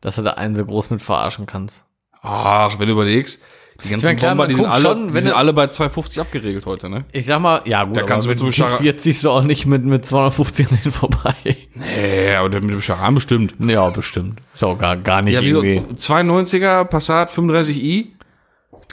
Dass 0.00 0.16
du 0.16 0.22
da 0.22 0.30
einen 0.32 0.54
so 0.56 0.64
groß 0.64 0.90
mit 0.90 1.02
verarschen 1.02 1.46
kannst. 1.46 1.84
Ach, 2.22 2.78
wenn 2.78 2.86
du 2.86 2.92
überlegst, 2.92 3.42
die 3.84 3.88
ganzen 3.88 4.06
meine, 4.06 4.16
klar, 4.16 4.30
Bomber, 4.32 4.46
die 4.46 4.54
sind, 4.54 4.66
alle, 4.66 4.82
schon, 4.82 5.12
die 5.12 5.20
sind 5.20 5.32
alle 5.32 5.52
bei 5.52 5.66
250 5.66 6.20
abgeregelt 6.20 6.66
heute, 6.66 6.88
ne? 6.90 7.04
Ich 7.12 7.26
sag 7.26 7.40
mal, 7.40 7.62
ja 7.64 7.84
gut, 7.84 7.96
Da 7.96 8.02
kannst 8.02 8.26
du 8.26 8.30
mit 8.30 8.38
so 8.38 8.44
einem 8.44 8.52
Chara- 8.52 8.76
40 8.76 9.20
du 9.22 9.30
auch 9.30 9.42
nicht 9.42 9.66
mit, 9.66 9.84
mit 9.84 10.04
250 10.06 10.70
an 10.70 10.78
den 10.84 10.92
vorbei. 10.92 11.34
Nee, 11.74 12.34
aber 12.34 12.48
mit 12.60 12.70
dem 12.70 12.80
Charan 12.82 13.14
bestimmt. 13.14 13.54
Ja, 13.58 13.88
bestimmt. 13.88 14.40
Ist 14.54 14.62
auch 14.64 14.78
gar, 14.78 14.96
gar 14.96 15.22
nicht 15.22 15.34
Ja, 15.34 15.40
irgendwie. 15.40 15.78
290er 15.94 16.84
Passat 16.84 17.30
35i? 17.30 18.08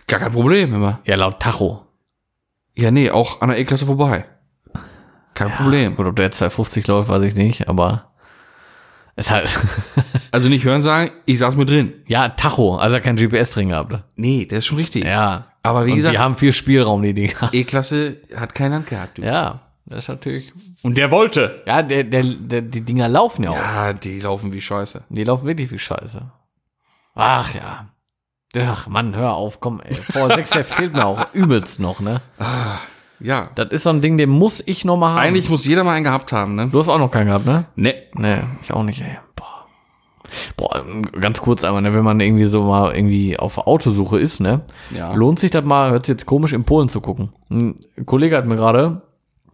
Gar 0.07 0.19
kein 0.21 0.31
Problem 0.31 0.73
immer. 0.73 0.99
Ja, 1.03 1.15
laut 1.15 1.39
Tacho. 1.41 1.85
Ja, 2.75 2.91
nee, 2.91 3.09
auch 3.11 3.41
an 3.41 3.49
der 3.49 3.59
E-Klasse 3.59 3.85
vorbei. 3.85 4.25
Kein 5.37 5.51
Problem. 5.51 5.95
Gut, 5.95 6.07
ob 6.07 6.15
der 6.15 6.25
jetzt 6.25 6.37
250 6.37 6.87
läuft, 6.87 7.09
weiß 7.09 7.23
ich 7.23 7.35
nicht, 7.35 7.69
aber 7.69 8.11
ist 9.15 9.31
halt. 9.31 9.57
Also 10.29 10.49
nicht 10.49 10.65
hören 10.65 10.81
sagen, 10.81 11.11
ich 11.25 11.39
saß 11.39 11.55
mit 11.55 11.69
drin. 11.69 11.93
ja, 12.05 12.29
Tacho, 12.29 12.75
also 12.75 12.95
er 12.95 13.01
kein 13.01 13.15
GPS 13.15 13.51
drin 13.51 13.69
gehabt. 13.69 14.03
Nee, 14.17 14.45
der 14.45 14.57
ist 14.59 14.65
schon 14.65 14.77
richtig. 14.77 15.05
Ja. 15.05 15.45
Aber 15.63 15.85
wie 15.85 15.91
Und 15.91 15.95
gesagt, 15.97 16.13
die 16.13 16.19
haben 16.19 16.35
viel 16.35 16.53
Spielraum, 16.53 17.01
die 17.01 17.13
Dinger. 17.13 17.49
E-Klasse 17.53 18.17
hat 18.35 18.53
kein 18.53 18.71
Land 18.71 18.87
gehabt. 18.87 19.17
Du. 19.17 19.21
Ja, 19.23 19.61
das 19.85 19.99
ist 19.99 20.09
natürlich. 20.09 20.53
Und 20.83 20.97
der 20.97 21.09
wollte. 21.11 21.63
Ja, 21.65 21.81
der, 21.81 22.03
der, 22.03 22.23
der, 22.23 22.61
die 22.61 22.81
Dinger 22.81 23.07
laufen 23.07 23.43
ja 23.43 23.51
auch. 23.51 23.55
Ja, 23.55 23.93
die 23.93 24.19
laufen 24.19 24.51
wie 24.53 24.61
Scheiße. 24.61 25.05
Die 25.09 25.23
laufen 25.23 25.47
wirklich 25.47 25.71
wie 25.71 25.79
Scheiße. 25.79 26.29
Ach 27.15 27.55
ja. 27.55 27.87
Ach 28.59 28.87
Mann, 28.87 29.15
hör 29.15 29.33
auf, 29.33 29.59
komm, 29.59 29.81
ey. 29.81 29.95
V6 29.95 30.53
der 30.53 30.65
fehlt 30.65 30.93
mir 30.93 31.05
auch 31.05 31.33
übelst 31.33 31.79
noch, 31.79 31.99
ne? 31.99 32.21
Ja. 33.19 33.49
Das 33.55 33.69
ist 33.69 33.83
so 33.83 33.89
ein 33.89 34.01
Ding, 34.01 34.17
den 34.17 34.29
muss 34.29 34.63
ich 34.65 34.85
noch 34.85 34.97
mal 34.97 35.11
haben. 35.11 35.19
Eigentlich 35.19 35.49
muss 35.49 35.65
jeder 35.65 35.83
mal 35.83 35.93
einen 35.93 36.03
gehabt 36.03 36.31
haben, 36.31 36.55
ne? 36.55 36.67
Du 36.71 36.79
hast 36.79 36.89
auch 36.89 36.99
noch 36.99 37.11
keinen 37.11 37.27
gehabt, 37.27 37.45
ne? 37.45 37.65
Ne. 37.75 37.95
Nee, 38.13 38.37
ich 38.63 38.71
auch 38.73 38.83
nicht, 38.83 39.01
ey. 39.01 39.17
Boah. 39.35 39.65
Boah, 40.55 40.85
ganz 41.19 41.41
kurz 41.41 41.63
einmal, 41.63 41.81
ne, 41.81 41.93
wenn 41.93 42.03
man 42.03 42.19
irgendwie 42.19 42.45
so 42.45 42.63
mal 42.63 42.95
irgendwie 42.95 43.39
auf 43.39 43.57
Autosuche 43.57 44.19
ist, 44.19 44.39
ne? 44.39 44.61
Ja. 44.91 45.13
Lohnt 45.13 45.39
sich 45.39 45.51
das 45.51 45.63
mal, 45.63 45.91
hört 45.91 46.05
sich 46.05 46.13
jetzt 46.13 46.25
komisch, 46.25 46.53
in 46.53 46.63
Polen 46.63 46.89
zu 46.89 47.01
gucken. 47.01 47.29
Ein 47.49 47.79
Kollege 48.05 48.37
hat 48.37 48.45
mir 48.45 48.55
gerade, 48.55 49.01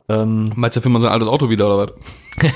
ähm, 0.09 0.51
Meinst 0.55 0.75
du, 0.75 0.81
findet 0.81 0.93
man 0.93 1.01
sein 1.01 1.11
altes 1.11 1.27
Auto 1.27 1.49
wieder 1.49 1.67
oder 1.67 1.77
was? 1.77 1.93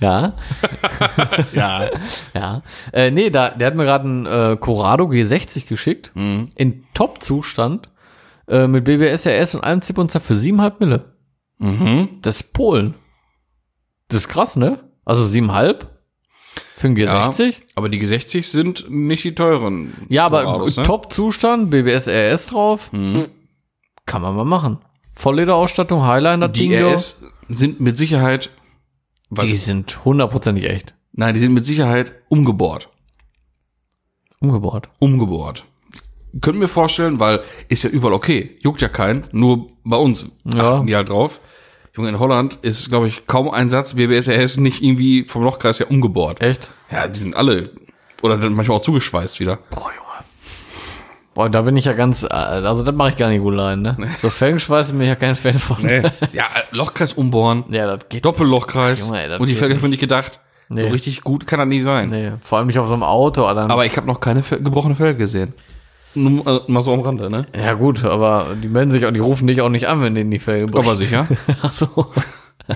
ja, 0.00 0.32
Ja. 1.52 1.90
ja, 2.34 2.62
äh, 2.92 3.10
nee, 3.10 3.30
da, 3.30 3.50
der 3.50 3.66
hat 3.68 3.74
mir 3.74 3.84
gerade 3.84 4.04
einen 4.04 4.26
äh, 4.26 4.56
Corrado 4.58 5.04
G60 5.04 5.66
geschickt, 5.66 6.12
in 6.14 6.84
Top-Zustand, 6.94 7.88
äh, 8.48 8.66
mit 8.66 8.84
BBS, 8.84 9.26
RS 9.26 9.54
und 9.54 9.64
allem 9.64 9.82
Zip 9.82 9.98
und 9.98 10.10
Zap 10.10 10.22
für 10.24 10.34
7,5 10.34 10.72
Mille. 10.80 11.16
Mhm. 11.58 12.08
Das 12.22 12.36
ist 12.40 12.52
Polen. 12.52 12.94
Das 14.08 14.20
ist 14.22 14.28
krass, 14.28 14.56
ne? 14.56 14.80
Also 15.04 15.22
7,5 15.24 15.86
für 16.74 16.86
einen 16.88 16.96
G60. 16.96 17.54
Aber 17.76 17.88
die 17.88 18.00
G60 18.04 18.42
sind 18.44 18.90
nicht 18.90 19.24
die 19.24 19.34
teuren. 19.34 19.92
Ja, 20.08 20.26
aber 20.26 20.46
Autos, 20.46 20.76
ne? 20.76 20.82
Top-Zustand, 20.82 21.70
BBS 21.70 22.08
RS 22.08 22.46
drauf. 22.46 22.90
Kann 24.04 24.22
man 24.22 24.34
mal 24.34 24.44
machen. 24.44 24.78
Volllederausstattung, 25.12 26.04
Highliner, 26.04 26.48
Die 26.48 26.68
Ding, 26.68 26.74
RS 26.74 27.22
sind 27.48 27.80
mit 27.80 27.96
Sicherheit, 27.96 28.50
was, 29.30 29.46
Die 29.46 29.56
sind 29.56 30.04
hundertprozentig 30.04 30.64
echt. 30.68 30.94
nein, 31.12 31.34
die 31.34 31.40
sind 31.40 31.52
mit 31.54 31.64
Sicherheit 31.66 32.12
umgebohrt. 32.28 32.88
Umgebaut. 34.40 34.88
Umgebohrt. 34.98 35.64
Können 36.40 36.58
mir 36.58 36.68
vorstellen, 36.68 37.20
weil 37.20 37.40
ist 37.68 37.84
ja 37.84 37.90
überall 37.90 38.14
okay. 38.14 38.56
Juckt 38.60 38.80
ja 38.80 38.88
keinen. 38.88 39.24
Nur 39.32 39.66
bei 39.84 39.96
uns 39.96 40.30
Ja. 40.44 40.74
achten 40.76 40.86
die 40.86 40.96
halt 40.96 41.08
drauf. 41.10 41.40
Junge, 41.94 42.08
in 42.08 42.18
Holland 42.18 42.58
ist, 42.62 42.88
glaube 42.88 43.06
ich, 43.06 43.26
kaum 43.26 43.50
ein 43.50 43.68
Satz 43.68 43.94
BBS 43.94 44.28
RS 44.28 44.56
nicht 44.56 44.82
irgendwie 44.82 45.24
vom 45.24 45.42
Lochkreis 45.42 45.78
ja 45.78 45.86
umgebohrt. 45.86 46.40
Echt? 46.40 46.70
Ja, 46.90 47.06
die 47.06 47.18
sind 47.18 47.36
alle, 47.36 47.70
oder 48.22 48.38
dann 48.38 48.54
manchmal 48.54 48.78
auch 48.78 48.82
zugeschweißt 48.82 49.40
wieder. 49.40 49.58
Boah, 49.70 49.90
Junge. 49.94 50.24
Boah, 51.34 51.50
da 51.50 51.62
bin 51.62 51.76
ich 51.76 51.84
ja 51.86 51.92
ganz, 51.92 52.22
äh, 52.22 52.28
also 52.28 52.82
das 52.82 52.94
mache 52.94 53.10
ich 53.10 53.16
gar 53.16 53.28
nicht 53.28 53.42
gut 53.42 53.58
rein, 53.58 53.82
ne? 53.82 53.96
So 54.22 54.30
Felgenschweiß 54.30 54.92
bin 54.92 55.02
ich 55.02 55.08
ja 55.08 55.16
kein 55.16 55.34
Fan 55.36 55.58
von. 55.58 55.76
ja, 56.32 56.46
Lochkreis 56.70 57.12
umbohren, 57.14 57.64
Ja, 57.70 57.94
das 57.96 58.08
geht. 58.08 58.24
Doppellochkreis. 58.24 59.00
Junge, 59.08 59.22
ey, 59.22 59.38
und 59.38 59.46
die 59.48 59.54
Felge 59.54 59.74
nicht. 59.74 59.84
nicht 59.86 60.00
gedacht. 60.00 60.40
Nee. 60.70 60.82
So 60.82 60.88
richtig 60.88 61.22
gut 61.22 61.46
kann 61.46 61.58
das 61.58 61.68
nicht 61.68 61.82
sein. 61.82 62.08
Nee, 62.08 62.32
vor 62.42 62.56
allem 62.56 62.66
nicht 62.68 62.78
auf 62.78 62.86
so 62.86 62.94
einem 62.94 63.02
Auto, 63.02 63.44
Alter. 63.44 63.70
Aber 63.70 63.84
ich 63.84 63.94
habe 63.98 64.06
noch 64.06 64.20
keine 64.20 64.40
gebrochene 64.40 64.94
Felge 64.94 65.18
gesehen. 65.18 65.52
Nur 66.14 66.46
äh, 66.46 66.60
mal 66.70 66.82
so 66.82 66.92
am 66.92 67.00
Rande, 67.00 67.30
ne? 67.30 67.46
ja 67.56 67.72
gut, 67.74 68.04
aber 68.04 68.54
die 68.62 68.68
melden 68.68 68.92
sich 68.92 69.06
auch, 69.06 69.10
die 69.12 69.20
rufen 69.20 69.46
dich 69.46 69.60
auch 69.62 69.68
nicht 69.70 69.88
an, 69.88 70.02
wenn 70.02 70.14
denen 70.14 70.30
die 70.30 70.38
Felge 70.38 70.66
bricht. 70.66 70.86
Aber 70.86 70.96
sicher. 70.96 71.26
Ach 71.62 71.72
so. 71.72 71.88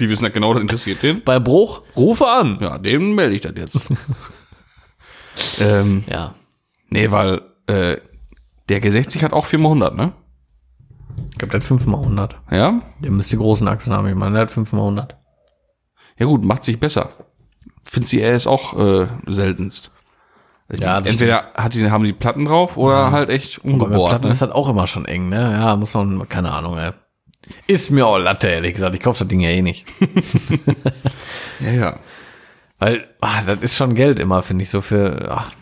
Die 0.00 0.08
wissen 0.08 0.24
ja 0.24 0.30
genau, 0.30 0.52
das 0.54 0.62
interessiert 0.62 1.02
den. 1.02 1.22
Bei 1.22 1.38
Bruch, 1.38 1.82
rufe 1.96 2.26
an. 2.26 2.58
Ja, 2.60 2.78
dem 2.78 3.14
melde 3.14 3.34
ich 3.34 3.42
das 3.42 3.52
jetzt. 3.56 3.92
ähm, 5.60 6.04
Ja. 6.08 6.34
nee, 6.90 7.10
weil 7.10 7.42
äh, 7.66 7.98
der 8.68 8.82
G60 8.82 9.22
hat 9.22 9.32
auch 9.32 9.46
4x100, 9.46 9.94
ne? 9.94 10.12
Ich 11.30 11.38
glaube, 11.38 11.50
der 11.52 11.60
hat 11.60 11.66
5 11.66 11.86
mal 11.86 11.98
100. 11.98 12.36
Ja? 12.50 12.80
Der 13.00 13.10
müsste 13.10 13.36
die 13.36 13.42
großen 13.42 13.68
Achsen 13.68 13.92
haben. 13.92 14.08
Ich 14.08 14.14
meine, 14.14 14.32
der 14.32 14.42
hat 14.42 14.50
5 14.50 14.72
mal 14.72 14.80
100. 14.82 15.16
Ja 16.18 16.26
gut, 16.26 16.44
macht 16.44 16.64
sich 16.64 16.80
besser. 16.80 17.10
Find's 17.84 18.10
die 18.10 18.22
RS 18.22 18.46
auch 18.46 18.78
äh, 18.78 19.06
seltenst. 19.26 19.92
Ja, 20.72 20.98
entweder 20.98 21.52
hat 21.54 21.74
die, 21.74 21.90
haben 21.90 22.04
die 22.04 22.12
Platten 22.12 22.44
drauf 22.44 22.76
oder 22.76 23.12
halt 23.12 23.28
echt 23.28 23.60
Aber 23.60 23.72
umgebohrt. 23.72 24.10
Platten 24.10 24.26
Ne? 24.26 24.32
ist 24.32 24.40
halt 24.42 24.52
auch 24.52 24.68
immer 24.68 24.86
schon 24.86 25.04
eng, 25.04 25.28
ne? 25.28 25.52
Ja, 25.52 25.76
muss 25.76 25.94
man, 25.94 26.28
keine 26.28 26.50
Ahnung, 26.50 26.76
ey. 26.76 26.90
Ist 27.68 27.90
mir 27.90 28.04
auch 28.06 28.18
Latte, 28.18 28.48
ehrlich 28.48 28.74
gesagt. 28.74 28.94
Ich 28.96 29.00
kaufe 29.00 29.20
das 29.20 29.28
Ding 29.28 29.40
ja 29.40 29.50
eh 29.50 29.62
nicht. 29.62 29.86
Ja, 31.60 31.70
ja. 31.70 31.98
Weil, 32.78 33.08
ah, 33.22 33.42
das 33.46 33.62
ist 33.62 33.76
schon 33.76 33.94
Geld 33.94 34.20
immer, 34.20 34.42
finde 34.42 34.62
ich, 34.62 34.68
so 34.68 34.82
für, 34.82 35.28
ach. 35.30 35.52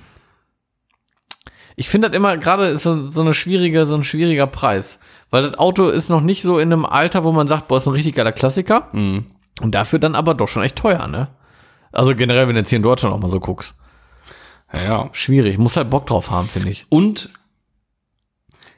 Ich 1.77 1.89
finde 1.89 2.09
das 2.09 2.17
immer, 2.17 2.37
gerade 2.37 2.67
ist 2.67 2.83
so, 2.83 3.07
so 3.07 3.21
eine 3.21 3.35
schwierige, 3.35 3.87
so 3.87 3.95
ein 3.95 4.03
schwieriger 4.03 4.49
Preis. 4.49 4.99
Weil 5.31 5.43
das 5.43 5.59
Auto 5.59 5.89
ist 5.89 6.09
noch 6.09 6.21
nicht 6.21 6.43
so 6.43 6.59
in 6.59 6.73
einem 6.73 6.85
Alter, 6.85 7.23
wo 7.23 7.31
man 7.31 7.47
sagt, 7.47 7.69
boah, 7.69 7.79
ist 7.79 7.87
ein 7.87 7.93
richtig 7.93 8.17
geiler 8.17 8.33
Klassiker. 8.33 8.89
Mhm. 8.93 9.27
Und 9.61 9.75
dafür 9.75 10.01
dann 10.01 10.17
aber 10.17 10.35
doch 10.35 10.49
schon 10.49 10.65
echt 10.65 10.77
teuer, 10.77 11.07
ne? 11.07 11.29
Also 11.93 12.17
generell, 12.17 12.49
wenn 12.49 12.57
du 12.57 12.61
jetzt 12.61 12.71
hier 12.71 12.79
in 12.79 12.83
Deutschland 12.83 13.15
auch 13.15 13.21
mal 13.21 13.31
so 13.31 13.39
guckst. 13.39 13.75
Ja. 14.83 15.09
Schwierig. 15.13 15.59
Muss 15.59 15.77
halt 15.77 15.91
Bock 15.91 16.07
drauf 16.07 16.31
haben, 16.31 16.49
finde 16.49 16.71
ich. 16.71 16.87
Und 16.89 17.31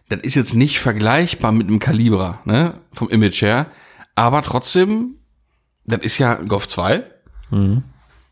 das 0.09 0.21
ist 0.21 0.35
jetzt 0.35 0.55
nicht 0.55 0.79
vergleichbar 0.79 1.53
mit 1.53 1.69
einem 1.69 1.79
Calibra, 1.79 2.41
ne? 2.45 2.81
Vom 2.95 3.09
Image 3.09 3.43
her. 3.43 3.67
Aber 4.15 4.43
trotzdem, 4.43 5.19
das 5.85 6.01
ist 6.01 6.19
ja 6.19 6.35
Golf 6.35 6.69
2. 6.69 7.05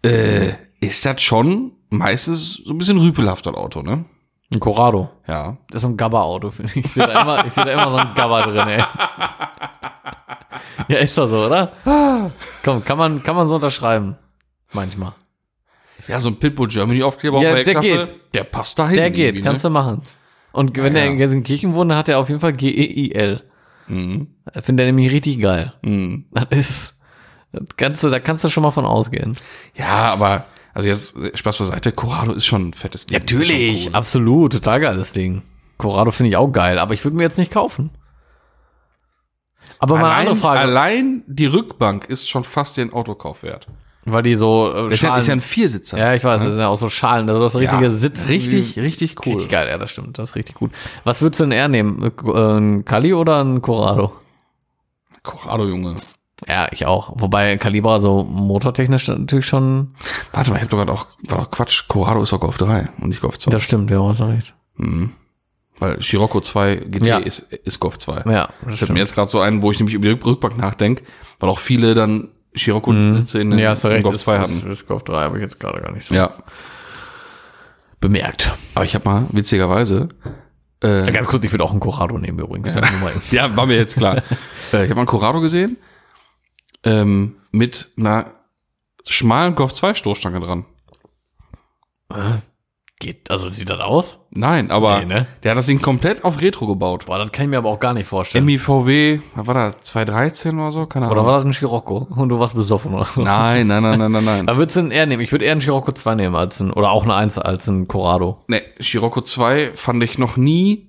Äh, 0.05 0.53
ist 0.81 1.05
das 1.07 1.23
schon 1.23 1.73
meistens 1.91 2.55
so 2.65 2.73
ein 2.73 2.79
bisschen 2.79 2.99
rüpelhaft, 2.99 3.47
das 3.47 3.55
Auto, 3.55 3.83
ne? 3.83 4.05
Ein 4.53 4.61
Corrado. 4.61 5.11
Ja. 5.27 5.57
Das 5.69 5.77
ist 5.77 5.83
so 5.83 5.89
ein 5.89 5.97
Gabba-Auto, 5.97 6.51
finde 6.51 6.73
ich. 6.77 6.85
Ich 6.85 6.93
sehe 6.93 7.07
da, 7.07 7.23
immer- 7.23 7.47
ich 7.47 7.53
seh 7.53 7.63
da 7.65 7.71
immer 7.71 7.91
so 7.91 7.97
ein 7.97 8.15
Gabba 8.15 8.43
drin, 8.43 8.69
ey. 8.69 8.85
Ja, 10.89 10.99
ist 10.99 11.17
doch 11.17 11.29
so, 11.29 11.47
oder? 11.47 11.73
Komm, 12.63 12.85
kann 12.85 12.99
man, 12.99 13.23
kann 13.23 13.35
man 13.37 13.49
so 13.49 13.55
unterschreiben. 13.57 14.17
Manchmal. 14.73 15.15
Ja, 16.09 16.21
so 16.21 16.29
ein 16.29 16.37
Pitbull 16.39 16.69
Germany 16.69 17.03
Aufkleber 17.03 17.41
Ja, 17.43 17.51
auf 17.51 17.55
der 17.57 17.65
der 17.65 17.75
Heckklappe, 17.83 18.07
geht. 18.13 18.35
Der 18.35 18.45
passt 18.45 18.79
dahin. 18.79 18.97
Der 18.97 19.11
geht, 19.11 19.43
kannst 19.43 19.65
du 19.65 19.71
machen. 19.71 20.03
Und 20.53 20.77
wenn 20.77 20.95
Ja, 20.95 21.01
er 21.01 21.07
ja. 21.07 21.11
in 21.13 21.19
Gelsenkirchen 21.19 21.75
wohnt, 21.75 21.91
dann 21.91 21.99
hat 21.99 22.09
er 22.09 22.19
auf 22.19 22.29
jeden 22.29 22.41
Fall 22.41 22.53
G-E-I-L. 22.53 23.43
Mhm. 23.89 24.29
Das 24.53 24.65
Findet 24.67 24.85
er 24.87 24.93
nämlich 24.93 25.13
richtig 25.13 25.41
geil. 25.41 25.73
Mhm. 25.83 26.27
Das 26.51 26.71
ist, 26.71 27.01
das 27.53 27.63
kannst 27.77 28.03
du, 28.05 28.11
da 28.11 28.21
kannst 28.21 28.45
du 28.45 28.49
schon 28.49 28.63
mal 28.63 28.71
von 28.71 28.85
ausgehen. 28.87 29.37
Ja, 29.75 30.13
aber 30.13 30.47
Also 30.75 30.89
jetzt 30.89 31.17
äh, 31.17 31.37
Spaß 31.37 31.59
beiseite, 31.59 31.93
Corrado 31.93 32.33
ist 32.33 32.47
schon 32.47 32.69
ein 32.69 32.73
fettes 32.75 33.07
Ding. 33.07 33.19
Natürlich, 33.19 33.87
cool. 33.89 33.95
absolut, 33.95 34.53
total 34.53 34.81
geiles 34.81 35.13
Ding. 35.13 35.43
Corrado 35.79 36.11
finde 36.13 36.31
ich 36.31 36.37
auch 36.37 36.49
geil, 36.53 36.79
aber 36.79 36.95
ich 36.95 37.05
würde 37.05 37.17
mir 37.17 37.23
jetzt 37.25 37.39
nicht 37.39 37.51
kaufen. 37.53 37.91
Aber 39.79 39.97
mal 39.97 40.01
eine 40.05 40.07
Allein, 40.09 40.21
andere 40.21 40.37
Frage, 40.37 40.61
allein 40.61 41.23
die 41.27 41.47
Rückbank 41.47 42.07
ist 42.07 42.29
schon 42.29 42.45
fast 42.45 42.77
den 42.77 42.93
Autokauf 42.93 43.43
wert. 43.43 43.67
Weil 44.07 44.23
die 44.23 44.35
so 44.35 44.73
äh, 44.75 44.87
Ist 44.95 45.03
ja, 45.03 45.09
Schalen, 45.09 45.21
ist 45.21 45.27
ja 45.29 45.33
ein 45.35 45.41
Viersitzer. 45.41 45.99
ja, 45.99 46.15
ich 46.15 46.23
weiß, 46.25 46.43
das 46.43 46.51
sind 46.53 46.61
ja 46.61 46.69
auch 46.69 46.79
so 46.79 46.89
Schalen, 46.89 47.29
also 47.29 47.41
das 47.43 47.55
ist 47.55 47.61
richtige 47.61 47.83
Ja, 47.85 47.91
Sitz, 47.91 48.29
Richtig, 48.29 48.77
richtig 48.79 49.17
cool. 49.27 49.33
richtig 49.35 49.51
geil, 49.51 49.69
ja, 49.69 49.79
das 49.79 49.91
stimmt, 49.91 50.19
das 50.19 50.31
ist 50.31 50.37
richtig 50.37 50.55
gut. 50.57 50.71
Was 51.05 51.23
würdest 51.23 51.41
du 51.41 51.45
denn 51.45 51.53
eher 51.53 51.69
nehmen, 51.69 52.03
Äh, 52.03 52.39
ein 52.59 52.85
Kali 52.85 53.15
oder 53.15 53.43
ein 53.43 53.63
Corrado? 53.63 54.13
Corrado, 55.23 55.67
Junge. 55.67 55.97
Ja, 56.49 56.69
ich 56.73 56.85
auch. 56.85 57.13
Wobei 57.15 57.57
Calibra 57.57 58.01
so 58.01 58.25
motortechnisch 58.25 59.09
natürlich 59.09 59.47
schon, 59.47 59.95
Warte 60.33 60.51
mal, 60.51 60.57
ich 60.57 60.63
hab 60.65 60.71
doch 60.71 60.79
gerade 60.79 60.93
auch, 60.93 61.07
war 61.29 61.39
doch 61.39 61.51
Quatsch, 61.51 61.85
Corrado 61.89 62.23
ist 62.23 62.33
doch 62.33 62.41
Golf 62.41 62.59
3 62.59 62.89
und 63.01 63.09
nicht 63.09 63.23
Golf 63.23 63.39
2. 63.39 63.51
das 63.51 63.63
stimmt, 63.63 63.91
ja, 63.91 64.03
hast 64.03 64.21
du 64.21 64.25
recht. 64.25 64.55
Mhm. 64.77 65.13
Weil 65.79 66.01
Scirocco 66.03 66.41
2 66.41 66.77
GT 66.77 67.07
Ja. 67.07 67.19
ist, 67.19 67.53
ist 67.53 67.81
Golf 67.81 67.99
2. 67.99 68.17
Ja, 68.17 68.23
das 68.23 68.53
Ich 68.61 68.65
habe 68.67 68.77
stimmt. 68.77 68.91
mir 68.95 69.01
jetzt 69.01 69.15
gerade 69.15 69.31
so 69.31 69.41
einen, 69.41 69.63
wo 69.63 69.71
ich 69.71 69.79
nämlich 69.79 69.95
über 69.95 70.07
die 70.09 70.15
Rück- 70.15 70.27
Rückbank 70.27 70.59
nachdenke, 70.59 71.05
weil 71.41 71.49
auch 71.49 71.59
viele 71.59 71.95
dann 71.95 72.29
Scirocco-Sitze 72.57 73.41
in, 73.41 73.49
Mhm. 73.51 73.59
Ja, 73.59 73.71
hast 73.71 73.85
du 73.85 73.89
in 73.89 73.95
recht, 73.95 74.05
Golf 74.05 74.17
ist, 74.17 74.25
2 74.25 74.37
ist, 74.37 74.59
hatten. 74.63 74.73
ist 74.73 74.87
Golf 74.87 75.03
3 75.05 75.23
habe 75.25 75.37
ich 75.39 75.43
jetzt 75.43 75.59
gerade 75.61 75.81
gar 75.81 75.93
nicht 75.93 76.05
so 76.07 76.15
Ja, 76.15 76.35
bemerkt. 78.01 78.53
aber 78.75 78.85
ich 78.85 78.95
habe 78.95 79.09
mal, 79.09 79.27
witzigerweise, 79.33 80.09
Ja, 80.83 81.11
ganz 81.11 81.27
kurz, 81.29 81.43
ich 81.45 81.51
würde 81.53 81.65
auch 81.65 81.71
einen 81.71 81.81
Corrado 81.81 82.19
nehmen 82.19 82.39
übrigens. 82.39 82.71
Ja. 82.71 82.83
Ja, 83.31 83.57
war 83.57 83.67
mir 83.67 83.77
jetzt 83.77 83.97
klar. 83.97 84.17
äh, 84.73 84.85
ich 84.85 84.91
habe 84.91 84.95
mal 84.95 85.01
einen 85.01 85.07
Corrado 85.07 85.41
gesehen, 85.41 85.79
ähm, 86.85 87.37
mit 87.53 87.91
einer 87.97 88.33
schmalen 89.09 89.55
Golf 89.55 89.73
2 89.73 89.95
Stoßstange 89.95 90.41
dran. 90.41 90.65
Geht, 93.01 93.29
also 93.29 93.49
sieht 93.49 93.69
das 93.69 93.81
aus? 93.81 94.21
Nein, 94.31 94.71
aber 94.71 95.01
Nee, 95.01 95.07
ne? 95.07 95.27
der 95.43 95.51
hat 95.51 95.59
das 95.59 95.67
Ding 95.67 95.83
komplett 95.83 96.23
auf 96.25 96.41
Retro 96.41 96.69
gebaut. 96.69 97.07
Boah, 97.07 97.19
das 97.19 97.33
kann 97.33 97.45
ich 97.47 97.51
mir 97.51 97.59
aber 97.59 97.69
auch 97.71 97.81
gar 97.81 97.93
nicht 97.93 98.07
vorstellen. 98.07 98.45
MIVW, 98.45 99.19
was 99.35 99.47
war 99.49 99.55
da, 99.55 99.77
213 99.77 100.59
oder 100.59 100.71
so? 100.71 100.87
Keine 100.87 101.07
Oder 101.07 101.17
Ahnung. 101.17 101.27
war 101.27 101.39
das 101.39 101.45
ein 101.47 101.53
Scirocco 101.53 102.07
und 102.15 102.29
du 102.29 102.39
warst 102.39 102.55
besoffen 102.55 102.95
oder 102.95 103.05
so? 103.05 103.23
Nein, 103.23 103.67
nein, 103.67 103.83
nein, 103.83 103.99
nein, 103.99 104.13
nein, 104.13 104.25
nein. 104.25 104.47
Da 104.47 104.57
würdest 104.57 104.77
du 104.77 104.81
einen 104.81 104.91
eher 104.93 105.07
nehmen. 105.07 105.23
Ich 105.23 105.33
würde 105.33 105.45
eher 105.45 105.53
einen 105.53 105.61
Scirocco 105.61 105.91
2 105.91 106.15
nehmen 106.15 106.37
als 106.37 106.61
ein, 106.61 106.71
oder 106.73 106.93
auch 106.93 107.03
eine 107.03 107.15
1 107.15 107.37
als 107.39 107.67
ein 107.67 107.89
Corrado. 107.89 108.39
Ne, 108.47 108.63
Scirocco 108.81 109.21
2 109.23 109.73
fand 109.75 110.03
ich 110.05 110.19
noch 110.19 110.37
nie 110.37 110.87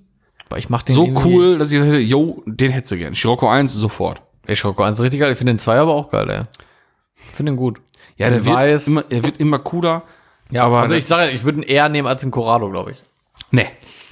Weil 0.48 0.60
ich 0.60 0.70
mach 0.70 0.84
den 0.84 0.94
so 0.94 1.08
cool, 1.24 1.58
dass 1.58 1.72
ich 1.72 1.80
hätte, 1.80 1.98
yo, 1.98 2.42
den 2.46 2.70
hättest 2.70 2.92
du 2.92 2.98
gern. 2.98 3.14
Scirocco 3.14 3.48
1 3.48 3.74
sofort. 3.74 4.22
Ey, 4.46 4.54
Scirocco 4.54 4.84
1 4.84 4.98
ist 5.00 5.02
richtig 5.02 5.20
geil. 5.20 5.32
Ich 5.32 5.38
finde 5.38 5.54
den 5.54 5.58
2 5.58 5.76
aber 5.80 5.94
auch 5.94 6.08
geil, 6.10 6.30
ey. 6.30 6.42
Ich 7.16 7.32
finde 7.34 7.50
den 7.52 7.56
gut. 7.56 7.80
Ja, 8.16 8.30
der 8.30 8.46
Weiß. 8.46 8.86
wird 8.86 8.88
immer, 8.88 9.04
er 9.10 9.24
wird 9.24 9.40
immer 9.40 9.58
cooler. 9.58 10.04
Ja, 10.50 10.64
aber 10.64 10.80
also 10.80 10.94
ich 10.94 11.06
sage, 11.06 11.30
ich 11.30 11.44
würde 11.44 11.60
ihn 11.60 11.64
eher 11.64 11.88
nehmen 11.88 12.06
als 12.06 12.22
einen 12.22 12.32
Corrado, 12.32 12.70
glaube 12.70 12.92
ich. 12.92 13.02
ne, 13.50 13.66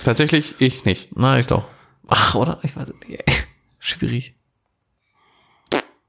tatsächlich 0.05 0.61
ich 0.61 0.85
nicht. 0.85 1.11
Na, 1.17 1.39
ich 1.39 1.47
doch. 1.47 1.65
Ach, 2.09 2.35
oder? 2.35 2.59
Ich 2.63 2.77
weiß 2.77 2.87
nicht. 3.07 3.23
Schwierig. 3.79 4.35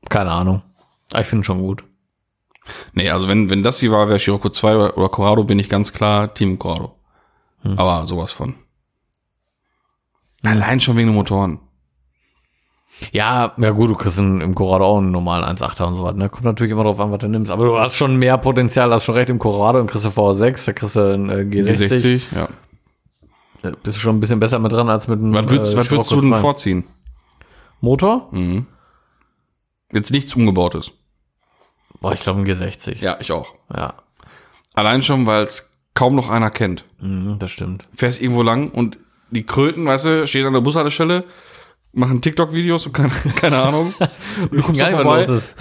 Keine 0.09 0.31
Ahnung. 0.31 0.61
Aber 1.11 1.21
ich 1.21 1.27
finde 1.27 1.43
schon 1.43 1.59
gut. 1.59 1.83
Nee, 2.93 3.09
also 3.09 3.27
wenn, 3.27 3.49
wenn 3.49 3.63
das 3.63 3.77
die 3.77 3.91
Wahl 3.91 4.07
wäre, 4.07 4.19
Scirocco 4.19 4.49
2 4.49 4.75
oder, 4.75 4.97
oder 4.97 5.09
Corrado, 5.09 5.43
bin 5.43 5.59
ich 5.59 5.69
ganz 5.69 5.93
klar 5.93 6.33
Team 6.33 6.57
Corrado. 6.57 6.95
Hm. 7.61 7.77
Aber 7.77 8.05
sowas 8.07 8.31
von. 8.31 8.55
Allein 10.43 10.79
schon 10.79 10.97
wegen 10.97 11.09
den 11.09 11.15
Motoren. 11.15 11.59
Ja, 13.11 13.53
ja 13.57 13.71
gut, 13.71 13.89
du 13.89 13.95
kriegst 13.95 14.19
in, 14.19 14.39
im 14.41 14.55
Corrado 14.55 14.85
auch 14.85 14.97
einen 14.99 15.11
normalen 15.11 15.43
1.8er 15.43 15.83
und 15.85 15.95
so 15.95 16.03
was, 16.03 16.15
ne? 16.15 16.29
Kommt 16.29 16.45
natürlich 16.45 16.71
immer 16.71 16.83
drauf 16.83 16.99
an, 16.99 17.11
was 17.11 17.19
du 17.19 17.27
nimmst. 17.27 17.51
Aber 17.51 17.65
du 17.65 17.77
hast 17.77 17.95
schon 17.95 18.15
mehr 18.15 18.37
Potenzial, 18.37 18.91
hast 18.93 19.03
schon 19.03 19.15
recht 19.15 19.29
im 19.29 19.37
Corrado 19.39 19.79
und 19.79 19.87
kriegst 19.87 20.05
du 20.05 20.09
V6, 20.09 20.65
da 20.65 20.73
kriegst 20.73 20.95
du 20.95 21.13
einen 21.13 21.29
äh, 21.29 21.41
G60. 21.43 21.87
G60, 21.87 22.21
ja. 22.35 22.47
Da 23.61 23.71
Bist 23.83 23.97
du 23.97 24.01
schon 24.01 24.15
ein 24.15 24.19
bisschen 24.19 24.39
besser 24.39 24.59
mit 24.59 24.71
dran 24.71 24.89
als 24.89 25.07
mit 25.07 25.19
einem 25.19 25.33
Was 25.33 25.49
würdest, 25.49 25.73
äh, 25.73 25.77
was 25.77 25.91
würdest 25.91 26.11
du 26.11 26.21
denn 26.21 26.29
2. 26.31 26.37
vorziehen? 26.37 26.83
Motor? 27.81 28.29
Mhm. 28.31 28.65
Jetzt 29.91 30.11
nichts 30.11 30.35
Umgebautes. 30.35 30.91
Boah, 32.01 32.13
ich 32.13 32.19
glaube 32.21 32.41
ein 32.41 32.45
G60. 32.47 33.01
Ja, 33.01 33.17
ich 33.19 33.31
auch. 33.31 33.53
Ja, 33.75 33.95
Allein 34.73 35.01
schon, 35.01 35.25
weil 35.25 35.43
es 35.43 35.77
kaum 35.93 36.15
noch 36.15 36.29
einer 36.29 36.51
kennt. 36.51 36.83
mhm, 36.99 37.39
das 37.39 37.51
stimmt. 37.51 37.83
Fährst 37.95 38.21
irgendwo 38.21 38.41
lang 38.43 38.69
und 38.71 38.97
die 39.31 39.43
Kröten, 39.45 39.85
weißt 39.85 40.05
du, 40.05 40.27
stehen 40.27 40.45
an 40.45 40.53
der 40.53 40.61
Bushaltestelle, 40.61 41.23
machen 41.95 42.21
TikTok-Videos 42.21 42.85
und 42.87 42.93
keine, 42.93 43.09
keine 43.35 43.57
Ahnung. 43.61 43.93
Und 43.97 44.51
du 44.51 44.61
kommst 44.61 44.81
vorbei 44.81 45.23
ist. 45.23 45.51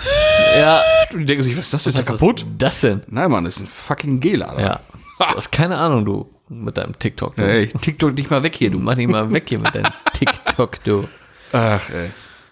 Ja, 0.58 0.82
und 1.12 1.20
die 1.20 1.24
denken 1.24 1.42
sich, 1.42 1.56
was 1.56 1.64
ist 1.64 1.72
das? 1.72 1.86
Ist 1.86 1.98
was 1.98 2.04
der 2.04 2.14
kaputt? 2.14 2.42
ist 2.42 2.48
das 2.58 2.80
denn? 2.80 3.02
Nein, 3.08 3.30
Mann, 3.30 3.44
das 3.44 3.56
ist 3.56 3.62
ein 3.62 3.66
fucking 3.66 4.20
G-Lader. 4.20 4.60
Ja. 4.60 4.80
Du 5.18 5.24
hast 5.36 5.52
keine 5.52 5.78
Ahnung, 5.78 6.04
du, 6.04 6.30
mit 6.48 6.76
deinem 6.76 6.98
TikTok. 6.98 7.36
Du. 7.36 7.42
Ey, 7.42 7.68
TikTok 7.68 8.14
nicht 8.14 8.30
mal 8.30 8.42
weg 8.42 8.54
hier, 8.54 8.70
du. 8.70 8.78
Mach 8.78 8.94
dich 8.94 9.08
mal 9.08 9.32
weg 9.32 9.44
hier 9.48 9.58
mit 9.58 9.74
deinem 9.74 9.92
TikTok, 10.12 10.82
du. 10.84 11.08
Ach, 11.52 11.88
ey. 11.90 12.10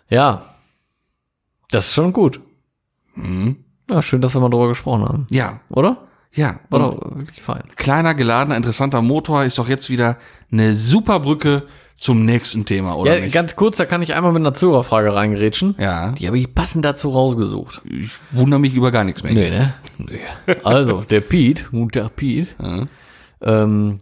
Ja. 0.08 0.46
Das 1.70 1.86
ist 1.86 1.94
schon 1.94 2.12
gut. 2.12 2.40
Ja, 3.90 4.02
schön, 4.02 4.20
dass 4.20 4.34
wir 4.34 4.40
mal 4.40 4.48
drüber 4.48 4.68
gesprochen 4.68 5.04
haben. 5.04 5.26
Ja, 5.30 5.60
Oder? 5.68 5.98
ja. 6.32 6.60
War 6.70 6.78
doch 6.78 7.16
wirklich 7.16 7.42
fein. 7.42 7.62
kleiner, 7.76 8.14
geladener, 8.14 8.56
interessanter 8.56 9.02
Motor 9.02 9.44
ist 9.44 9.58
doch 9.58 9.68
jetzt 9.68 9.90
wieder 9.90 10.16
eine 10.50 10.74
super 10.74 11.20
Brücke 11.20 11.66
zum 12.02 12.24
nächsten 12.24 12.64
Thema, 12.64 12.96
oder 12.96 13.14
Ja, 13.14 13.20
nicht? 13.20 13.32
ganz 13.32 13.54
kurz, 13.54 13.76
da 13.76 13.84
kann 13.84 14.02
ich 14.02 14.14
einmal 14.14 14.32
mit 14.32 14.42
einer 14.42 14.54
Zuhörerfrage 14.54 15.14
reingerätschen. 15.14 15.76
Ja, 15.78 16.10
Die 16.12 16.26
habe 16.26 16.36
ich 16.36 16.52
passend 16.52 16.84
dazu 16.84 17.10
rausgesucht. 17.10 17.80
ich 17.84 18.10
wundere 18.32 18.58
mich 18.58 18.74
über 18.74 18.90
gar 18.90 19.04
nichts 19.04 19.22
mehr. 19.22 19.32
Nee, 19.32 19.50
ne? 19.50 19.72
Nee. 19.98 20.18
Also, 20.64 21.02
der 21.02 21.20
Pete, 21.20 21.64
der 21.72 22.08
Pete, 22.08 22.48
Ja. 22.60 22.86
ähm, 23.40 24.00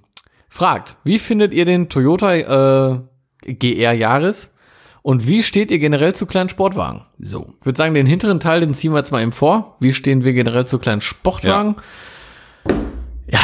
fragt, 0.49 0.97
wie 1.05 1.19
findet 1.19 1.53
ihr 1.53 1.67
den 1.67 1.91
Toyota 1.91 2.35
äh, 2.35 3.01
GR 3.47 3.93
Yaris 3.93 4.55
und 5.03 5.27
wie 5.27 5.43
steht 5.43 5.71
ihr 5.71 5.79
generell 5.79 6.15
zu 6.15 6.25
kleinen 6.25 6.49
Sportwagen? 6.49 7.03
So. 7.19 7.53
Ich 7.61 7.67
würde 7.67 7.77
sagen, 7.77 7.93
den 7.93 8.07
hinteren 8.07 8.41
Teil, 8.41 8.61
den 8.61 8.73
ziehen 8.73 8.93
wir 8.93 8.99
jetzt 8.99 9.13
mal 9.13 9.21
eben 9.21 9.33
vor. 9.33 9.77
Wie 9.79 9.93
stehen 9.93 10.25
wir 10.25 10.33
generell 10.33 10.67
zu 10.67 10.79
kleinen 10.79 11.03
Sportwagen? 11.03 11.77
Ja. 13.27 13.41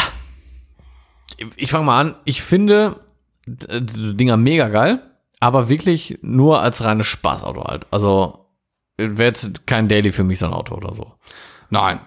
Ich 1.57 1.71
fange 1.71 1.85
mal 1.85 2.01
an. 2.01 2.15
Ich 2.25 2.41
finde 2.41 2.97
Dinger 3.47 4.37
mega 4.37 4.69
geil, 4.69 5.01
aber 5.41 5.69
wirklich 5.69 6.19
nur 6.23 6.61
als 6.63 6.83
reines 6.83 7.07
Spaßauto 7.07 7.65
halt. 7.65 7.87
Also 7.91 8.47
wäre 8.97 9.29
jetzt 9.29 9.67
kein 9.67 9.89
Daily 9.89 10.13
für 10.13 10.25
mich 10.25 10.39
so 10.39 10.47
ein 10.47 10.53
Auto 10.53 10.75
oder 10.75 10.93
so. 10.95 11.13
Nein. 11.71 12.01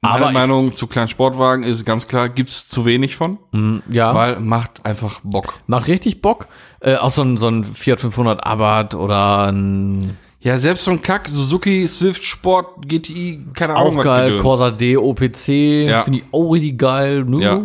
Aber 0.00 0.20
Meine 0.26 0.26
ich- 0.26 0.34
Meinung 0.34 0.74
zu 0.76 0.86
kleinen 0.86 1.08
Sportwagen 1.08 1.64
ist 1.64 1.84
ganz 1.84 2.06
klar, 2.06 2.28
gibt's 2.28 2.68
zu 2.68 2.84
wenig 2.86 3.16
von, 3.16 3.38
Mm, 3.50 3.78
Ja, 3.90 4.14
weil 4.14 4.38
macht 4.38 4.86
einfach 4.86 5.20
Bock. 5.24 5.54
macht 5.66 5.88
richtig 5.88 6.22
Bock. 6.22 6.46
Äh, 6.80 6.94
auch 6.96 7.10
so 7.10 7.22
ein, 7.22 7.36
so 7.36 7.48
ein 7.48 7.64
Fiat 7.64 8.00
500 8.00 8.46
Abarth 8.46 8.94
oder 8.94 9.50
ein 9.50 10.16
Ja, 10.40 10.56
selbst 10.56 10.84
so 10.84 10.92
ein 10.92 11.02
Kack, 11.02 11.28
Suzuki, 11.28 11.84
Swift, 11.88 12.22
Sport, 12.22 12.86
GTI, 12.86 13.44
keine 13.54 13.74
Ahnung, 13.74 13.98
auch 13.98 14.04
geil. 14.04 14.38
Corsa 14.38 14.70
D, 14.70 14.96
OPC, 14.96 15.86
Ja. 15.88 16.04
finde 16.04 16.20
ich 16.20 16.24
auch 16.30 16.52
richtig 16.52 16.78
geil. 16.78 17.26
Ja. 17.40 17.60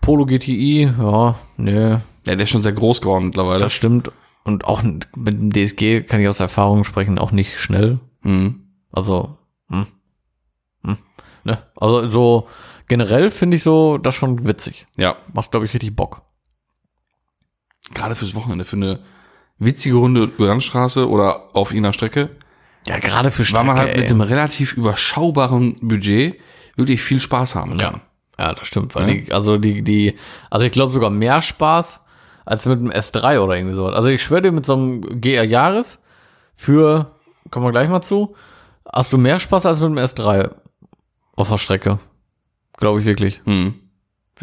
Polo 0.00 0.24
GTI, 0.24 0.90
ja, 0.98 1.34
ne, 1.58 2.00
Ja, 2.26 2.34
der 2.36 2.44
ist 2.44 2.50
schon 2.50 2.62
sehr 2.62 2.72
groß 2.72 3.00
geworden 3.00 3.26
mittlerweile. 3.26 3.60
Das 3.60 3.72
stimmt. 3.72 4.10
Und 4.44 4.64
auch 4.64 4.82
mit 4.82 5.06
dem 5.16 5.52
DSG 5.52 6.02
kann 6.02 6.20
ich 6.20 6.28
aus 6.28 6.40
Erfahrung 6.40 6.84
sprechen, 6.84 7.18
auch 7.18 7.32
nicht 7.32 7.58
schnell. 7.60 8.00
Mhm. 8.22 8.66
Also, 8.92 9.38
hm, 9.68 9.86
hm, 10.84 10.98
ne? 11.44 11.62
Also 11.76 12.08
so 12.10 12.48
generell 12.88 13.30
finde 13.30 13.56
ich 13.56 13.62
so 13.62 13.98
das 13.98 14.14
schon 14.14 14.44
witzig. 14.46 14.86
Ja, 14.96 15.16
Macht, 15.32 15.50
glaube 15.52 15.66
ich, 15.66 15.74
richtig 15.74 15.94
Bock. 15.96 16.22
gerade 17.94 18.14
fürs 18.14 18.34
Wochenende, 18.34 18.64
für 18.64 18.76
eine 18.76 19.00
witzige 19.58 19.96
Runde 19.96 20.24
über 20.24 20.46
Landstraße 20.46 21.08
oder 21.08 21.54
auf 21.54 21.70
irgendeiner 21.70 21.92
Strecke, 21.92 22.30
Ja, 22.86 22.98
gerade 22.98 23.30
für 23.30 23.50
weil 23.52 23.64
man 23.64 23.76
halt 23.78 23.90
ey. 23.94 24.00
mit 24.00 24.10
dem 24.10 24.20
relativ 24.20 24.74
überschaubaren 24.74 25.76
Budget 25.80 26.38
wirklich 26.76 27.02
viel 27.02 27.20
Spaß 27.20 27.54
haben 27.54 27.78
ja. 27.78 27.90
kann. 27.90 28.00
ja, 28.38 28.54
das 28.54 28.66
stimmt. 28.66 28.94
Weil 28.94 29.08
Ja. 29.08 29.14
die, 29.14 29.32
also 29.32 29.56
die, 29.58 29.82
die, 29.82 30.14
also 30.50 30.66
ich 30.66 30.72
glaube 30.72 30.92
sogar 30.92 31.10
mehr 31.10 31.40
Spaß 31.42 32.00
als 32.44 32.66
mit 32.66 32.80
dem 32.80 32.90
S3 32.90 33.38
oder 33.40 33.56
irgendwie 33.56 33.74
sowas. 33.74 33.94
Also 33.94 34.08
ich 34.08 34.22
schwöre 34.22 34.42
dir 34.42 34.52
mit 34.52 34.66
so 34.66 34.74
einem 34.74 35.20
GR 35.20 35.44
Jahres 35.44 36.02
für, 36.56 37.12
kommen 37.50 37.66
wir 37.66 37.72
gleich 37.72 37.88
mal 37.88 38.02
zu, 38.02 38.34
hast 38.90 39.12
du 39.12 39.18
mehr 39.18 39.38
Spaß 39.38 39.66
als 39.66 39.80
mit 39.80 39.90
dem 39.90 39.98
S3 39.98 40.50
auf 41.36 41.48
der 41.48 41.58
Strecke. 41.58 41.98
Glaube 42.76 43.00
ich 43.00 43.06
wirklich. 43.06 43.40
Mhm. 43.44 43.74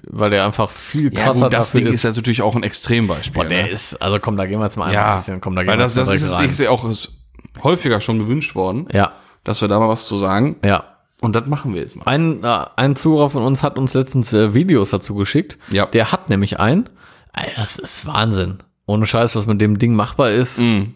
weil 0.07 0.29
der 0.29 0.45
einfach 0.45 0.69
viel 0.69 1.13
Ja, 1.13 1.25
krasser 1.25 1.45
gut, 1.47 1.53
das 1.53 1.71
Ding 1.73 1.85
ist. 1.87 1.95
ist 1.95 2.03
jetzt 2.03 2.15
natürlich 2.15 2.41
auch 2.41 2.55
ein 2.55 2.63
Extrembeispiel. 2.63 3.33
Boah, 3.33 3.45
der 3.45 3.63
ne? 3.63 3.69
ist, 3.69 4.01
also 4.01 4.19
komm, 4.19 4.37
da 4.37 4.45
gehen 4.45 4.59
wir 4.59 4.65
jetzt 4.65 4.77
mal 4.77 4.93
ja, 4.93 5.09
ein 5.11 5.15
bisschen, 5.17 5.41
komm, 5.41 5.55
da 5.55 5.63
gehen 5.63 5.71
weil 5.71 5.77
wir 5.79 5.83
das, 5.83 5.93
das 5.95 6.11
ist, 6.11 6.31
rein. 6.31 6.49
ist 6.49 6.59
ja 6.59 6.69
auch 6.69 6.87
ist 6.89 7.27
häufiger 7.63 7.99
schon 7.99 8.19
gewünscht 8.19 8.55
worden, 8.55 8.87
Ja, 8.93 9.11
dass 9.43 9.59
wir 9.61 9.67
da 9.67 9.77
mal 9.79 9.89
was 9.89 10.05
zu 10.05 10.17
sagen. 10.17 10.55
ja. 10.63 10.83
Und 11.21 11.35
das 11.35 11.47
machen 11.47 11.73
wir 11.73 11.81
jetzt 11.81 11.97
mal. 11.97 12.05
Ein, 12.05 12.45
äh, 12.45 12.65
ein 12.77 12.95
Zuhörer 12.95 13.29
von 13.29 13.43
uns 13.43 13.61
hat 13.61 13.77
uns 13.77 13.93
letztens 13.93 14.31
äh, 14.31 14.53
Videos 14.53 14.91
dazu 14.91 15.15
geschickt. 15.15 15.57
Ja. 15.69 15.85
Der 15.87 16.13
hat 16.13 16.29
nämlich 16.29 16.61
einen. 16.61 16.87
Ey, 17.33 17.51
das 17.55 17.77
ist 17.77 18.05
Wahnsinn. 18.05 18.59
Ohne 18.85 19.05
Scheiß, 19.05 19.35
was 19.35 19.45
mit 19.45 19.61
dem 19.61 19.77
Ding 19.79 19.93
machbar 19.93 20.31
ist. 20.31 20.59
Mhm. 20.59 20.95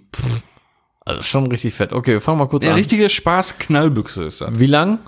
Also 1.05 1.21
schon 1.23 1.47
richtig 1.47 1.73
fett. 1.73 1.93
Okay, 1.93 2.13
wir 2.13 2.21
fangen 2.21 2.39
mal 2.39 2.47
kurz 2.47 2.63
Der 2.63 2.71
an. 2.73 2.77
richtige 2.77 3.09
Spaß-Knallbüchse 3.09 4.23
ist 4.23 4.41
das. 4.41 4.49
Wie 4.53 4.65
lang? 4.67 4.99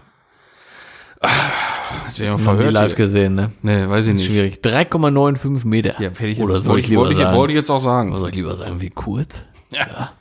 Jetzt 2.06 2.20
werden 2.20 2.28
wir 2.28 2.32
Noch 2.32 2.38
nie 2.40 2.44
verhört. 2.44 2.74
live 2.74 2.96
gesehen, 2.96 3.36
ne? 3.36 3.52
Nee, 3.62 3.88
weiß 3.90 4.08
ich 4.08 4.14
nicht. 4.16 4.26
Schwierig. 4.28 4.56
3,95 4.62 5.66
Meter. 5.66 5.90
Ja, 6.02 6.10
hätte 6.10 6.28
ich 6.28 6.38
jetzt, 6.38 6.46
Oder 6.46 6.56
soll 6.56 6.66
wollte, 6.66 6.80
ich 6.82 6.86
ich, 6.86 6.90
lieber 6.90 7.02
wollte, 7.04 7.14
ich, 7.14 7.20
sagen? 7.20 7.38
wollte 7.38 7.54
ich 7.54 7.58
jetzt 7.58 7.70
auch 7.72 7.80
sagen. 7.80 8.12
Oder 8.12 8.20
soll 8.20 8.30
ich 8.30 8.36
lieber 8.36 8.56
sagen, 8.56 8.82
wie 8.82 8.90
kurz? 8.90 9.42
Ja. 9.72 10.12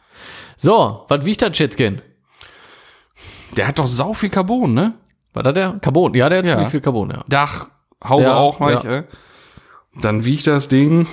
So, 0.57 1.05
was 1.09 1.25
wiegt 1.25 1.43
das 1.43 1.57
Schätzchen? 1.57 2.01
Der 3.57 3.69
hat 3.69 3.79
doch 3.79 3.87
sau 3.87 4.15
viel 4.15 4.31
Carbon, 4.31 4.73
ne? 4.73 4.95
War 5.33 5.43
das 5.43 5.55
der? 5.55 5.73
Carbon. 5.81 6.15
Ja, 6.15 6.29
der 6.29 6.39
hat 6.39 6.47
Ja. 6.47 6.53
ziemlich 6.53 6.71
viel 6.71 6.81
Carbon, 6.81 7.11
ja. 7.11 7.25
Dach, 7.29 7.69
Haube 8.03 8.23
Ja, 8.25 8.37
auch 8.37 8.59
mal. 8.61 8.73
ja. 8.73 8.83
Äh. 8.99 9.05
Dann 10.01 10.25
wiegt 10.25 10.47
das 10.47 10.69
Ding 10.69 11.07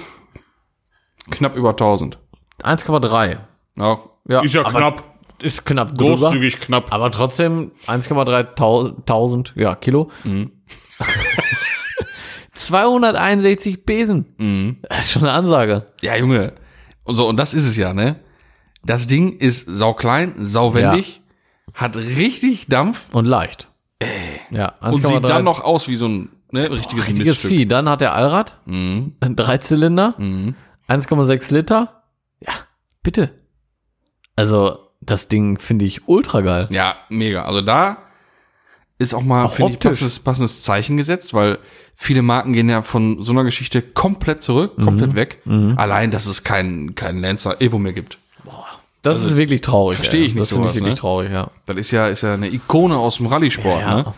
knapp 1.29 1.55
über 1.55 1.71
1000. 1.71 2.17
1,3. 2.63 3.38
Ja, 3.77 3.99
Ja, 4.27 4.41
ist 4.41 4.53
ja 4.53 4.63
knapp. 4.63 5.03
Ist 5.41 5.65
knapp 5.65 5.95
drüber. 5.97 6.17
Großzügig 6.17 6.59
knapp. 6.59 6.93
Aber 6.93 7.09
trotzdem 7.09 7.71
1,3000 7.88 9.51
ja, 9.55 9.75
Kilo. 9.75 10.11
Mhm. 10.23 10.51
261 12.53 13.86
Besen. 13.86 14.36
Mhm. 14.38 14.77
Das 14.88 14.99
ist 15.05 15.11
schon 15.13 15.23
eine 15.23 15.34
Ansage. 15.34 15.88
Ja, 16.01 16.15
Junge. 16.15 16.53
Und 17.03 17.15
so, 17.15 17.27
und 17.27 17.38
das 17.38 17.53
ist 17.55 17.65
es 17.65 17.75
ja, 17.77 17.93
ne? 17.93 18.19
Das 18.84 19.07
Ding 19.07 19.38
ist 19.38 19.65
sau 19.67 19.93
klein, 19.93 20.34
sauwendig, 20.39 21.21
hat 21.73 21.97
richtig 21.97 22.67
Dampf 22.67 23.09
Und 23.13 23.25
leicht. 23.25 23.67
Ja, 24.49 24.73
und 24.82 25.05
sieht 25.05 25.29
dann 25.29 25.43
noch 25.43 25.63
aus 25.63 25.88
wie 25.88 25.95
so 25.95 26.07
ein 26.07 26.29
ne, 26.52 26.70
richtiges, 26.72 27.08
richtiges 27.08 27.28
Miststück. 27.28 27.52
Vieh. 27.52 27.66
Dann 27.66 27.88
hat 27.89 28.02
er 28.02 28.14
Allrad, 28.14 28.58
Mhm. 28.66 29.14
ein 29.20 29.36
Dreizylinder, 29.36 30.16
Mhm. 30.18 30.56
1,6 30.88 31.52
Liter. 31.52 32.04
Ja, 32.39 32.54
bitte. 33.04 33.32
Also, 34.36 34.80
das 35.02 35.28
Ding 35.28 35.58
finde 35.60 35.86
ich 35.86 36.08
ultra 36.08 36.41
geil. 36.41 36.68
Ja, 36.72 36.95
mega. 37.10 37.43
Also 37.45 37.62
da 37.62 37.97
ist 38.97 39.14
auch 39.14 39.24
mal, 39.24 39.47
finde 39.47 39.74
ich, 39.74 39.80
passendes, 39.80 40.20
passendes 40.20 40.62
Zeichen 40.62 40.95
gesetzt, 40.97 41.34
weil 41.34 41.58
viele 41.95 42.22
Marken 42.22 42.54
gehen 42.54 42.70
ja 42.70 42.82
von 42.84 43.22
so 43.22 43.32
einer 43.32 43.43
Geschichte 43.43 43.82
komplett 43.82 44.43
zurück, 44.43 44.78
Mhm. 44.78 44.84
komplett 44.84 45.16
weg. 45.16 45.41
Allein, 45.76 46.12
dass 46.12 46.28
es 46.28 46.43
keinen 46.43 46.93
keinen 46.95 47.20
Lancer 47.20 47.62
Evo 47.62 47.80
mehr 47.80 47.93
gibt. 47.93 48.20
Das 49.02 49.24
ist 49.24 49.36
wirklich 49.38 49.62
traurig. 49.62 49.95
verstehe 49.97 50.22
ich 50.24 50.36
nicht 50.36 50.41
Das 50.41 50.49
finde 50.49 50.68
ich 50.68 50.74
sowas, 50.74 50.76
wirklich 50.82 50.93
ne? 50.95 50.99
traurig, 50.99 51.32
ja. 51.32 51.49
Das 51.66 51.78
ist 51.78 51.89
ja, 51.89 52.08
ist 52.08 52.22
ja 52.22 52.36
eine 52.36 52.47
Ikone 52.54 52.95
aus 52.97 53.18
dem 53.18 53.26
Rallye-Sport, 53.26 53.82
Ja. 53.82 53.95
ne? 53.95 54.14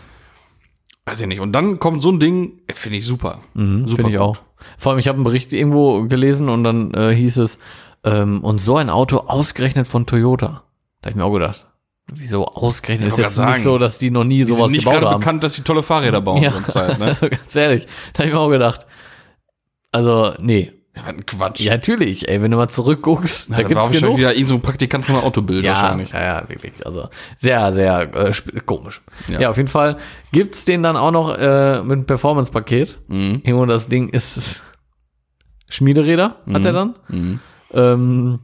Weiß 1.06 1.20
ich 1.20 1.26
nicht. 1.26 1.40
Und 1.40 1.52
dann 1.52 1.78
kommt 1.78 2.02
so 2.02 2.10
ein 2.10 2.18
Ding, 2.18 2.60
äh, 2.66 2.72
finde 2.72 2.98
ich 2.98 3.06
super. 3.06 3.40
Mhm, 3.54 3.88
super 3.88 3.96
Finde 3.96 4.10
ich 4.12 4.18
auch. 4.18 4.38
Vor 4.78 4.92
allem, 4.92 4.98
ich 4.98 5.08
habe 5.08 5.16
einen 5.16 5.24
Bericht 5.24 5.52
irgendwo 5.52 6.04
gelesen 6.06 6.48
und 6.48 6.64
dann 6.64 6.94
äh, 6.94 7.14
hieß 7.14 7.36
es, 7.38 7.58
ähm, 8.04 8.42
und 8.42 8.60
so 8.60 8.76
ein 8.76 8.88
Auto 8.90 9.18
ausgerechnet 9.18 9.86
von 9.86 10.06
Toyota. 10.06 10.64
Da 11.02 11.08
habe 11.08 11.10
ich 11.10 11.16
mir 11.16 11.24
auch 11.24 11.32
gedacht, 11.34 11.66
wieso 12.06 12.46
ausgerechnet? 12.46 13.08
Ist 13.08 13.18
jetzt 13.18 13.36
grad 13.36 13.46
nicht 13.48 13.54
sagen, 13.56 13.62
so, 13.64 13.78
dass 13.78 13.98
die 13.98 14.10
noch 14.10 14.24
nie 14.24 14.38
Die 14.38 14.44
sowas 14.44 14.64
sind 14.70 14.72
nicht 14.72 14.84
gebaut 14.84 14.94
gerade 15.00 15.10
haben. 15.12 15.20
bekannt, 15.20 15.44
dass 15.44 15.54
sie 15.54 15.62
tolle 15.62 15.82
Fahrräder 15.82 16.20
bauen 16.22 16.42
Ja. 16.42 16.52
Zeit, 16.64 16.98
ne? 16.98 17.06
Also 17.08 17.28
ganz 17.28 17.54
ehrlich, 17.56 17.86
da 18.14 18.20
habe 18.20 18.28
ich 18.28 18.34
mir 18.34 18.40
auch 18.40 18.50
gedacht, 18.50 18.86
also 19.92 20.32
nee. 20.40 20.72
Ja, 20.96 21.02
ein 21.04 21.26
Quatsch. 21.26 21.60
Ja, 21.60 21.72
natürlich, 21.72 22.28
ey, 22.28 22.40
wenn 22.40 22.50
du 22.52 22.56
mal 22.56 22.68
zurückguckst, 22.68 23.48
Ja, 23.48 23.56
da 23.56 23.62
war 23.62 23.68
gibt's 23.68 23.74
wahrscheinlich 23.86 24.00
genug. 24.02 24.18
wieder 24.18 24.34
irgend 24.34 24.48
so 24.48 24.54
ein 24.54 24.60
Praktikant 24.62 25.04
von 25.04 25.16
der 25.16 25.24
Autobild 25.24 25.64
Ja, 25.64 25.72
wahrscheinlich. 25.72 26.10
ja, 26.10 26.22
ja, 26.42 26.48
wirklich. 26.48 26.72
Also 26.86 27.08
sehr, 27.36 27.72
sehr 27.72 28.14
äh, 28.14 28.32
komisch. 28.64 29.00
Ja. 29.28 29.40
Ja. 29.40 29.50
auf 29.50 29.56
jeden 29.56 29.68
Fall 29.68 29.98
gibt's 30.30 30.64
den 30.64 30.82
dann 30.84 30.96
auch 30.96 31.10
noch 31.10 31.36
äh, 31.36 31.82
mit 31.82 31.92
einem 31.92 32.06
Performance-Paket. 32.06 32.98
Mhm. 33.08 33.40
Irgendwo 33.44 33.66
das 33.66 33.88
Ding 33.88 34.08
ist 34.10 34.62
Schmiederäder, 35.68 36.36
hat 36.52 36.64
er 36.64 36.72
dann. 36.72 36.94
Mhm. 37.08 37.40
Ähm, 37.72 38.38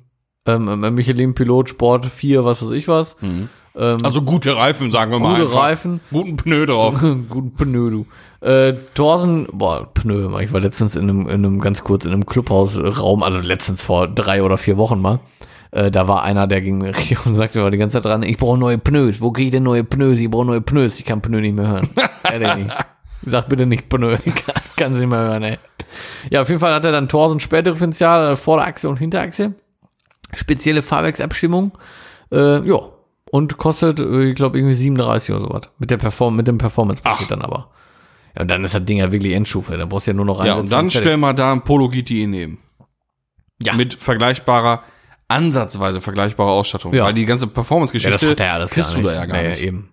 ähm, 0.47 0.69
ähm, 0.85 0.95
Michelin 0.95 1.35
Pilot 1.35 1.69
Sport 1.71 2.07
4, 2.07 2.45
was 2.45 2.63
weiß 2.65 2.73
ich 2.73 2.89
was. 2.89 3.17
Ähm, 3.23 3.99
Also 4.03 4.23
gute 4.23 4.57
Reifen, 4.57 4.91
sagen 4.91 5.13
wir 5.13 5.21
mal. 5.21 5.39
gute. 5.41 5.55
Reifen. 5.55 6.01
Guten 6.11 6.37
Pneu 6.37 6.67
drauf. 6.67 6.97
Guten 7.29 7.53
Pneu, 7.55 7.91
du. 7.91 8.07
Äh, 8.41 8.75
Thorsen, 8.95 9.47
boah, 9.53 9.93
Pneu, 9.93 10.39
ich 10.41 10.53
war 10.53 10.61
letztens 10.61 10.97
in 10.97 11.03
einem, 11.03 11.21
in 11.23 11.45
einem 11.45 11.61
ganz 11.61 11.85
kurz 11.85 12.07
in 12.07 12.13
einem 12.13 12.25
Clubhausraum, 12.25 13.23
also 13.23 13.39
letztens 13.39 13.83
vor 13.83 14.09
drei 14.09 14.43
oder 14.43 14.57
vier 14.57 14.79
Wochen 14.79 15.01
mal. 15.01 15.21
Äh, 15.73 15.91
da 15.91 16.09
war 16.09 16.23
einer, 16.23 16.47
der 16.47 16.61
ging 16.63 16.79
mir 16.79 16.93
und 17.25 17.35
sagte 17.35 17.63
war 17.63 17.71
die 17.71 17.79
ganze 17.79 17.95
Zeit 17.95 18.05
dran, 18.05 18.23
ich 18.23 18.39
brauche 18.39 18.59
neue 18.59 18.79
Pneus. 18.79 19.21
Wo 19.21 19.31
kriege 19.31 19.47
ich 19.47 19.53
denn 19.53 19.63
neue 19.63 19.85
Pneus? 19.85 20.19
Ich 20.19 20.31
brauche 20.31 20.47
neue 20.47 20.61
Pneus. 20.61 20.99
Ich 20.99 21.05
kann 21.05 21.21
Pneu 21.21 21.41
nicht 21.41 21.55
mehr 21.55 21.69
hören. 21.69 21.89
der 22.31 22.57
nicht. 22.57 22.75
Sag 23.27 23.49
bitte 23.49 23.67
nicht 23.67 23.89
Pneu. 23.89 24.17
Ich 24.25 24.35
kann, 24.35 24.55
kann 24.77 24.95
sie 24.95 25.01
nicht 25.01 25.11
mehr 25.11 25.21
hören, 25.21 25.43
ey. 25.43 25.59
Ja, 26.31 26.43
auf 26.43 26.49
jeden 26.49 26.61
Fall 26.61 26.73
hat 26.73 26.85
er 26.85 26.93
dann 26.93 27.09
Thorsen 27.09 27.41
Sperrdifferential, 27.41 28.37
Vorderachse 28.37 28.89
und 28.89 28.99
Hinterachse. 28.99 29.53
Spezielle 30.33 30.83
Fahrwerksabstimmung. 30.83 31.73
Äh, 32.33 32.67
ja. 32.67 32.79
Und 33.31 33.59
kostet, 33.59 34.01
äh, 34.01 34.31
ich 34.31 34.35
glaube, 34.35 34.59
irgendwie 34.59 34.75
37 34.75 35.35
oder 35.35 35.43
sowas. 35.43 35.63
Mit 35.79 35.91
der 35.91 35.99
Perform 35.99 36.37
mit 36.37 36.49
dem 36.49 36.59
Performance-Paket 36.59 37.31
dann 37.31 37.43
aber. 37.43 37.69
Ja, 38.37 38.43
und 38.43 38.49
dann 38.51 38.63
ist 38.65 38.75
das 38.75 38.85
Ding 38.85 38.99
ja 38.99 39.11
wirklich 39.13 39.35
Endstufe. 39.35 39.77
Da 39.77 39.87
brauchst 39.87 40.07
du 40.07 40.13
ja 40.13 40.17
nur 40.17 40.25
noch 40.25 40.39
Ja, 40.45 40.55
reinsetzen. 40.55 40.63
und 40.63 40.71
dann 40.73 40.91
stell 40.91 41.17
mal 41.17 41.33
da 41.35 41.53
ein 41.53 41.63
Polo 41.63 41.89
GTI 41.89 42.27
neben. 42.27 42.59
Ja. 43.63 43.75
Mit 43.75 43.95
vergleichbarer, 43.95 44.83
ansatzweise 45.29 46.01
vergleichbarer 46.01 46.51
Ausstattung. 46.51 46.93
Ja. 46.95 47.05
Weil 47.05 47.15
die 47.15 47.25
ganze 47.27 47.47
ja, 47.47 47.53
Performance-Geschichte 47.53 48.13
das 48.13 48.31
hat 48.31 48.41
er 48.41 48.47
ja 48.47 48.53
alles 48.55 48.71
kriegst 48.73 48.91
gar 48.91 48.97
du 48.97 49.03
nicht. 49.03 49.15
da 49.17 49.21
ja 49.21 49.27
gar 49.27 49.43
Nee, 49.43 49.49
nicht. 49.51 49.63
eben. 49.63 49.91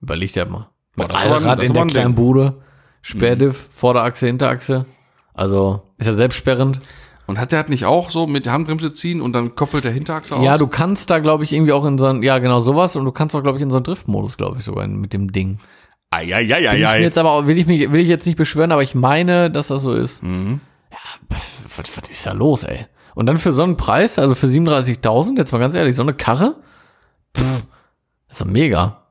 Überleg 0.00 0.32
dir 0.32 0.44
mal. 0.46 0.68
Boah, 0.96 1.08
das 1.08 1.24
ein- 1.24 1.32
Allrad 1.32 1.60
ist 1.62 1.68
in 1.68 1.74
der 1.74 1.82
ein 1.82 1.88
kleinen. 1.88 2.14
Bude. 2.14 2.62
Sperrdiff, 3.00 3.68
Vorderachse, 3.70 4.26
Hinterachse. 4.26 4.86
Also, 5.34 5.82
ist 5.98 6.06
ja 6.06 6.14
selbstsperrend. 6.14 6.78
Und 7.26 7.38
hat 7.40 7.50
der 7.52 7.58
hat 7.60 7.68
nicht 7.68 7.84
auch 7.84 8.10
so 8.10 8.26
mit 8.26 8.46
der 8.46 8.52
Handbremse 8.52 8.92
ziehen 8.92 9.20
und 9.20 9.32
dann 9.32 9.54
koppelt 9.54 9.84
der 9.84 9.92
Hinterachse 9.92 10.36
aus? 10.36 10.44
Ja, 10.44 10.58
du 10.58 10.66
kannst 10.66 11.08
da, 11.10 11.18
glaube 11.20 11.44
ich, 11.44 11.52
irgendwie 11.52 11.72
auch 11.72 11.84
in 11.84 11.96
so 11.98 12.06
ein, 12.06 12.22
ja, 12.22 12.38
genau 12.38 12.60
sowas. 12.60 12.94
Und 12.96 13.04
du 13.04 13.12
kannst 13.12 13.34
auch, 13.34 13.42
glaube 13.42 13.58
ich, 13.58 13.62
in 13.62 13.70
so 13.70 13.76
einen 13.78 13.84
Driftmodus, 13.84 14.36
glaube 14.36 14.58
ich, 14.58 14.64
sogar 14.64 14.86
mit 14.86 15.12
dem 15.12 15.32
Ding. 15.32 15.58
Bin 16.20 16.28
ich 16.28 16.28
mir 16.30 16.36
Eieieiei. 16.36 17.00
jetzt 17.02 17.18
aber 17.18 17.46
will 17.46 17.58
ich 17.58 17.66
mich, 17.66 17.90
will 17.90 18.00
ich 18.00 18.08
jetzt 18.08 18.26
nicht 18.26 18.36
beschwören, 18.36 18.72
aber 18.72 18.82
ich 18.82 18.94
meine, 18.94 19.50
dass 19.50 19.68
das 19.68 19.82
so 19.82 19.94
ist. 19.94 20.22
Mhm. 20.22 20.60
Was, 21.28 21.42
was 21.96 22.08
ist 22.10 22.26
da 22.26 22.32
los, 22.32 22.64
ey? 22.64 22.86
Und 23.14 23.26
dann 23.26 23.36
für 23.38 23.52
so 23.52 23.62
einen 23.62 23.76
Preis, 23.76 24.18
also 24.18 24.34
für 24.34 24.46
37.000, 24.46 25.36
jetzt 25.38 25.52
mal 25.52 25.58
ganz 25.58 25.74
ehrlich, 25.74 25.94
so 25.96 26.02
eine 26.02 26.14
Karre? 26.14 26.56
Pff, 27.36 27.66
das 28.28 28.38
ist 28.38 28.40
doch 28.40 28.46
mega. 28.46 29.02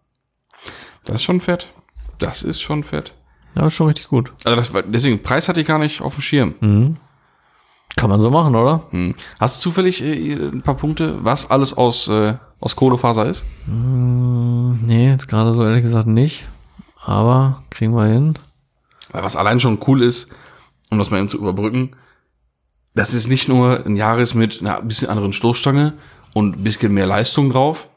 Das 1.06 1.16
ist 1.16 1.24
schon 1.24 1.42
fett. 1.42 1.68
Das 2.20 2.44
ist 2.44 2.62
schon 2.62 2.84
fett. 2.84 3.14
Ja, 3.56 3.66
ist 3.68 3.74
schon 3.74 3.88
richtig 3.88 4.08
gut. 4.08 4.32
Also 4.44 4.56
das, 4.56 4.74
war- 4.74 4.84
deswegen, 4.84 5.22
Preis 5.22 5.50
hatte 5.50 5.60
ich 5.62 5.68
gar 5.68 5.80
nicht 5.80 6.02
auf 6.02 6.16
dem 6.16 6.22
Schirm. 6.22 6.54
Mhm. 6.62 6.98
Kann 7.98 8.10
man 8.10 8.22
so 8.22 8.30
machen, 8.32 8.56
oder? 8.56 8.84
Hm. 8.92 9.16
Hast 9.40 9.58
du 9.58 9.62
zufällig 9.70 10.02
äh, 10.02 10.34
ein 10.34 10.62
paar 10.62 10.76
Punkte, 10.76 11.18
was 11.26 11.50
alles 11.52 11.74
aus, 11.76 12.08
äh, 12.08 12.36
aus 12.60 12.76
Kohlefaser 12.78 13.26
ist? 13.26 13.44
Nee, 13.68 15.10
jetzt 15.10 15.28
gerade 15.28 15.52
so 15.52 15.64
ehrlich 15.66 15.84
gesagt 15.84 16.08
nicht. 16.08 16.46
Aber 17.04 17.64
kriegen 17.70 17.94
wir 17.96 18.06
hin. 18.06 18.38
Weil 19.12 19.24
was 19.24 19.36
allein 19.36 19.60
schon 19.60 19.80
cool 19.88 20.02
ist, 20.02 20.30
um 20.90 20.98
das 21.00 21.10
mal 21.10 21.18
eben 21.18 21.30
zu 21.30 21.38
überbrücken, 21.38 21.96
das 22.94 23.14
ist 23.14 23.28
nicht 23.28 23.48
nur 23.48 23.86
ein 23.86 23.96
Jahres 23.96 24.34
mit 24.34 24.62
einer 24.62 24.82
bisschen 24.82 25.10
anderen 25.10 25.34
Stoßstange 25.34 25.94
und 26.34 26.58
ein 26.58 26.64
bisschen 26.64 26.94
mehr 26.94 27.08
Leistung 27.08 27.52
drauf. 27.52 27.88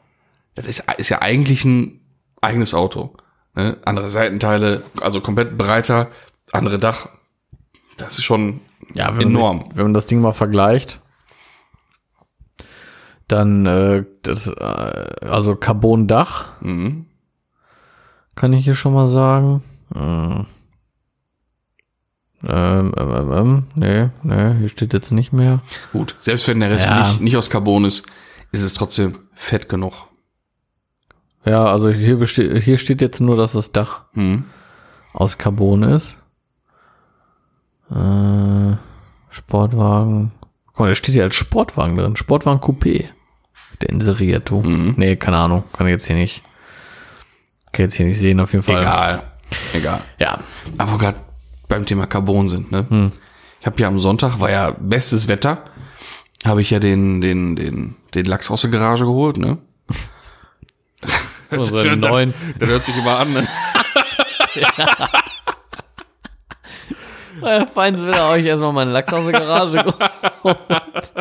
Das 0.55 0.65
ist, 0.65 0.83
ist 0.97 1.09
ja 1.09 1.21
eigentlich 1.21 1.65
ein 1.65 1.99
eigenes 2.41 2.73
Auto. 2.73 3.15
Ne? 3.55 3.77
Andere 3.85 4.09
Seitenteile, 4.09 4.83
also 5.01 5.21
komplett 5.21 5.57
breiter, 5.57 6.09
andere 6.51 6.77
Dach. 6.77 7.09
Das 7.97 8.17
ist 8.17 8.23
schon 8.25 8.61
Ja, 8.93 9.17
wenn 9.17 9.29
enorm. 9.29 9.57
Man 9.57 9.65
sich, 9.67 9.77
wenn 9.77 9.83
man 9.85 9.93
das 9.93 10.05
Ding 10.05 10.21
mal 10.21 10.33
vergleicht, 10.33 11.01
dann 13.27 13.65
äh, 13.65 14.03
das, 14.23 14.47
äh, 14.47 14.53
also 15.27 15.55
Carbon-Dach, 15.55 16.53
Mhm. 16.61 17.07
Kann 18.35 18.53
ich 18.53 18.65
hier 18.65 18.75
schon 18.75 18.93
mal 18.93 19.07
sagen. 19.07 19.63
Hm. 19.93 20.45
Ähm, 22.47 22.93
ähm, 22.95 23.11
ähm, 23.15 23.31
ähm, 23.33 23.63
nee, 23.75 24.09
nee, 24.23 24.53
hier 24.59 24.69
steht 24.69 24.93
jetzt 24.93 25.11
nicht 25.11 25.33
mehr. 25.33 25.61
Gut, 25.93 26.15
selbst 26.19 26.47
wenn 26.47 26.59
der 26.59 26.69
Rest 26.69 26.85
Ja. 26.85 26.99
nicht, 27.07 27.21
nicht 27.21 27.37
aus 27.37 27.49
Carbon 27.49 27.85
ist, 27.85 28.05
ist 28.51 28.61
es 28.61 28.73
trotzdem 28.73 29.17
fett 29.33 29.67
genug. 29.67 29.93
Ja, 31.43 31.65
also 31.65 31.89
hier, 31.89 32.17
besteht, 32.17 32.61
hier 32.63 32.77
steht 32.77 33.01
jetzt 33.01 33.19
nur, 33.19 33.35
dass 33.35 33.53
das 33.53 33.71
Dach 33.71 34.01
Mhm. 34.13 34.43
aus 35.13 35.37
Carbon 35.39 35.83
ist. 35.83 36.17
Äh, 37.89 38.75
Sportwagen. 39.29 40.31
Guck 40.67 40.79
mal, 40.79 40.95
steht 40.95 41.13
hier 41.13 41.23
als 41.23 41.35
Sportwagen 41.35 41.97
drin. 41.97 42.15
Sportwagen 42.15 42.59
Coupé. 42.61 43.05
Der 43.81 43.89
inseriert, 43.89 44.49
du. 44.49 44.61
Mhm. 44.61 44.95
Nee, 44.97 45.15
keine 45.15 45.37
Ahnung. 45.37 45.63
Kann 45.73 45.87
ich 45.87 45.91
jetzt 45.91 46.07
hier 46.07 46.15
nicht. 46.15 46.43
Ich 47.75 47.79
jetzt 47.79 47.95
hier 47.95 48.05
nicht 48.05 48.19
sehen, 48.19 48.39
auf 48.39 48.53
jeden 48.53 48.63
Fall. 48.63 48.81
Egal. 48.81 49.23
Egal. 49.73 50.01
Ja. 50.17 50.39
Aber 50.77 50.93
wo 50.93 50.97
gerade 50.97 51.17
beim 51.67 51.85
Thema 51.85 52.05
Carbon 52.07 52.47
sind, 52.47 52.71
ne? 52.71 52.85
Hm. 52.87 53.11
Ich 53.59 53.65
habe 53.65 53.81
ja 53.81 53.89
am 53.89 53.99
Sonntag, 53.99 54.39
war 54.39 54.49
ja 54.49 54.71
bestes 54.79 55.27
Wetter, 55.27 55.65
habe 56.45 56.61
ich 56.61 56.69
ja 56.69 56.79
den, 56.79 57.19
den, 57.19 57.55
den, 57.57 57.95
den 58.13 58.25
Lachs 58.25 58.49
aus 58.49 58.61
der 58.61 58.69
Garage 58.69 59.03
geholt, 59.03 59.37
ne? 59.37 59.57
Unsere 61.49 61.97
neuen. 61.97 62.33
Das 62.59 62.69
hört 62.69 62.85
sich 62.85 62.95
immer 62.95 63.19
an, 63.19 63.33
ne? 63.33 63.47
Euer 67.41 67.67
Feind 67.67 67.99
will 67.99 68.13
euch 68.13 68.45
erstmal 68.45 68.71
meinen 68.71 68.91
Lachs 68.91 69.11
aus 69.11 69.25
der 69.25 69.33
Garage. 69.33 69.83
geholt. 70.43 71.11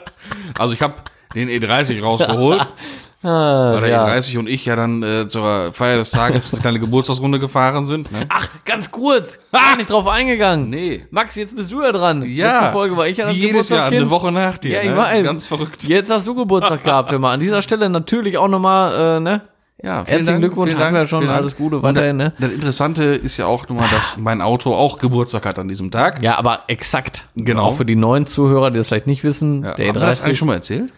Also 0.57 0.75
ich 0.75 0.83
habe 0.83 0.95
den 1.35 1.49
E30 1.49 2.01
rausgeholt, 2.01 2.65
Ah, 3.25 3.72
weil 3.72 3.81
der 3.81 3.91
ja. 3.91 4.07
E30 4.07 4.39
und 4.39 4.49
ich 4.51 4.66
ja 4.66 4.77
dann 4.77 5.03
äh, 5.03 5.27
zur 5.29 5.72
Feier 5.72 5.97
des 5.97 6.11
Tages 6.11 6.53
eine 6.53 6.61
kleine 6.61 6.79
Geburtstagsrunde 6.79 7.39
gefahren 7.39 7.87
sind. 7.87 8.12
Ne? 8.12 8.27
Ach, 8.29 8.49
ganz 8.66 8.91
kurz. 8.91 9.39
Gar 9.51 9.77
nicht 9.79 9.89
drauf 9.89 10.07
eingegangen. 10.07 10.68
Nee. 10.68 11.07
Max, 11.11 11.35
jetzt 11.35 11.57
bist 11.57 11.72
du 11.72 11.83
ja 11.83 11.91
dran. 11.91 12.22
Ja. 12.27 12.53
Letzte 12.53 12.72
Folge 12.72 12.97
war 12.99 13.09
ich 13.09 13.16
ja 13.16 13.27
das 13.27 13.35
Wie 13.35 13.47
jedes 13.47 13.70
Jahr, 13.70 13.87
eine 13.87 14.11
Woche 14.11 14.31
nach 14.31 14.59
dir. 14.59 14.72
Ja, 14.72 14.83
ich 14.83 14.91
ne? 14.91 14.97
weiß. 14.97 15.25
Ganz 15.25 15.47
verrückt. 15.47 15.85
Jetzt 15.85 16.11
hast 16.11 16.27
du 16.27 16.35
Geburtstag 16.35 16.85
gehabt, 16.85 17.12
immer. 17.12 17.31
An 17.31 17.41
dieser 17.41 17.62
Stelle 17.62 17.89
natürlich 17.89 18.37
auch 18.37 18.49
nochmal, 18.49 19.16
äh, 19.16 19.20
ne? 19.20 19.41
Ja, 19.83 20.05
Herzlichen 20.07 20.41
Glückwunsch, 20.41 20.75
haben 20.77 20.95
wir 20.95 21.07
schon. 21.07 21.22
vielen 21.22 21.35
Alles 21.35 21.57
Gute 21.57 21.83
weiterhin, 21.83 22.16
ne? 22.16 22.33
Das 22.39 22.53
Interessante 22.53 23.05
ist 23.05 23.39
ja 23.39 23.47
auch 23.47 23.68
nochmal, 23.68 23.89
dass 23.91 24.18
mein 24.18 24.43
Auto 24.43 24.75
auch 24.75 24.99
Geburtstag 24.99 25.47
hat 25.47 25.59
an 25.59 25.68
diesem 25.68 25.91
Tag. 25.91 26.22
Ja, 26.22 26.37
aber 26.37 26.64
exakt. 26.68 27.29
Genau. 27.37 27.64
Auch 27.64 27.77
für 27.77 27.85
die 27.85 27.97
neuen 27.97 28.27
Zuhörer, 28.27 28.70
die 28.70 28.79
das 28.79 28.89
vielleicht 28.89 29.07
nicht 29.07 29.25
wissen. 29.25 29.62
Ja, 29.62 29.75
der 29.75 29.89
haben 29.89 29.95
wir 29.97 30.01
das 30.01 30.20
eigentlich 30.20 30.37
E30. 30.37 30.39
schon 30.39 30.49
mal 30.49 30.55
erzählt? 30.55 30.93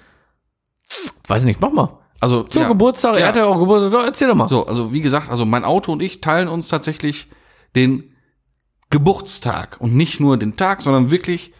Weiß 1.27 1.45
nicht, 1.45 1.61
mach 1.61 1.71
mal. 1.71 1.99
Also 2.21 2.45
Zum 2.45 2.63
ja. 2.63 2.69
Geburtstag, 2.69 3.15
er 3.15 3.21
Ja. 3.21 3.27
hat 3.29 3.37
ja 3.37 3.45
auch 3.47 3.59
Geburtstag. 3.59 4.05
Erzähl 4.07 4.29
doch 4.29 4.35
mal. 4.35 4.49
So, 4.49 4.67
also 4.67 4.93
wie 4.93 5.01
gesagt, 5.03 5.29
also 5.31 5.45
mein 5.45 5.65
Auto 5.65 5.93
und 5.93 6.03
ich 6.03 6.21
teilen 6.21 6.49
uns 6.49 6.69
tatsächlich 6.69 7.29
den 7.75 8.13
Geburtstag 8.91 9.77
und 9.81 9.95
nicht 9.95 10.21
nur 10.21 10.37
den 10.39 10.57
Tag, 10.57 10.83
sondern 10.83 11.11
wirklich 11.11 11.53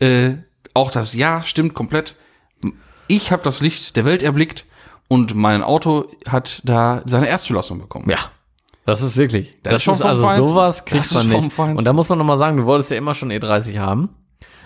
äh, 0.00 0.34
auch 0.72 0.90
das 0.90 1.14
Jahr 1.14 1.42
stimmt 1.44 1.74
komplett. 1.74 2.16
Ich 3.06 3.30
habe 3.30 3.42
das 3.42 3.60
Licht 3.60 3.96
der 3.96 4.04
Welt 4.04 4.22
erblickt 4.22 4.64
und 5.08 5.34
mein 5.34 5.62
Auto 5.62 6.06
hat 6.26 6.62
da 6.64 7.02
seine 7.04 7.28
Erstzulassung 7.28 7.78
bekommen. 7.78 8.08
Ja. 8.10 8.18
Das 8.86 9.00
ist 9.02 9.16
wirklich. 9.16 9.50
Das, 9.62 9.72
Das 9.72 9.74
ist 9.76 9.82
schon 9.84 9.94
ist 9.94 10.02
also 10.02 10.22
Feinsten. 10.24 10.48
sowas 10.48 10.84
kriegt 10.84 11.04
Das 11.04 11.14
man 11.14 11.28
nicht. 11.28 11.52
Feinsten. 11.52 11.78
Und 11.78 11.84
da 11.84 11.92
muss 11.92 12.08
man 12.08 12.18
noch 12.18 12.24
mal 12.24 12.36
sagen, 12.36 12.56
du 12.58 12.64
wolltest 12.66 12.90
ja 12.90 12.96
immer 12.98 13.14
schon 13.14 13.30
E30 13.30 13.78
haben. 13.78 14.10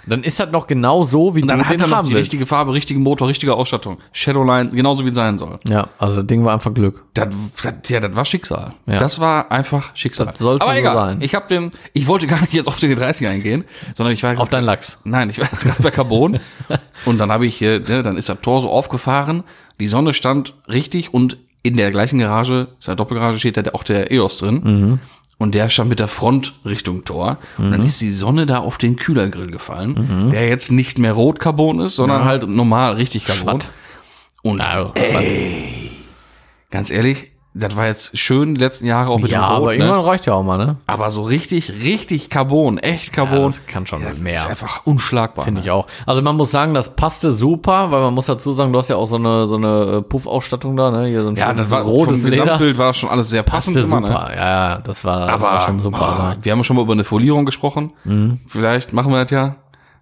Dann 0.08 0.22
ist 0.22 0.40
das 0.40 0.50
noch 0.50 0.66
genau 0.66 1.04
so, 1.04 1.34
wie 1.34 1.42
Und 1.42 1.48
dann 1.48 1.58
du 1.60 1.64
hat 1.64 1.74
den 1.74 1.80
er 1.82 1.86
noch 1.88 1.96
haben 1.98 2.08
die 2.08 2.14
willst. 2.14 2.32
richtige 2.32 2.46
Farbe, 2.46 2.72
richtige 2.74 2.98
Motor, 3.00 3.28
richtige 3.28 3.54
Ausstattung. 3.54 3.98
Shadowline, 4.12 4.70
genauso 4.70 5.04
wie 5.04 5.10
es 5.10 5.14
sein 5.14 5.38
soll. 5.38 5.58
Ja, 5.68 5.88
also 5.98 6.16
das 6.16 6.26
Ding 6.26 6.44
war 6.44 6.52
einfach 6.54 6.72
Glück. 6.74 7.04
Das, 7.14 7.28
das, 7.62 7.74
ja, 7.88 8.00
das 8.00 8.14
war 8.16 8.24
Schicksal. 8.24 8.74
Ja. 8.86 8.98
Das 8.98 9.20
war 9.20 9.50
einfach 9.52 9.94
Schicksal. 9.94 10.26
Das 10.26 10.38
sollte 10.38 10.64
Aber 10.64 10.72
so 10.74 10.80
egal. 10.80 10.94
sein. 10.96 11.18
Ich 11.20 11.34
habe 11.34 11.46
den, 11.48 11.70
ich 11.92 12.06
wollte 12.06 12.26
gar 12.26 12.40
nicht 12.40 12.52
jetzt 12.52 12.66
auf 12.68 12.78
den 12.78 12.96
30 12.96 13.28
eingehen, 13.28 13.64
sondern 13.94 14.12
ich 14.14 14.22
war 14.22 14.38
Auf 14.40 14.48
deinen 14.48 14.64
Lachs. 14.64 14.98
Nein, 15.04 15.30
ich 15.30 15.38
war 15.38 15.46
jetzt 15.50 15.64
gerade 15.64 15.82
bei 15.82 15.90
Carbon 15.90 16.38
und 17.04 17.18
dann 17.18 17.30
habe 17.30 17.46
ich 17.46 17.56
hier, 17.56 17.80
ne, 17.80 18.02
dann 18.02 18.16
ist 18.16 18.28
das 18.28 18.40
Tor 18.40 18.60
so 18.60 18.70
aufgefahren, 18.70 19.44
die 19.80 19.86
Sonne 19.88 20.14
stand 20.14 20.54
richtig 20.68 21.14
und 21.14 21.36
in 21.62 21.76
der 21.76 21.90
gleichen 21.90 22.18
Garage, 22.18 22.68
ist 22.78 22.88
eine 22.88 22.96
Doppelgarage, 22.96 23.38
steht 23.38 23.56
da 23.56 23.62
auch 23.72 23.82
der 23.82 24.10
EOS 24.12 24.38
drin. 24.38 24.60
Mhm. 24.64 24.98
Und 25.38 25.54
der 25.54 25.68
stand 25.68 25.88
mit 25.88 26.00
der 26.00 26.08
Front 26.08 26.54
Richtung 26.64 27.04
Tor. 27.04 27.38
Und 27.58 27.70
dann 27.70 27.84
ist 27.86 28.00
die 28.00 28.10
Sonne 28.10 28.44
da 28.44 28.58
auf 28.58 28.76
den 28.76 28.96
Kühlergrill 28.96 29.50
gefallen, 29.52 30.24
Mhm. 30.26 30.30
der 30.32 30.48
jetzt 30.48 30.72
nicht 30.72 30.98
mehr 30.98 31.12
Rotcarbon 31.12 31.78
ist, 31.80 31.94
sondern 31.94 32.24
halt 32.24 32.48
normal 32.48 32.94
richtig 32.94 33.24
Carbon. 33.24 33.60
Schwatt. 33.60 33.68
Und 34.42 34.60
Also, 34.60 34.92
ganz 36.70 36.90
ehrlich, 36.90 37.30
das 37.58 37.76
war 37.76 37.86
jetzt 37.86 38.16
schön 38.16 38.54
die 38.54 38.60
letzten 38.60 38.86
Jahre 38.86 39.10
auch 39.10 39.18
mit 39.18 39.30
ja, 39.30 39.40
dem 39.40 39.44
Rot, 39.44 39.56
aber 39.56 39.66
ne? 39.68 39.74
irgendwann 39.76 40.04
reicht 40.04 40.26
ja 40.26 40.34
auch 40.34 40.42
mal, 40.42 40.58
ne? 40.58 40.76
aber 40.86 41.10
so 41.10 41.22
richtig, 41.22 41.72
richtig 41.72 42.30
Carbon, 42.30 42.78
echt 42.78 43.12
Carbon. 43.12 43.38
Ja, 43.38 43.46
das 43.46 43.66
kann 43.66 43.86
schon 43.86 44.02
das 44.02 44.18
mehr. 44.18 44.36
ist 44.36 44.48
einfach 44.48 44.82
unschlagbar. 44.84 45.44
Finde 45.44 45.60
ne? 45.60 45.66
ich 45.66 45.70
auch. 45.70 45.86
Also 46.06 46.22
man 46.22 46.36
muss 46.36 46.50
sagen, 46.50 46.74
das 46.74 46.94
passte 46.94 47.32
super, 47.32 47.90
weil 47.90 48.00
man 48.00 48.14
muss 48.14 48.26
dazu 48.26 48.52
sagen, 48.52 48.72
du 48.72 48.78
hast 48.78 48.88
ja 48.88 48.96
auch 48.96 49.08
so 49.08 49.16
eine 49.16 49.48
so 49.48 49.56
eine 49.56 49.98
äh, 49.98 50.02
Puffausstattung 50.02 50.76
da, 50.76 50.90
ne? 50.90 51.06
Hier 51.06 51.22
so 51.22 51.28
ein 51.28 51.36
Ja, 51.36 51.52
das 51.52 51.70
war 51.70 51.82
rotes 51.82 52.22
vom 52.22 52.30
Leder. 52.30 52.44
Gesamtbild 52.44 52.78
war 52.78 52.94
schon 52.94 53.10
alles 53.10 53.28
sehr 53.30 53.42
passend 53.42 53.76
Passte 53.76 53.88
immer, 53.88 54.06
super. 54.06 54.28
ne? 54.28 54.36
Ja, 54.36 54.48
ja, 54.48 54.78
das 54.78 55.04
war, 55.04 55.28
Aber 55.28 55.42
war 55.42 55.60
schon 55.60 55.78
super. 55.80 56.02
ah, 56.02 56.06
aber 56.06 56.36
wir 56.42 56.52
haben 56.52 56.64
schon 56.64 56.76
mal 56.76 56.82
über 56.82 56.92
eine 56.92 57.04
Folierung 57.04 57.44
gesprochen. 57.44 57.92
Vielleicht 58.46 58.92
machen 58.92 59.12
wir 59.12 59.24
das 59.24 59.32
ja. 59.32 59.56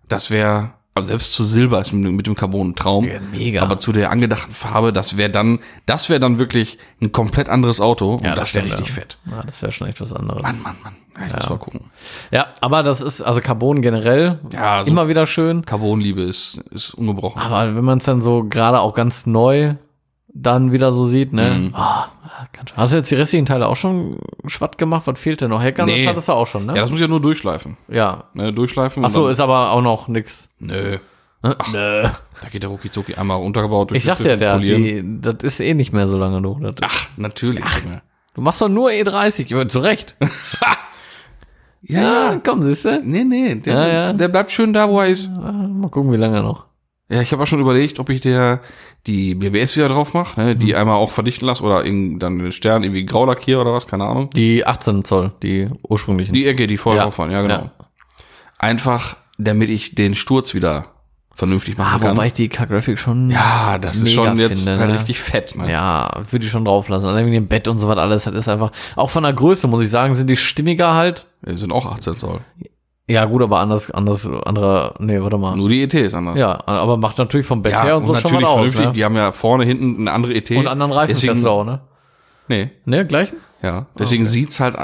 Das 0.08 0.30
wäre, 0.30 0.72
also 0.96 1.08
selbst 1.08 1.34
zu 1.34 1.44
Silber 1.44 1.78
ist 1.80 1.92
mit, 1.92 2.10
mit 2.10 2.26
dem 2.26 2.34
Carbon 2.34 2.70
ein 2.70 2.74
Traum. 2.74 3.04
Ja, 3.06 3.20
mega. 3.20 3.60
Aber 3.62 3.78
zu 3.78 3.92
der 3.92 4.10
angedachten 4.10 4.52
Farbe, 4.52 4.94
das 4.94 5.18
wäre 5.18 5.30
dann, 5.30 5.58
das 5.84 6.08
wäre 6.08 6.20
dann 6.20 6.38
wirklich 6.38 6.78
ein 7.02 7.12
komplett 7.12 7.50
anderes 7.50 7.82
Auto. 7.82 8.18
Ja, 8.24 8.30
und 8.30 8.38
das 8.38 8.54
wäre 8.54 8.64
richtig 8.64 8.88
ja. 8.88 8.94
fett. 8.94 9.18
Ja, 9.30 9.42
das 9.44 9.60
wäre 9.60 9.72
schon 9.72 9.88
echt 9.88 10.00
was 10.00 10.14
anderes. 10.14 10.42
Mann, 10.42 10.62
Mann, 10.62 10.76
Mann. 10.82 10.96
Ja, 11.18 11.26
ich 11.26 11.32
muss 11.34 11.48
mal 11.50 11.58
gucken. 11.58 11.80
Ja, 12.30 12.46
aber 12.62 12.82
das 12.82 13.02
ist 13.02 13.20
also 13.20 13.42
Carbon 13.42 13.82
generell 13.82 14.38
Ja, 14.52 14.84
so- 14.84 14.90
immer 14.90 15.08
wieder 15.08 15.26
schön. 15.26 15.66
Carbonliebe 15.66 16.22
ist, 16.22 16.60
ist 16.70 16.94
ungebrochen. 16.94 17.42
Aber 17.42 17.76
wenn 17.76 17.84
man 17.84 17.98
es 17.98 18.04
dann 18.06 18.22
so 18.22 18.44
gerade 18.44 18.80
auch 18.80 18.94
ganz 18.94 19.26
neu 19.26 19.74
dann 20.28 20.72
wieder 20.72 20.92
so 20.92 21.04
sieht, 21.04 21.32
ne? 21.32 21.50
Mhm. 21.50 21.74
Ah, 21.74 22.08
schon. 22.68 22.76
Hast 22.76 22.92
du 22.92 22.96
jetzt 22.98 23.10
die 23.10 23.14
restlichen 23.14 23.46
Teile 23.46 23.68
auch 23.68 23.76
schon 23.76 24.18
schwatt 24.46 24.76
gemacht? 24.78 25.06
Was 25.06 25.18
fehlt 25.18 25.40
denn 25.40 25.50
noch? 25.50 25.62
Heckersatz 25.62 25.94
Nee. 25.94 26.06
hattest 26.06 26.28
du 26.28 26.32
auch 26.32 26.46
schon, 26.46 26.66
ne? 26.66 26.74
Ja, 26.74 26.80
das 26.80 26.90
muss 26.90 26.98
ich 26.98 27.02
ja 27.04 27.08
nur 27.08 27.20
durchschleifen. 27.20 27.76
Ja. 27.88 28.24
Ne, 28.34 28.52
durchschleifen. 28.52 29.04
Ach 29.04 29.10
so, 29.10 29.28
ist 29.28 29.40
aber 29.40 29.70
auch 29.72 29.82
noch 29.82 30.08
nix. 30.08 30.48
Nö. 30.58 30.98
Nö. 31.72 32.02
Da 32.42 32.48
geht 32.50 32.62
der 32.64 32.70
Rucki 32.70 32.90
einmal 33.14 33.36
runtergebaut. 33.38 33.90
durch 33.90 33.98
Ich 33.98 34.04
die 34.04 34.08
sag 34.08 34.18
dir, 34.18 34.24
Tüte 34.24 34.36
der, 34.38 34.58
die, 34.58 35.02
das 35.20 35.36
ist 35.42 35.60
eh 35.60 35.74
nicht 35.74 35.92
mehr 35.92 36.08
so 36.08 36.18
lange. 36.18 36.42
Das, 36.60 36.74
Ach, 36.82 37.08
natürlich. 37.16 37.64
Junge. 37.84 38.02
du 38.34 38.40
machst 38.40 38.60
doch 38.60 38.68
nur 38.68 38.90
E30, 38.90 39.46
ja, 39.54 39.68
zu 39.68 39.78
Recht. 39.80 40.16
Ja, 41.88 42.40
komm, 42.44 42.62
siehst 42.62 42.84
du? 42.84 43.00
Nee, 43.04 43.22
nee, 43.24 43.54
der, 43.54 43.74
Ja, 43.74 43.86
ja. 43.88 44.12
der 44.12 44.26
bleibt 44.28 44.50
schön 44.50 44.72
da, 44.72 44.88
wo 44.88 45.00
er 45.00 45.06
ist. 45.06 45.30
Mal 45.36 45.88
gucken, 45.88 46.10
wie 46.12 46.16
lange 46.16 46.42
noch. 46.42 46.65
Ja, 47.08 47.20
ich 47.20 47.30
habe 47.32 47.42
auch 47.42 47.46
schon 47.46 47.60
überlegt, 47.60 48.00
ob 48.00 48.10
ich 48.10 48.20
der 48.20 48.60
die 49.06 49.36
BBS 49.36 49.76
wieder 49.76 49.88
drauf 49.88 50.12
mache, 50.14 50.40
ne, 50.40 50.54
Mhm. 50.54 50.58
die 50.58 50.74
einmal 50.74 50.96
auch 50.96 51.12
verdichten 51.12 51.46
lasse 51.46 51.62
oder 51.62 51.84
in, 51.84 52.18
dann 52.18 52.38
den 52.40 52.50
Stern 52.50 52.82
irgendwie 52.82 53.06
grau 53.06 53.24
lackiere 53.24 53.60
oder 53.60 53.72
was, 53.72 53.86
keine 53.86 54.04
Ahnung. 54.04 54.28
Die 54.30 54.66
18 54.66 55.04
Zoll, 55.04 55.32
die 55.42 55.68
ursprünglichen. 55.88 56.32
Die 56.32 56.46
Ecke, 56.46 56.66
die 56.66 56.76
vorher 56.76 57.02
Ja. 57.02 57.04
drauf 57.04 57.18
waren, 57.18 57.30
ja 57.30 57.42
genau. 57.42 57.54
Ja. 57.54 57.70
Einfach, 58.58 59.16
damit 59.38 59.70
ich 59.70 59.94
den 59.94 60.14
Sturz 60.14 60.54
wieder 60.54 60.86
vernünftig 61.34 61.76
machen 61.76 61.96
ah, 61.96 61.98
kann. 61.98 62.16
wobei 62.16 62.28
ich 62.28 62.32
die 62.32 62.48
K-Graphic 62.48 62.98
schon. 62.98 63.30
ja, 63.30 63.78
das 63.78 63.96
ist 64.00 64.10
schon 64.12 64.38
jetzt 64.38 64.64
finde, 64.64 64.80
halt 64.80 64.90
ne? 64.90 64.96
richtig 64.98 65.20
fett. 65.20 65.54
Ne? 65.54 65.70
Ja, 65.70 66.22
würde 66.30 66.44
ich 66.46 66.50
schon 66.50 66.64
drauf 66.64 66.88
lassen. 66.88 67.06
Allein 67.06 67.26
wegen 67.26 67.34
dem 67.34 67.46
Bett 67.46 67.68
und 67.68 67.78
so 67.78 67.86
was 67.88 67.98
alles, 67.98 68.24
das 68.24 68.34
ist 68.34 68.48
einfach, 68.48 68.72
auch 68.96 69.10
von 69.10 69.22
der 69.22 69.34
Größe, 69.34 69.68
muss 69.68 69.82
ich 69.82 69.90
sagen, 69.90 70.14
sind 70.14 70.28
die 70.28 70.36
stimmiger 70.38 70.94
halt. 70.94 71.26
Die 71.46 71.56
sind 71.58 71.72
auch 71.72 71.84
18 71.84 72.18
Zoll. 72.18 72.40
Ja, 73.08 73.24
gut, 73.26 73.40
aber 73.42 73.60
anders, 73.60 73.88
anders, 73.92 74.28
andere, 74.44 74.94
nee, 74.98 75.20
warte 75.22 75.38
mal. 75.38 75.56
Nur 75.56 75.68
die 75.68 75.82
ET 75.82 75.94
ist 75.94 76.14
anders. 76.14 76.38
Ja, 76.38 76.60
aber 76.66 76.96
macht 76.96 77.18
natürlich 77.18 77.46
vom 77.46 77.62
Bett 77.62 77.72
ja 77.72 77.84
her 77.84 77.96
und 77.98 78.04
so 78.06 78.14
schon 78.14 78.22
natürlich 78.32 78.42
mal 78.44 78.48
aus, 78.50 78.54
vernünftig. 78.56 78.86
ne? 78.86 78.92
Die 78.94 79.04
haben 79.04 79.16
ja 79.16 79.30
vorne, 79.30 79.64
hinten 79.64 80.00
eine 80.00 80.12
andere 80.12 80.34
ET. 80.34 80.50
Und 80.50 80.66
anderen 80.66 80.90
Reifen 80.92 81.46
auch, 81.46 81.64
ne? 81.64 81.80
Nee, 82.48 82.70
Ne, 82.84 83.06
gleichen? 83.06 83.36
ja. 83.62 83.86
Deswegen 83.98 84.24
sieht's 84.24 84.58
halt 84.60 84.76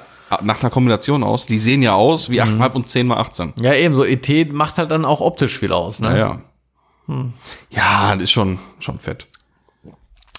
nach 0.43 0.61
einer 0.63 0.71
Kombination 0.71 1.23
aus. 1.25 1.47
Die 1.47 1.59
sehen 1.59 1.83
ja 1.83 1.95
aus 1.95 2.31
wie 2.31 2.41
8,5 2.41 2.73
und 2.75 2.89
10 2.89 3.07
mal 3.09 3.19
18. 3.19 3.55
Ja, 3.61 3.75
eben, 3.75 3.95
so 3.97 4.05
ET 4.05 4.53
macht 4.53 4.79
halt 4.79 4.91
dann 4.93 5.05
auch 5.05 5.21
optisch 5.21 5.59
viel 5.59 5.73
aus, 5.73 5.99
ne? 6.01 6.09
Naja. 6.09 6.41
Ja, 7.71 8.15
das 8.15 8.25
ist 8.25 8.31
schon, 8.31 8.59
schon 8.79 8.99
fett. 8.99 9.27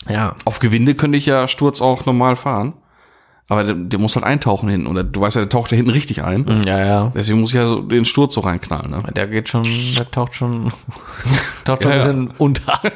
Ja. 0.09 0.35
Auf 0.45 0.59
Gewinde 0.59 0.95
könnte 0.95 1.17
ich 1.17 1.25
ja 1.25 1.47
Sturz 1.47 1.81
auch 1.81 2.05
normal 2.05 2.35
fahren. 2.35 2.73
Aber 3.49 3.63
der, 3.63 3.75
der 3.75 3.99
muss 3.99 4.15
halt 4.15 4.25
eintauchen 4.25 4.69
hinten. 4.69 4.87
Und 4.87 4.95
der, 4.95 5.03
du 5.03 5.19
weißt 5.21 5.35
ja, 5.35 5.41
der 5.41 5.49
taucht 5.49 5.71
ja 5.71 5.75
hinten 5.75 5.91
richtig 5.91 6.23
ein. 6.23 6.63
Ja, 6.65 6.85
ja. 6.85 7.11
Deswegen 7.13 7.41
muss 7.41 7.51
ich 7.51 7.57
ja 7.57 7.67
so 7.67 7.81
den 7.81 8.05
Sturz 8.05 8.33
so 8.35 8.41
reinknallen. 8.41 8.89
Ne? 8.91 9.03
Der 9.15 9.27
geht 9.27 9.49
schon, 9.49 9.63
der 9.63 10.09
taucht 10.09 10.33
schon, 10.33 10.71
taucht 11.65 11.83
schon 11.83 11.91
Ja, 11.91 11.97
ein 11.97 12.01
ja. 12.01 12.07
bisschen 12.07 12.33
unter. 12.37 12.81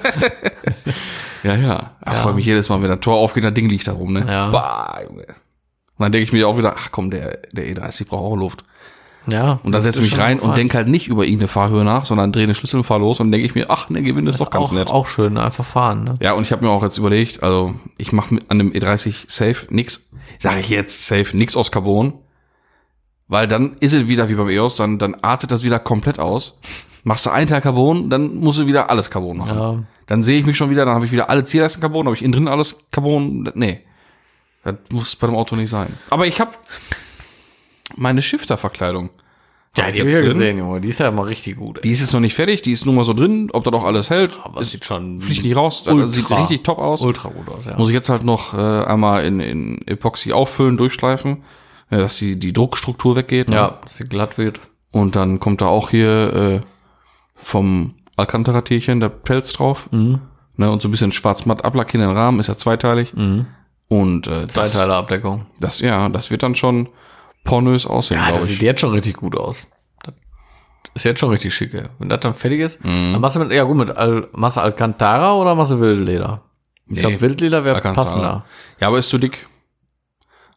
Ja, 1.44 1.56
ja. 1.56 1.92
Ich 2.10 2.18
freue 2.18 2.34
mich 2.34 2.46
jedes 2.46 2.68
Mal, 2.68 2.82
wenn 2.82 2.90
das 2.90 3.00
Tor 3.00 3.16
aufgeht, 3.16 3.44
das 3.44 3.54
Ding 3.54 3.70
liegt 3.70 3.88
da 3.88 3.94
rum. 3.94 4.14
Ne? 4.14 4.26
Ja. 4.28 4.50
Bah, 4.50 5.00
Junge. 5.08 5.24
Und 5.24 6.04
dann 6.04 6.12
denke 6.12 6.24
ich 6.26 6.34
mir 6.34 6.48
auch 6.48 6.58
wieder, 6.58 6.76
ach 6.78 6.90
komm, 6.92 7.10
der, 7.12 7.38
der 7.52 7.66
E30 7.74 8.08
braucht 8.08 8.24
auch 8.24 8.36
Luft. 8.36 8.64
Ja. 9.30 9.60
Und 9.64 9.72
dann 9.74 9.82
setze 9.82 10.02
ich 10.02 10.12
mich 10.12 10.20
rein 10.20 10.40
und 10.40 10.58
denke 10.58 10.78
halt 10.78 10.88
nicht 10.88 11.08
über 11.08 11.24
irgendeine 11.24 11.48
Fahrhöhe 11.48 11.84
nach, 11.84 12.06
sondern 12.06 12.32
drehe 12.32 12.46
den 12.46 12.56
Schlüssel 12.56 12.78
und 12.78 12.84
fahr 12.84 13.00
los 13.00 13.20
und 13.20 13.32
denke 13.32 13.46
ich 13.46 13.56
mir, 13.56 13.70
ach, 13.70 13.90
ne, 13.90 14.02
Gewinn 14.02 14.28
ist 14.28 14.40
doch 14.40 14.50
ganz 14.50 14.68
auch, 14.68 14.72
nett. 14.72 14.90
auch 14.90 15.08
schön, 15.08 15.38
einfach 15.38 15.66
fahren, 15.66 16.04
ne? 16.04 16.14
Ja, 16.22 16.34
und 16.34 16.44
ich 16.44 16.52
habe 16.52 16.66
mir 16.66 16.72
auch 16.72 16.84
jetzt 16.84 16.98
überlegt, 16.98 17.44
also 17.44 17.76
ich 17.98 18.12
mache 18.12 18.34
mit 18.34 18.50
an 18.50 18.60
dem 18.60 18.72
E30 18.72 19.26
safe 19.28 19.68
nix, 19.70 20.10
sage 20.40 20.60
ich 20.60 20.70
jetzt 20.70 21.08
safe, 21.08 21.36
nix 21.36 21.56
aus 21.56 21.72
Carbon, 21.72 22.14
weil 23.28 23.48
dann 23.48 23.76
ist 23.80 23.94
es 23.94 24.08
wieder 24.08 24.30
wie 24.30 24.36
beim 24.36 24.50
EOS, 24.50 24.76
dann, 24.76 25.00
dann 25.00 25.16
artet 25.16 25.52
das 25.52 25.64
wieder 25.64 25.80
komplett 25.80 26.20
aus. 26.20 26.60
Machst 27.04 27.26
du 27.26 27.30
einen 27.30 27.48
Teil 27.48 27.62
Carbon, 27.62 28.10
dann 28.10 28.36
musst 28.36 28.60
du 28.60 28.68
wieder 28.68 28.90
alles 28.90 29.10
Carbon 29.10 29.38
machen. 29.38 29.58
Ja. 29.58 29.84
Dann 30.08 30.24
sehe 30.24 30.40
ich 30.40 30.46
mich 30.46 30.58
schon 30.58 30.70
wieder, 30.70 30.86
dann 30.86 30.96
habe 30.96 31.06
ich 31.06 31.12
wieder 31.12 31.30
alle 31.30 31.44
Zierleisten 31.44 31.82
Carbon, 31.82 32.06
habe 32.06 32.16
ich 32.16 32.22
innen 32.22 32.34
drin 32.34 32.48
alles 32.48 32.88
Carbon. 32.92 33.50
Nee, 33.56 33.82
das 34.64 34.76
muss 34.92 35.16
bei 35.16 35.28
dem 35.28 35.36
Auto 35.36 35.56
nicht 35.56 35.70
sein. 35.70 35.98
Aber 36.10 36.28
ich 36.28 36.40
habe 36.40 36.52
meine 37.96 38.22
Shifter-Verkleidung. 38.22 39.10
Ja, 39.78 39.92
die 39.92 40.00
hab 40.00 40.08
ich 40.08 40.14
ja 40.14 40.22
gesehen, 40.22 40.58
Junge. 40.58 40.82
Die 40.82 40.88
ist 40.88 41.00
ja 41.00 41.12
mal 41.12 41.24
richtig 41.24 41.58
gut. 41.58 41.78
ey. 41.78 41.82
Die 41.84 41.92
ist 41.92 42.00
jetzt 42.00 42.12
noch 42.14 42.20
nicht 42.20 42.34
fertig, 42.34 42.64
die 42.64 42.72
ist 42.72 42.86
nur 42.86 42.96
mal 42.96 43.04
so 43.04 43.14
drin, 43.14 43.50
ob 43.54 43.64
da 43.64 43.70
doch 43.70 43.84
alles 43.84 44.10
hält. 44.10 44.40
Aber 44.44 44.62
es 44.62 44.72
sieht 44.72 44.86
schon 44.86 45.22
Fliegt 45.22 45.44
nicht 45.44 45.56
raus, 45.56 45.84
ultra, 45.86 46.02
das 46.02 46.14
sieht 46.14 46.32
richtig 46.32 46.64
top 46.64 46.80
aus. 46.80 47.02
ultra 47.04 47.30
gut 47.30 47.48
aus, 47.50 47.66
ja. 47.66 47.78
Muss 47.78 47.90
ich 47.90 47.94
jetzt 47.94 48.10
halt 48.10 48.24
noch 48.24 48.56
äh, 48.56 48.58
einmal 48.58 49.24
in, 49.26 49.40
in 49.40 49.88
Epoxy 49.88 50.34
auffüllen, 50.34 50.78
durchschleifen, 50.78 51.44
ja, 51.92 52.00
dass 52.00 52.18
die, 52.18 52.40
die 52.40 52.54
Druckstruktur 52.54 53.16
weggeht. 53.16 53.50
Ne? 53.50 53.56
Ja, 53.56 53.80
dass 53.84 53.98
sie 53.98 54.06
glatt 54.06 54.40
wird. 54.40 54.60
Und 54.92 55.16
dann 55.16 55.40
kommt 55.40 55.62
da 55.62 55.68
auch 55.68 55.92
hier 55.92 56.34
äh, 56.34 56.62
vom 57.36 57.94
Alcantara-Tierchen 58.16 59.00
der 59.00 59.10
Pelz 59.10 59.54
drauf. 59.54 59.90
Mhm. 59.92 60.22
Ne? 60.56 60.72
Und 60.72 60.82
so 60.82 60.88
ein 60.88 60.92
bisschen 60.92 61.12
schwarz-matt 61.12 61.64
ablackieren 61.64 62.08
den 62.08 62.18
Rahmen, 62.18 62.40
ist 62.40 62.48
ja 62.48 62.58
zweiteilig. 62.58 63.14
Mhm. 63.14 63.46
Und 63.90 64.26
äh, 64.28 64.48
Zwei 64.48 64.64
das, 64.64 64.74
Teile 64.74 64.96
Abdeckung. 64.96 65.46
das, 65.60 65.80
ja, 65.80 66.10
das 66.10 66.32
wird 66.32 66.42
dann 66.42 66.56
schon 66.56 66.90
pornös 67.44 67.86
aussehen, 67.86 68.20
Ja, 68.20 68.32
das 68.32 68.48
sieht 68.48 68.62
jetzt 68.62 68.82
schon 68.82 68.92
richtig 68.92 69.16
gut 69.18 69.38
aus. 69.38 69.68
Das 70.04 71.02
ist 71.02 71.04
jetzt 71.06 71.20
schon 71.20 71.30
richtig 71.30 71.54
schick, 71.54 71.74
ey. 71.74 71.84
Wenn 72.00 72.10
das 72.10 72.22
dann 72.22 72.34
fertig 72.34 72.60
ist, 72.62 72.84
Mhm. 72.84 73.14
dann 73.14 73.22
machst 73.22 73.36
du 73.36 73.40
mit, 73.40 73.52
ja 73.52 73.64
gut, 73.64 73.78
mit 73.78 73.92
Al, 73.96 74.28
machst 74.34 74.58
du 74.58 74.62
Alcantara 74.62 75.34
oder 75.34 75.54
machst 75.56 75.72
du 75.72 75.80
Wildleder? 75.80 76.42
Ich 76.90 77.00
glaube, 77.00 77.20
Wildleder 77.22 77.66
wäre 77.66 77.82
passender. 77.82 78.46
Ja, 78.80 78.88
aber 78.88 78.98
ist 78.98 79.10
zu 79.10 79.18
dick. 79.18 79.48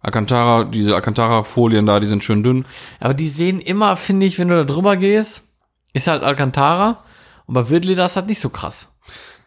Alcantara, 0.02 0.64
diese 0.64 0.94
Alcantara-Folien 0.94 1.84
da, 1.84 2.00
die 2.00 2.06
sind 2.06 2.24
schön 2.24 2.42
dünn. 2.42 2.64
Aber 3.00 3.12
die 3.12 3.28
sehen 3.28 3.60
immer, 3.60 3.96
finde 3.96 4.24
ich, 4.26 4.38
wenn 4.38 4.48
du 4.48 4.56
da 4.56 4.64
drüber 4.64 4.96
gehst, 4.96 5.48
ist 5.92 6.06
halt 6.06 6.22
Alcantara. 6.22 7.02
Und 7.46 7.54
bei 7.54 7.68
Wildleder 7.68 8.06
ist 8.06 8.16
halt 8.16 8.26
nicht 8.26 8.40
so 8.40 8.48
krass. 8.48 8.96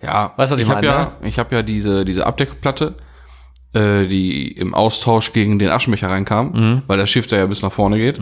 Ja, 0.01 0.33
Weißt 0.35 0.51
du, 0.51 0.55
was 0.55 0.61
ich 0.61 0.67
ich 0.67 0.73
habe 0.75 0.85
ja, 0.85 1.13
ich 1.21 1.39
habe 1.39 1.55
ja 1.55 1.61
diese 1.63 2.03
diese 2.05 2.27
Abdeckplatte, 2.27 2.95
äh, 3.73 4.05
die 4.05 4.47
im 4.51 4.73
Austausch 4.73 5.33
gegen 5.33 5.59
den 5.59 5.69
Aschenbecher 5.69 6.09
reinkam, 6.09 6.51
Mhm. 6.53 6.81
weil 6.87 6.97
der 6.97 7.07
Shifter 7.07 7.37
ja 7.37 7.45
bis 7.45 7.61
nach 7.63 7.71
vorne 7.71 7.97
geht. 7.97 8.19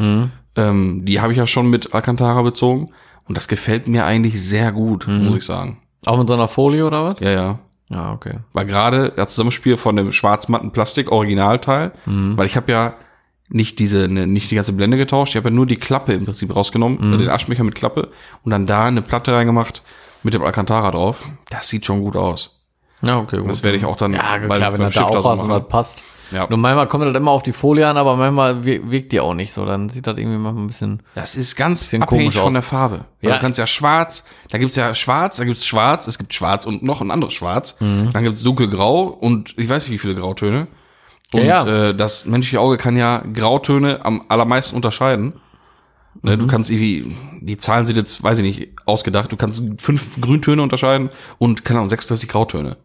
Ähm, 0.56 1.06
die 1.06 1.22
habe 1.22 1.32
ich 1.34 1.38
ja 1.38 1.47
schon 1.47 1.70
mit 1.70 1.93
Alcantara 1.93 2.41
bezogen 2.41 2.89
und 3.28 3.38
das 3.38 3.47
gefällt 3.47 3.88
mir 3.88 4.06
eigentlich 4.06 4.41
sehr 4.41 4.72
gut, 4.72 5.08
Mhm. 5.08 5.26
muss 5.26 5.36
ich 5.36 5.43
sagen. 5.45 5.80
Auch 6.06 6.18
mit 6.18 6.28
so 6.28 6.34
einer 6.34 6.47
Folie 6.47 6.86
oder 6.86 7.04
was? 7.04 7.20
Ja, 7.20 7.30
ja. 7.32 7.60
Ja, 7.89 8.14
okay. 8.14 8.36
Weil 8.54 8.66
gerade 8.66 9.12
das 9.16 9.32
Zusammenspiel 9.36 9.76
von 9.78 9.95
dem 9.97 10.12
schwarz-matten 10.14 10.72
Plastik-Originalteil, 10.72 11.91
Mhm. 12.06 12.38
weil 12.38 12.45
ich 12.45 12.56
habe 12.56 12.72
ja 12.72 12.93
nicht 13.49 13.80
diese, 13.80 14.08
ne, 14.08 14.28
nicht 14.28 14.49
die 14.49 14.56
ganze 14.56 14.72
Blende 14.74 14.95
getauscht, 14.97 15.34
ich 15.34 15.38
habe 15.38 15.49
ja 15.49 15.56
nur 15.56 15.66
die 15.66 15.76
Klappe 15.76 16.14
im 16.14 16.24
Prinzip 16.26 16.56
rausgenommen, 16.56 16.97
Mhm. 17.12 17.18
den 17.18 17.30
Aschenbecher 17.30 17.66
mit 17.66 17.76
Klappe 17.76 18.10
und 18.43 18.52
dann 18.52 18.66
da 18.66 18.86
eine 18.86 19.02
Platte 19.02 19.34
reingemacht 19.34 19.84
mit 20.24 20.34
dem 20.34 20.41
Alcantara 20.43 20.89
drauf. 20.91 21.28
Das 21.49 21.68
sieht 21.68 21.86
schon 21.86 21.99
gut 22.02 22.16
aus. 22.16 22.61
Ja, 23.02 23.18
okay, 23.20 23.38
gut. 23.39 23.49
Das 23.49 23.64
werde 23.64 23.78
ich 23.78 23.86
auch 23.86 23.95
dann 23.95 24.14
ja, 24.14 24.38
bei- 24.47 24.56
klar, 24.58 24.74
wenn 24.74 24.82
das 24.82 24.93
da 24.93 25.04
auch 25.06 25.24
was 25.26 25.39
und 25.41 25.49
das 25.49 25.68
passt. 25.68 26.04
Ja. 26.32 26.47
Nur 26.49 26.58
manchmal 26.60 26.88
kommt 26.88 27.04
das 27.04 27.14
immer 27.16 27.32
auf 27.32 27.43
die 27.43 27.52
Folie 27.52 27.86
an, 27.88 27.97
aber 27.97 28.16
manchmal 28.16 28.64
wir- 28.64 28.89
wirkt 28.89 29.12
die 29.12 29.20
auch 29.20 29.34
nicht 29.34 29.52
so. 29.52 29.66
Dann 29.66 29.89
sieht 29.89 30.08
das 30.08 30.18
irgendwie 30.18 30.38
manchmal 30.38 30.64
ein 30.64 30.68
bisschen. 30.68 31.04
Das 31.14 31.36
ist 31.36 31.58
ganz 31.58 31.89
Sieht 31.89 32.02
abhängig 32.02 32.28
komisch 32.28 32.38
von 32.38 32.47
aus. 32.47 32.54
der 32.54 32.62
Farbe. 32.62 33.06
Ja. 33.20 33.34
Du 33.36 33.41
kannst 33.41 33.60
ja 33.60 33.68
schwarz, 33.68 34.24
da 34.49 34.58
gibt's 34.58 34.78
ja 34.78 34.93
schwarz, 34.95 35.38
da 35.38 35.43
gibt's 35.43 35.66
schwarz, 35.66 36.08
es 36.08 36.18
gibt 36.18 36.34
schwarz 36.34 36.66
und 36.66 36.84
noch 36.84 37.02
ein 37.02 37.12
anderes 37.12 37.34
schwarz. 37.34 37.76
Mhm. 37.82 38.12
Dann 38.14 38.24
gibt's 38.24 38.43
dunkelgrau 38.43 39.04
und 39.04 39.54
ich 39.58 39.68
weiß 39.68 39.84
nicht 39.84 39.91
wie 39.93 39.97
viele 39.97 40.16
Grautöne. 40.16 40.68
Und 41.34 41.41
Ja, 41.43 41.66
ja. 41.66 41.89
Äh, 41.89 41.95
das 41.95 42.26
menschliche 42.26 42.62
Auge 42.62 42.78
kann 42.78 42.95
ja 42.95 43.24
Grautöne 43.34 44.06
am 44.06 44.24
allermeisten 44.30 44.76
unterscheiden. 44.78 45.34
Ne, 46.22 46.36
Mhm. 46.36 46.39
Du 46.39 46.47
kannst 46.47 46.70
irgendwie, 46.72 47.16
die 47.41 47.58
Zahlen 47.58 47.86
sind 47.86 47.95
jetzt, 47.97 48.24
weiß 48.24 48.38
ich 48.38 48.43
nicht, 48.43 48.70
ausgedacht, 48.86 49.32
du 49.32 49.38
kannst 49.38 49.64
fünf 49.82 50.20
Grüntöne 50.22 50.62
unterscheiden 50.62 51.10
und 51.39 51.66
keine 51.66 51.80
Ahnung, 51.80 51.89
36 51.89 52.30
Grautöne. 52.30 52.78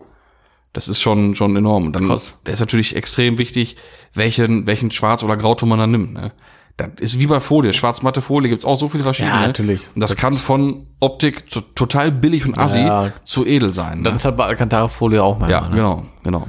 Das 0.76 0.88
ist 0.88 1.00
schon, 1.00 1.34
schon 1.34 1.56
enorm. 1.56 1.86
Und 1.86 1.96
dann 1.96 2.06
Krass. 2.08 2.34
der 2.44 2.52
ist 2.52 2.60
natürlich 2.60 2.94
extrem 2.96 3.38
wichtig, 3.38 3.76
welchen, 4.12 4.66
welchen 4.66 4.90
Schwarz- 4.90 5.22
oder 5.24 5.38
Grauton 5.38 5.70
man 5.70 5.78
dann 5.78 5.90
nimmt. 5.90 6.12
Ne? 6.12 6.32
Das 6.76 6.90
ist 7.00 7.18
wie 7.18 7.26
bei 7.26 7.40
Folie. 7.40 7.72
Schwarz-matte 7.72 8.20
Folie 8.20 8.50
gibt's 8.50 8.66
auch 8.66 8.76
so 8.76 8.90
viele 8.90 9.02
verschiedene. 9.02 9.34
Ja, 9.34 9.46
natürlich. 9.46 9.88
Und 9.94 10.02
das 10.02 10.16
kann 10.16 10.34
von 10.34 10.86
Optik 11.00 11.50
zu, 11.50 11.62
total 11.62 12.12
billig 12.12 12.44
und 12.44 12.58
assi 12.58 12.80
Ja. 12.80 13.10
zu 13.24 13.46
edel 13.46 13.72
sein. 13.72 14.04
Das 14.04 14.12
Ne? 14.12 14.16
ist 14.18 14.24
halt 14.26 14.36
bei 14.36 14.44
Alcantara-Folie 14.44 15.22
auch 15.22 15.38
manchmal. 15.38 15.62
Ja, 15.62 15.68
ne? 15.70 15.76
genau, 15.76 16.02
genau. 16.22 16.46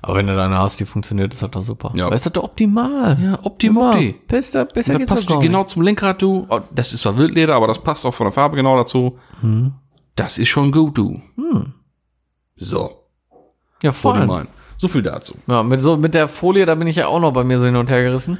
Aber 0.00 0.14
wenn 0.14 0.26
du 0.26 0.34
deine 0.34 0.56
hast, 0.56 0.80
die 0.80 0.86
funktioniert, 0.86 1.34
ist 1.34 1.42
das 1.42 1.50
doch 1.50 1.62
super. 1.62 1.92
Ja. 1.96 2.08
Ist 2.08 2.24
das 2.24 2.32
doch 2.32 2.44
optimal. 2.44 3.18
Ja, 3.22 3.38
optim, 3.42 3.72
Immer. 3.76 3.90
opti. 3.90 4.14
Besser, 4.26 4.64
besser 4.64 4.92
Da 4.94 4.98
geht's 5.00 5.10
passt 5.10 5.28
doch 5.28 5.40
genau 5.42 5.64
zum 5.64 5.82
Lenkrad, 5.82 6.22
du. 6.22 6.46
Oh, 6.48 6.60
Das 6.74 6.94
ist 6.94 7.02
zwar 7.02 7.18
Wildleder, 7.18 7.54
aber 7.56 7.66
das 7.66 7.78
passt 7.80 8.06
auch 8.06 8.14
von 8.14 8.24
der 8.24 8.32
Farbe 8.32 8.56
genau 8.56 8.74
dazu. 8.78 9.18
Mhm. 9.42 9.74
Das 10.14 10.38
ist 10.38 10.48
schon 10.48 10.72
gut, 10.72 10.96
du. 10.96 11.20
So, 12.58 13.02
Ja, 13.82 13.92
voll. 13.92 14.46
So 14.78 14.88
viel 14.88 15.02
dazu. 15.02 15.36
Ja, 15.46 15.62
mit, 15.62 15.80
so, 15.80 15.96
mit 15.96 16.14
der 16.14 16.28
Folie, 16.28 16.66
da 16.66 16.74
bin 16.74 16.86
ich 16.86 16.96
ja 16.96 17.06
auch 17.06 17.20
noch 17.20 17.32
bei 17.32 17.44
mir 17.44 17.58
so 17.58 17.66
hin 17.66 17.76
und 17.76 17.90
her 17.90 18.02
gerissen. 18.02 18.38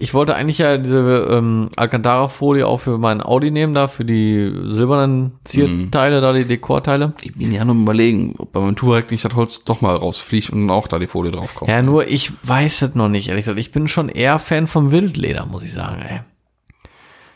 Ich 0.00 0.14
wollte 0.14 0.36
eigentlich 0.36 0.58
ja 0.58 0.78
diese 0.78 1.26
ähm, 1.28 1.70
Alcantara-Folie 1.74 2.64
auch 2.66 2.78
für 2.78 2.98
meinen 2.98 3.20
Audi 3.20 3.50
nehmen, 3.50 3.74
da 3.74 3.88
für 3.88 4.04
die 4.04 4.52
silbernen 4.64 5.32
Zierteile, 5.42 6.20
da 6.20 6.32
die 6.32 6.44
Dekorteile. 6.44 7.14
Ich 7.20 7.34
bin 7.34 7.52
ja 7.52 7.64
nur 7.64 7.74
überlegen, 7.74 8.34
ob 8.38 8.52
bei 8.52 8.60
meinem 8.60 8.76
Touareg 8.76 9.10
nicht 9.10 9.24
das 9.24 9.34
Holz 9.34 9.64
doch 9.64 9.80
mal 9.80 9.96
rausfliegt 9.96 10.50
und 10.50 10.70
auch 10.70 10.86
da 10.86 11.00
die 11.00 11.08
Folie 11.08 11.32
drauf 11.32 11.54
kommt. 11.56 11.68
Ja, 11.68 11.82
nur 11.82 12.06
ich 12.06 12.30
weiß 12.44 12.82
es 12.82 12.94
noch 12.94 13.08
nicht, 13.08 13.28
ehrlich 13.28 13.44
gesagt. 13.44 13.58
Ich 13.58 13.72
bin 13.72 13.88
schon 13.88 14.08
eher 14.08 14.38
Fan 14.38 14.68
vom 14.68 14.92
Wildleder, 14.92 15.46
muss 15.46 15.64
ich 15.64 15.72
sagen, 15.72 16.00
ey. 16.02 16.20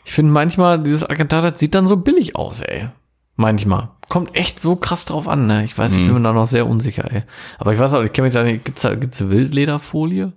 Ich 0.05 0.13
finde 0.13 0.31
manchmal, 0.31 0.81
dieses 0.81 1.03
Alcantara 1.03 1.51
das 1.51 1.59
sieht 1.59 1.75
dann 1.75 1.85
so 1.85 1.97
billig 1.97 2.37
aus, 2.37 2.61
ey. 2.61 2.87
Manchmal. 3.35 3.89
Kommt 4.09 4.35
echt 4.35 4.61
so 4.61 4.75
krass 4.75 5.05
drauf 5.05 5.27
an, 5.27 5.47
ne? 5.47 5.63
Ich 5.63 5.75
weiß, 5.77 5.93
ich 5.93 6.05
bin 6.05 6.13
mir 6.13 6.21
da 6.21 6.33
noch 6.33 6.45
sehr 6.45 6.67
unsicher, 6.67 7.11
ey. 7.11 7.23
Aber 7.57 7.73
ich 7.73 7.79
weiß 7.79 7.93
auch, 7.95 8.03
ich 8.03 8.13
kenne 8.13 8.27
mich 8.27 8.33
da 8.35 8.43
nicht, 8.43 8.63
gibt's 8.65 8.83
da, 8.83 8.93
gibt's 8.95 9.27
Wildlederfolie? 9.27 10.33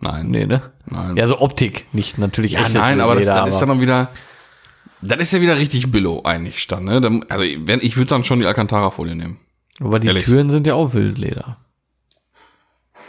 Nein. 0.00 0.28
Nee, 0.28 0.46
ne? 0.46 0.62
Nein. 0.86 1.16
Ja, 1.16 1.26
so 1.26 1.40
Optik, 1.40 1.86
nicht 1.92 2.18
natürlich 2.18 2.52
Ja, 2.52 2.68
nein, 2.68 3.00
aber 3.00 3.16
das, 3.16 3.24
das 3.26 3.48
ist 3.54 3.58
dann 3.58 3.68
noch 3.70 3.80
wieder, 3.80 4.10
das 5.02 5.18
ist 5.18 5.32
ja 5.32 5.40
wieder 5.40 5.58
richtig 5.58 5.90
Billo 5.90 6.22
eigentlich 6.24 6.66
dann, 6.68 6.84
ne? 6.84 7.00
Dann- 7.00 7.24
Also, 7.28 7.44
wenn, 7.66 7.80
ich 7.80 7.96
würde 7.96 8.10
dann 8.10 8.22
schon 8.22 8.38
die 8.40 8.46
Alcantara-Folie 8.46 9.16
nehmen. 9.16 9.38
Aber 9.80 9.98
die 9.98 10.06
Ehrlich. 10.06 10.24
Türen 10.24 10.48
sind 10.48 10.66
ja 10.66 10.74
auch 10.74 10.94
Wildleder. 10.94 11.58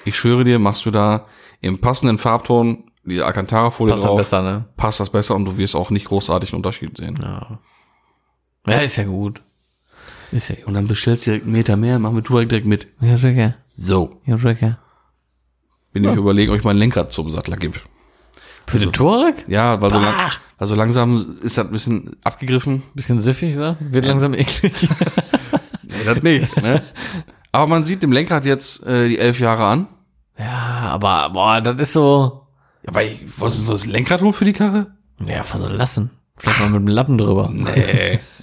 Ich 0.05 0.15
schwöre 0.17 0.43
dir, 0.43 0.57
machst 0.57 0.85
du 0.85 0.91
da 0.91 1.25
im 1.61 1.79
passenden 1.79 2.17
Farbton 2.17 2.85
die 3.03 3.21
Alcantara-Folie 3.21 3.95
drauf, 3.95 4.17
besser, 4.17 4.41
ne? 4.41 4.65
passt 4.77 4.99
das 4.99 5.09
besser 5.09 5.35
und 5.35 5.45
du 5.45 5.57
wirst 5.57 5.75
auch 5.75 5.89
nicht 5.91 6.05
großartig 6.07 6.51
einen 6.51 6.57
Unterschied 6.57 6.97
sehen. 6.97 7.19
Ja. 7.21 7.59
Ja, 8.67 8.79
ist 8.79 8.95
ja 8.97 9.03
gut. 9.05 9.41
Ist 10.31 10.49
ja. 10.49 10.55
Und 10.65 10.73
dann 10.73 10.87
bestellst 10.87 11.25
du 11.25 11.31
direkt 11.31 11.45
einen 11.45 11.53
Meter 11.53 11.77
mehr, 11.77 11.99
machen 11.99 12.15
wir 12.15 12.23
Touareg 12.23 12.49
direkt 12.49 12.67
mit. 12.67 12.87
Ja, 12.99 13.17
sicher. 13.17 13.55
So. 13.73 14.19
Ja, 14.25 14.37
sicher. 14.37 14.77
Bin 15.93 16.03
ich 16.03 16.15
überlegen, 16.15 16.51
ob 16.51 16.57
ich 16.57 16.63
mein 16.63 16.77
Lenkrad 16.77 17.11
zum 17.11 17.29
Sattler 17.29 17.57
gebe. 17.57 17.79
Für 18.67 18.79
den 18.79 18.91
Touareg? 18.91 19.45
Ja, 19.47 19.81
weil 19.81 19.91
so, 19.91 19.99
lang, 19.99 20.13
weil 20.57 20.67
so 20.67 20.75
langsam 20.75 21.15
ist 21.41 21.57
das 21.57 21.65
ein 21.65 21.71
bisschen 21.71 22.17
abgegriffen. 22.23 22.83
Bisschen 22.93 23.19
siffig, 23.19 23.55
ne? 23.55 23.77
Wird 23.79 24.05
langsam 24.05 24.33
eklig. 24.33 24.73
Nee, 25.89 26.03
das 26.05 26.21
nicht, 26.21 26.61
ne? 26.61 26.83
Aber 27.53 27.65
man 27.67 27.85
sieht 27.85 28.03
dem 28.03 28.11
Lenkrad 28.11 28.45
jetzt 28.45 28.85
äh, 28.85 29.07
die 29.07 29.17
elf 29.17 29.39
Jahre 29.39 29.65
an. 29.65 29.87
ja, 30.37 30.89
aber, 30.91 31.29
boah, 31.31 31.61
das 31.61 31.79
ist 31.79 31.93
so, 31.93 32.45
Ja, 32.83 32.89
aber 32.89 33.03
ich, 33.05 33.23
was 33.39 33.57
ist 33.59 33.69
das 33.69 33.85
Lenkrad 33.85 34.21
hoch 34.21 34.35
für 34.35 34.43
die 34.45 34.51
Karre? 34.53 34.87
ja, 35.25 35.43
verlassen. 35.43 36.11
Vielleicht 36.37 36.59
mal 36.59 36.69
mit 36.69 36.81
dem 36.81 36.87
Lappen 36.87 37.17
drüber. 37.17 37.51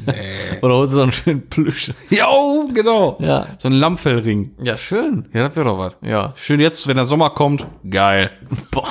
Nee. 0.07 0.57
Oder 0.61 0.74
holst 0.74 0.92
du 0.92 0.97
so 0.97 1.03
einen 1.03 1.12
schönen 1.12 1.49
Plüsch. 1.49 1.90
ja, 2.11 2.26
oh, 2.28 2.66
genau. 2.74 3.16
Ja. 3.20 3.47
So 3.57 3.68
ein 3.68 3.72
Lammfellring. 3.72 4.51
Ja, 4.62 4.76
schön. 4.76 5.28
Ja, 5.32 5.47
das 5.49 5.57
wäre 5.57 5.64
doch 5.66 5.78
was. 5.78 5.97
Ja. 6.03 6.34
Schön 6.36 6.61
jetzt, 6.61 6.86
wenn 6.86 6.97
der 6.97 7.07
Sommer 7.07 7.30
kommt. 7.30 7.66
Geil. 7.88 8.30
Boah. 8.70 8.86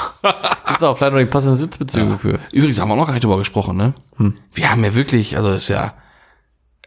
Gibt's 0.68 0.82
auch 0.82 0.98
vielleicht 0.98 1.14
noch 1.14 1.20
die 1.20 1.26
passenden 1.28 1.58
Sitzbezüge 1.58 2.18
für. 2.18 2.40
Übrigens 2.52 2.80
haben 2.80 2.88
wir 2.88 2.94
auch 2.96 2.98
noch 2.98 3.06
gar 3.06 3.14
nicht 3.14 3.24
drüber 3.26 3.38
gesprochen, 3.38 3.78
ne? 3.78 3.94
Hm. 4.18 4.38
Wir 4.56 4.72
haben 4.72 4.84
ja 4.84 4.96
wirklich, 4.96 5.38
also 5.38 5.52
ist 5.52 5.68
ja, 5.68 5.94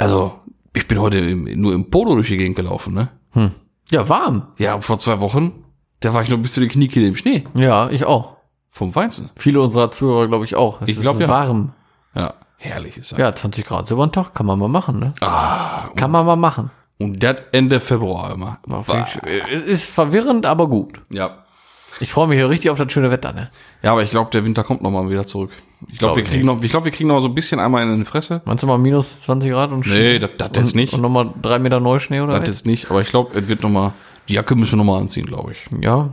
also 0.00 0.32
ich 0.74 0.88
bin 0.88 0.98
heute 1.00 1.18
im, 1.18 1.44
nur 1.60 1.72
im 1.72 1.88
Polo 1.88 2.14
durch 2.16 2.26
die 2.28 2.36
Gegend 2.36 2.56
gelaufen, 2.56 2.94
ne? 2.94 3.08
Ja, 3.90 4.08
warm. 4.08 4.48
Ja, 4.58 4.80
vor 4.80 4.98
zwei 4.98 5.20
Wochen, 5.20 5.52
da 6.00 6.14
war 6.14 6.22
ich 6.22 6.30
noch 6.30 6.38
bis 6.38 6.54
zu 6.54 6.60
den 6.60 6.68
Kniekehle 6.68 7.06
im 7.06 7.14
Schnee 7.16 7.44
Ja, 7.54 7.88
ich 7.90 8.04
auch. 8.06 8.38
vom 8.70 8.92
Weinzen. 8.96 9.30
Viele 9.36 9.60
unserer 9.60 9.92
Zuhörer, 9.92 10.26
glaube 10.26 10.44
ich, 10.46 10.56
auch. 10.56 10.82
Es 10.82 10.88
Ich 10.88 10.96
ist 10.96 11.02
glaub, 11.02 11.20
ja. 11.20 11.28
warm. 11.28 11.74
Ja, 12.16 12.34
herrlich 12.56 12.96
ist 12.96 13.12
das. 13.12 13.18
Ja, 13.18 13.32
20 13.34 13.66
Grad 13.66 13.86
so 13.88 13.94
über 13.94 14.06
den 14.06 14.12
Tag 14.12 14.34
kann 14.34 14.46
man 14.46 14.58
mal 14.58 14.68
machen, 14.68 14.98
ne? 14.98 15.12
Ah, 15.20 15.88
Kann 15.96 16.10
man 16.10 16.24
mal 16.26 16.36
machen. 16.36 16.70
und 16.98 17.22
das 17.22 17.36
Ende 17.52 17.78
Februar 17.80 18.32
immer. 18.32 18.58
Ich- 18.66 19.22
äh, 19.28 19.54
Ist 19.66 19.88
verwirrend, 19.90 20.46
aber 20.46 20.66
gut. 20.68 21.00
Ja. 21.12 21.42
Ich 21.98 22.10
freue 22.12 22.26
mich 22.28 22.38
ja 22.38 22.46
richtig 22.46 22.70
auf 22.70 22.76
das 22.78 22.92
schöne 22.92 23.10
Wetter, 23.10 23.32
ne? 23.32 23.50
Ja, 23.82 23.92
aber 23.92 24.02
ich 24.02 24.10
glaube, 24.10 24.30
der 24.30 24.44
Winter 24.44 24.62
kommt 24.64 24.82
noch 24.82 24.90
mal 24.90 25.08
wieder 25.08 25.24
zurück. 25.24 25.50
Ich 25.88 25.98
glaube, 25.98 26.14
Glaub 26.14 26.16
wir 26.16 26.24
kriegen 26.24 26.46
noch, 26.46 26.62
ich 26.62 26.70
glaube, 26.70 26.84
wir 26.86 26.92
kriegen 26.92 27.08
noch 27.08 27.20
so 27.20 27.28
ein 27.28 27.34
bisschen 27.34 27.58
einmal 27.60 27.82
in 27.88 27.96
die 27.98 28.04
Fresse. 28.04 28.42
Meinst 28.44 28.62
du 28.62 28.66
mal 28.66 28.76
minus 28.78 29.22
20 29.22 29.50
Grad 29.50 29.70
und 29.72 29.86
Nee, 29.86 30.18
das, 30.18 30.30
das 30.36 30.50
jetzt 30.54 30.74
nicht. 30.74 30.92
Und 30.92 31.00
nochmal 31.02 31.30
drei 31.40 31.58
Meter 31.58 31.80
Neuschnee 31.80 32.20
oder 32.20 32.38
Das 32.38 32.48
jetzt 32.48 32.66
nicht, 32.66 32.90
aber 32.90 33.00
ich 33.00 33.08
glaube, 33.08 33.38
es 33.38 33.48
wird 33.48 33.62
noch 33.62 33.70
mal, 33.70 33.92
die 34.28 34.34
Jacke 34.34 34.54
müssen 34.56 34.72
wir 34.72 34.84
noch 34.84 34.92
mal 34.92 35.00
anziehen, 35.00 35.24
glaube 35.26 35.52
ich. 35.52 35.64
Ja. 35.82 36.10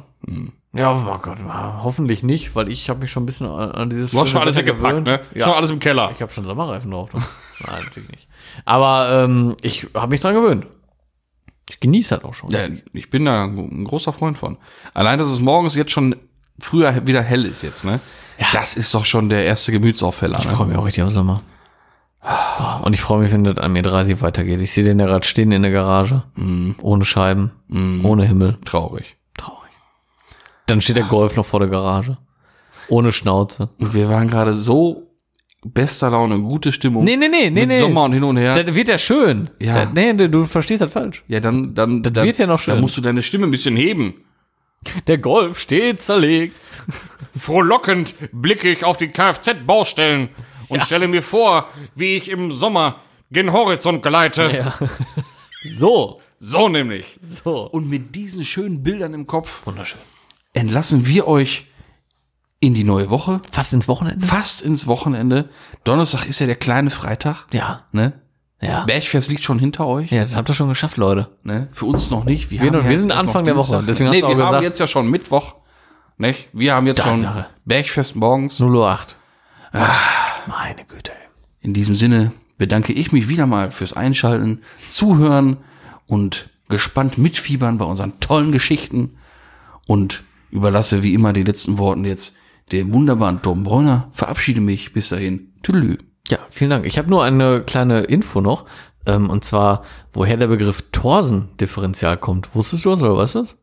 Ja, 0.75 0.91
oh 0.91 1.17
Gott, 1.21 1.37
hoffentlich 1.83 2.23
nicht, 2.23 2.55
weil 2.55 2.67
ich 2.69 2.89
habe 2.89 2.99
mich 3.01 3.11
schon 3.11 3.23
ein 3.23 3.25
bisschen 3.27 3.47
an, 3.47 3.89
dieses 3.91 4.09
Du 4.11 4.19
hast 4.19 4.29
schon 4.29 4.41
alles 4.41 4.55
Wetter 4.55 4.67
weggepackt, 4.73 5.03
ne? 5.05 5.19
Ja. 5.35 5.45
Schon 5.45 5.53
alles 5.53 5.69
im 5.69 5.79
Keller. 5.79 6.11
Ich 6.15 6.21
habe 6.21 6.31
schon 6.31 6.45
Sommerreifen 6.45 6.89
drauf. 6.89 7.11
Nein, 7.13 7.83
natürlich 7.85 8.09
nicht. 8.09 8.27
Aber 8.65 9.23
ähm, 9.23 9.53
ich 9.61 9.87
habe 9.93 10.09
mich 10.09 10.21
dran 10.21 10.33
gewöhnt. 10.33 10.65
Ich 11.69 11.79
genieße 11.79 12.15
das 12.15 12.23
auch 12.25 12.33
schon. 12.33 12.49
Ja, 12.49 12.61
ich 12.93 13.09
bin 13.11 13.25
da 13.25 13.43
ein 13.43 13.83
großer 13.85 14.13
Freund 14.13 14.37
von. 14.37 14.57
Allein, 14.95 15.19
dass 15.19 15.29
es 15.29 15.39
morgens 15.39 15.75
jetzt 15.75 15.91
schon 15.91 16.15
früher 16.59 17.05
wieder 17.05 17.21
hell 17.21 17.45
ist 17.45 17.61
jetzt, 17.61 17.85
ne? 17.85 17.99
Ja. 18.39 18.47
Das 18.53 18.75
ist 18.75 18.93
doch 18.95 19.05
schon 19.05 19.29
der 19.29 19.45
erste 19.45 19.71
Gemütsaufheller. 19.71 20.39
Ich 20.39 20.45
Ne? 20.45 20.51
freue 20.51 20.67
mich 20.67 20.77
auch 20.77 20.85
richtig 20.85 21.03
auf 21.03 21.11
Sommer. 21.11 21.43
Boah, 22.21 22.81
Und 22.83 22.93
ich 22.93 23.01
freue 23.01 23.21
mich, 23.21 23.31
wenn 23.31 23.43
das 23.43 23.57
an 23.57 23.73
mir 23.73 23.81
30 23.83 24.21
weitergeht. 24.21 24.59
Ich 24.61 24.71
sehe 24.73 24.83
den 24.83 24.99
ja 24.99 25.05
gerade 25.05 25.25
stehen 25.27 25.51
in 25.51 25.61
der 25.61 25.71
Garage. 25.71 26.23
Ohne 26.81 27.05
Scheiben. 27.05 27.51
Ohne 28.03 28.25
Himmel. 28.25 28.57
Traurig. 28.65 29.17
Dann 30.67 30.81
steht 30.81 30.95
der 30.97 31.03
Golf 31.05 31.35
noch 31.35 31.45
vor 31.45 31.59
der 31.59 31.69
Garage. 31.69 32.17
Ohne 32.89 33.11
Schnauze. 33.11 33.69
Wir 33.79 34.09
waren 34.09 34.27
gerade 34.29 34.53
so 34.53 35.07
bester 35.65 36.09
Laune, 36.09 36.39
gute 36.41 36.71
Stimmung. 36.71 37.03
Nee, 37.05 37.15
nee, 37.15 37.27
nee, 37.29 37.49
nee, 37.49 37.65
nee. 37.65 37.79
Sommer 37.79 38.03
und 38.03 38.13
hin 38.13 38.23
und 38.23 38.37
her. 38.37 38.61
Das 38.61 38.75
wird 38.75 38.87
ja 38.89 38.97
schön. 38.97 39.49
Ja. 39.59 39.85
Das- 39.85 39.93
Nee, 39.93 40.13
du 40.27 40.45
verstehst 40.45 40.81
das 40.81 40.91
falsch. 40.91 41.23
ja, 41.27 41.39
dann, 41.39 41.73
dann, 41.73 42.03
Das 42.03 42.11
dann, 42.13 42.25
wird 42.25 42.37
ja 42.37 42.47
noch 42.47 42.59
schön. 42.59 42.73
Dann 42.73 42.81
musst 42.81 42.97
du 42.97 43.01
deine 43.01 43.21
Stimme 43.23 43.45
ein 43.47 43.51
bisschen 43.51 43.75
heben. 43.77 44.15
Der 45.07 45.17
Golf 45.17 45.59
steht 45.59 46.01
zerlegt. 46.01 46.57
Frohlockend 47.35 48.15
blicke 48.33 48.69
ich 48.69 48.83
auf 48.83 48.97
die 48.97 49.07
Kfz-Baustellen 49.07 50.29
und 50.67 50.81
stelle 50.81 51.07
mir 51.07 51.23
vor, 51.23 51.67
wie 51.95 52.15
ich 52.15 52.29
im 52.29 52.51
Sommer 52.51 52.97
gen 53.31 53.53
Horizont 53.53 54.03
gleite. 54.03 54.51
Ja. 54.55 54.73
So. 55.77 56.19
So 56.39 56.67
nämlich. 56.67 57.17
So. 57.23 57.69
Und 57.69 57.89
mit 57.89 58.15
diesen 58.15 58.43
schönen 58.43 58.83
Bildern 58.83 59.13
im 59.13 59.25
Kopf 59.27 59.65
Wunderschön. 59.65 60.01
Entlassen 60.53 61.05
wir 61.07 61.27
euch 61.27 61.67
in 62.59 62.73
die 62.73 62.83
neue 62.83 63.09
Woche, 63.09 63.41
Fast 63.51 63.73
ins 63.73 63.87
Wochenende? 63.87 64.25
fast 64.25 64.61
ins 64.61 64.87
Wochenende. 64.87 65.49
Donnerstag 65.83 66.25
ist 66.25 66.39
ja 66.39 66.45
der 66.47 66.55
kleine 66.55 66.89
Freitag, 66.89 67.45
Ja. 67.51 67.85
ne? 67.91 68.13
Ja. 68.61 68.85
Bergfest 68.85 69.29
liegt 69.29 69.43
schon 69.43 69.59
hinter 69.59 69.85
euch, 69.87 70.09
Ja, 70.11 70.23
das 70.23 70.35
habt 70.35 70.47
ihr 70.49 70.55
schon 70.55 70.69
geschafft, 70.69 70.95
Leute. 70.95 71.29
ne? 71.43 71.67
Für 71.73 71.85
uns 71.85 72.09
noch 72.09 72.23
nicht. 72.23 72.49
Wir 72.49 72.71
noch- 72.71 72.87
wir 72.87 72.99
sind 73.01 73.11
Anfang 73.11 73.43
der 73.43 73.57
Woche, 73.57 73.83
deswegen 73.85 74.07
hast 74.07 74.15
nee, 74.15 74.21
du 74.21 74.27
auch 74.27 74.29
wir 74.37 74.45
haben 74.45 74.51
gesagt- 74.51 74.63
jetzt 74.63 74.79
ja 74.79 74.87
schon 74.87 75.09
Mittwoch, 75.09 75.55
nicht? 76.17 76.47
Wir 76.53 76.73
haben 76.75 76.87
jetzt 76.87 77.01
schon 77.01 77.21
Tatsache. 77.21 77.47
Bergfest 77.65 78.15
morgens. 78.15 78.57
008. 78.57 79.17
Ah, 79.73 79.89
meine 80.47 80.85
Güte. 80.85 81.11
In 81.59 81.73
diesem 81.73 81.95
Sinne 81.95 82.31
bedanke 82.57 82.93
ich 82.93 83.11
mich 83.11 83.27
wieder 83.27 83.47
mal 83.47 83.71
fürs 83.71 83.91
Einschalten, 83.93 84.61
Zuhören 84.89 85.57
und 86.07 86.49
gespannt 86.69 87.17
mitfiebern 87.17 87.77
bei 87.77 87.85
unseren 87.85 88.17
tollen 88.21 88.53
Geschichten 88.53 89.17
und 89.87 90.23
überlasse 90.53 91.03
wie 91.03 91.13
immer 91.13 91.33
die 91.33 91.43
letzten 91.43 91.77
Worten 91.77 92.05
jetzt 92.05 92.37
dem 92.71 92.93
wunderbaren 92.93 93.41
Tom 93.41 93.63
Bräuner. 93.63 94.09
Verabschiede 94.11 94.61
mich. 94.61 94.93
Bis 94.93 95.09
dahin. 95.09 95.53
Tüdelü. 95.63 95.97
Ja, 96.29 96.39
vielen 96.49 96.69
Dank. 96.69 96.85
Ich 96.85 96.97
habe 96.97 97.09
nur 97.09 97.23
eine 97.23 97.63
kleine 97.63 98.01
Info 98.01 98.41
noch. 98.41 98.65
Ähm, 99.05 99.29
und 99.29 99.43
zwar, 99.43 99.83
woher 100.11 100.37
der 100.37 100.47
Begriff 100.47 100.83
Torsen-Differential 100.91 102.17
kommt. 102.17 102.55
Wusstest 102.55 102.85
du 102.85 102.91
das 102.91 103.01
oder 103.01 103.17
weißt 103.17 103.35
du 103.35 103.41
das? 103.41 103.57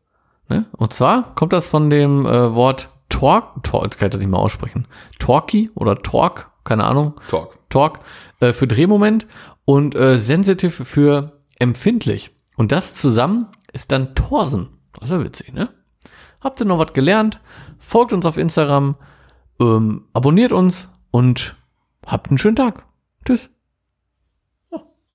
Ne? 0.49 0.65
Und 0.77 0.93
zwar 0.93 1.33
kommt 1.35 1.53
das 1.53 1.65
von 1.65 1.89
dem 1.89 2.25
äh, 2.25 2.53
Wort 2.53 2.89
Torque, 3.09 3.61
Tor, 3.63 3.83
jetzt 3.83 3.97
kann 3.97 4.07
ich 4.07 4.11
das 4.11 4.19
nicht 4.19 4.29
mal 4.29 4.37
aussprechen. 4.37 4.87
Torquey 5.19 5.69
oder 5.75 6.01
Torque, 6.01 6.47
keine 6.63 6.85
Ahnung. 6.85 7.19
Talk. 7.29 7.57
Torque 7.69 7.99
äh, 8.39 8.53
für 8.53 8.67
Drehmoment 8.67 9.27
und 9.65 9.95
äh, 9.95 10.17
Sensitive 10.17 10.85
für 10.85 11.39
empfindlich. 11.59 12.31
Und 12.55 12.71
das 12.71 12.93
zusammen 12.93 13.47
ist 13.73 13.91
dann 13.91 14.15
Torsen. 14.15 14.69
Das 14.93 15.09
ist 15.09 15.15
ja 15.15 15.23
witzig, 15.23 15.53
ne? 15.53 15.69
Habt 16.41 16.59
ihr 16.59 16.65
noch 16.65 16.79
was 16.79 16.93
gelernt? 16.93 17.39
Folgt 17.77 18.13
uns 18.13 18.25
auf 18.25 18.37
Instagram, 18.37 18.95
ähm, 19.59 20.07
abonniert 20.13 20.51
uns 20.51 20.89
und 21.11 21.55
habt 22.05 22.29
einen 22.29 22.37
schönen 22.37 22.55
Tag. 22.55 22.85
Tschüss. 23.25 23.49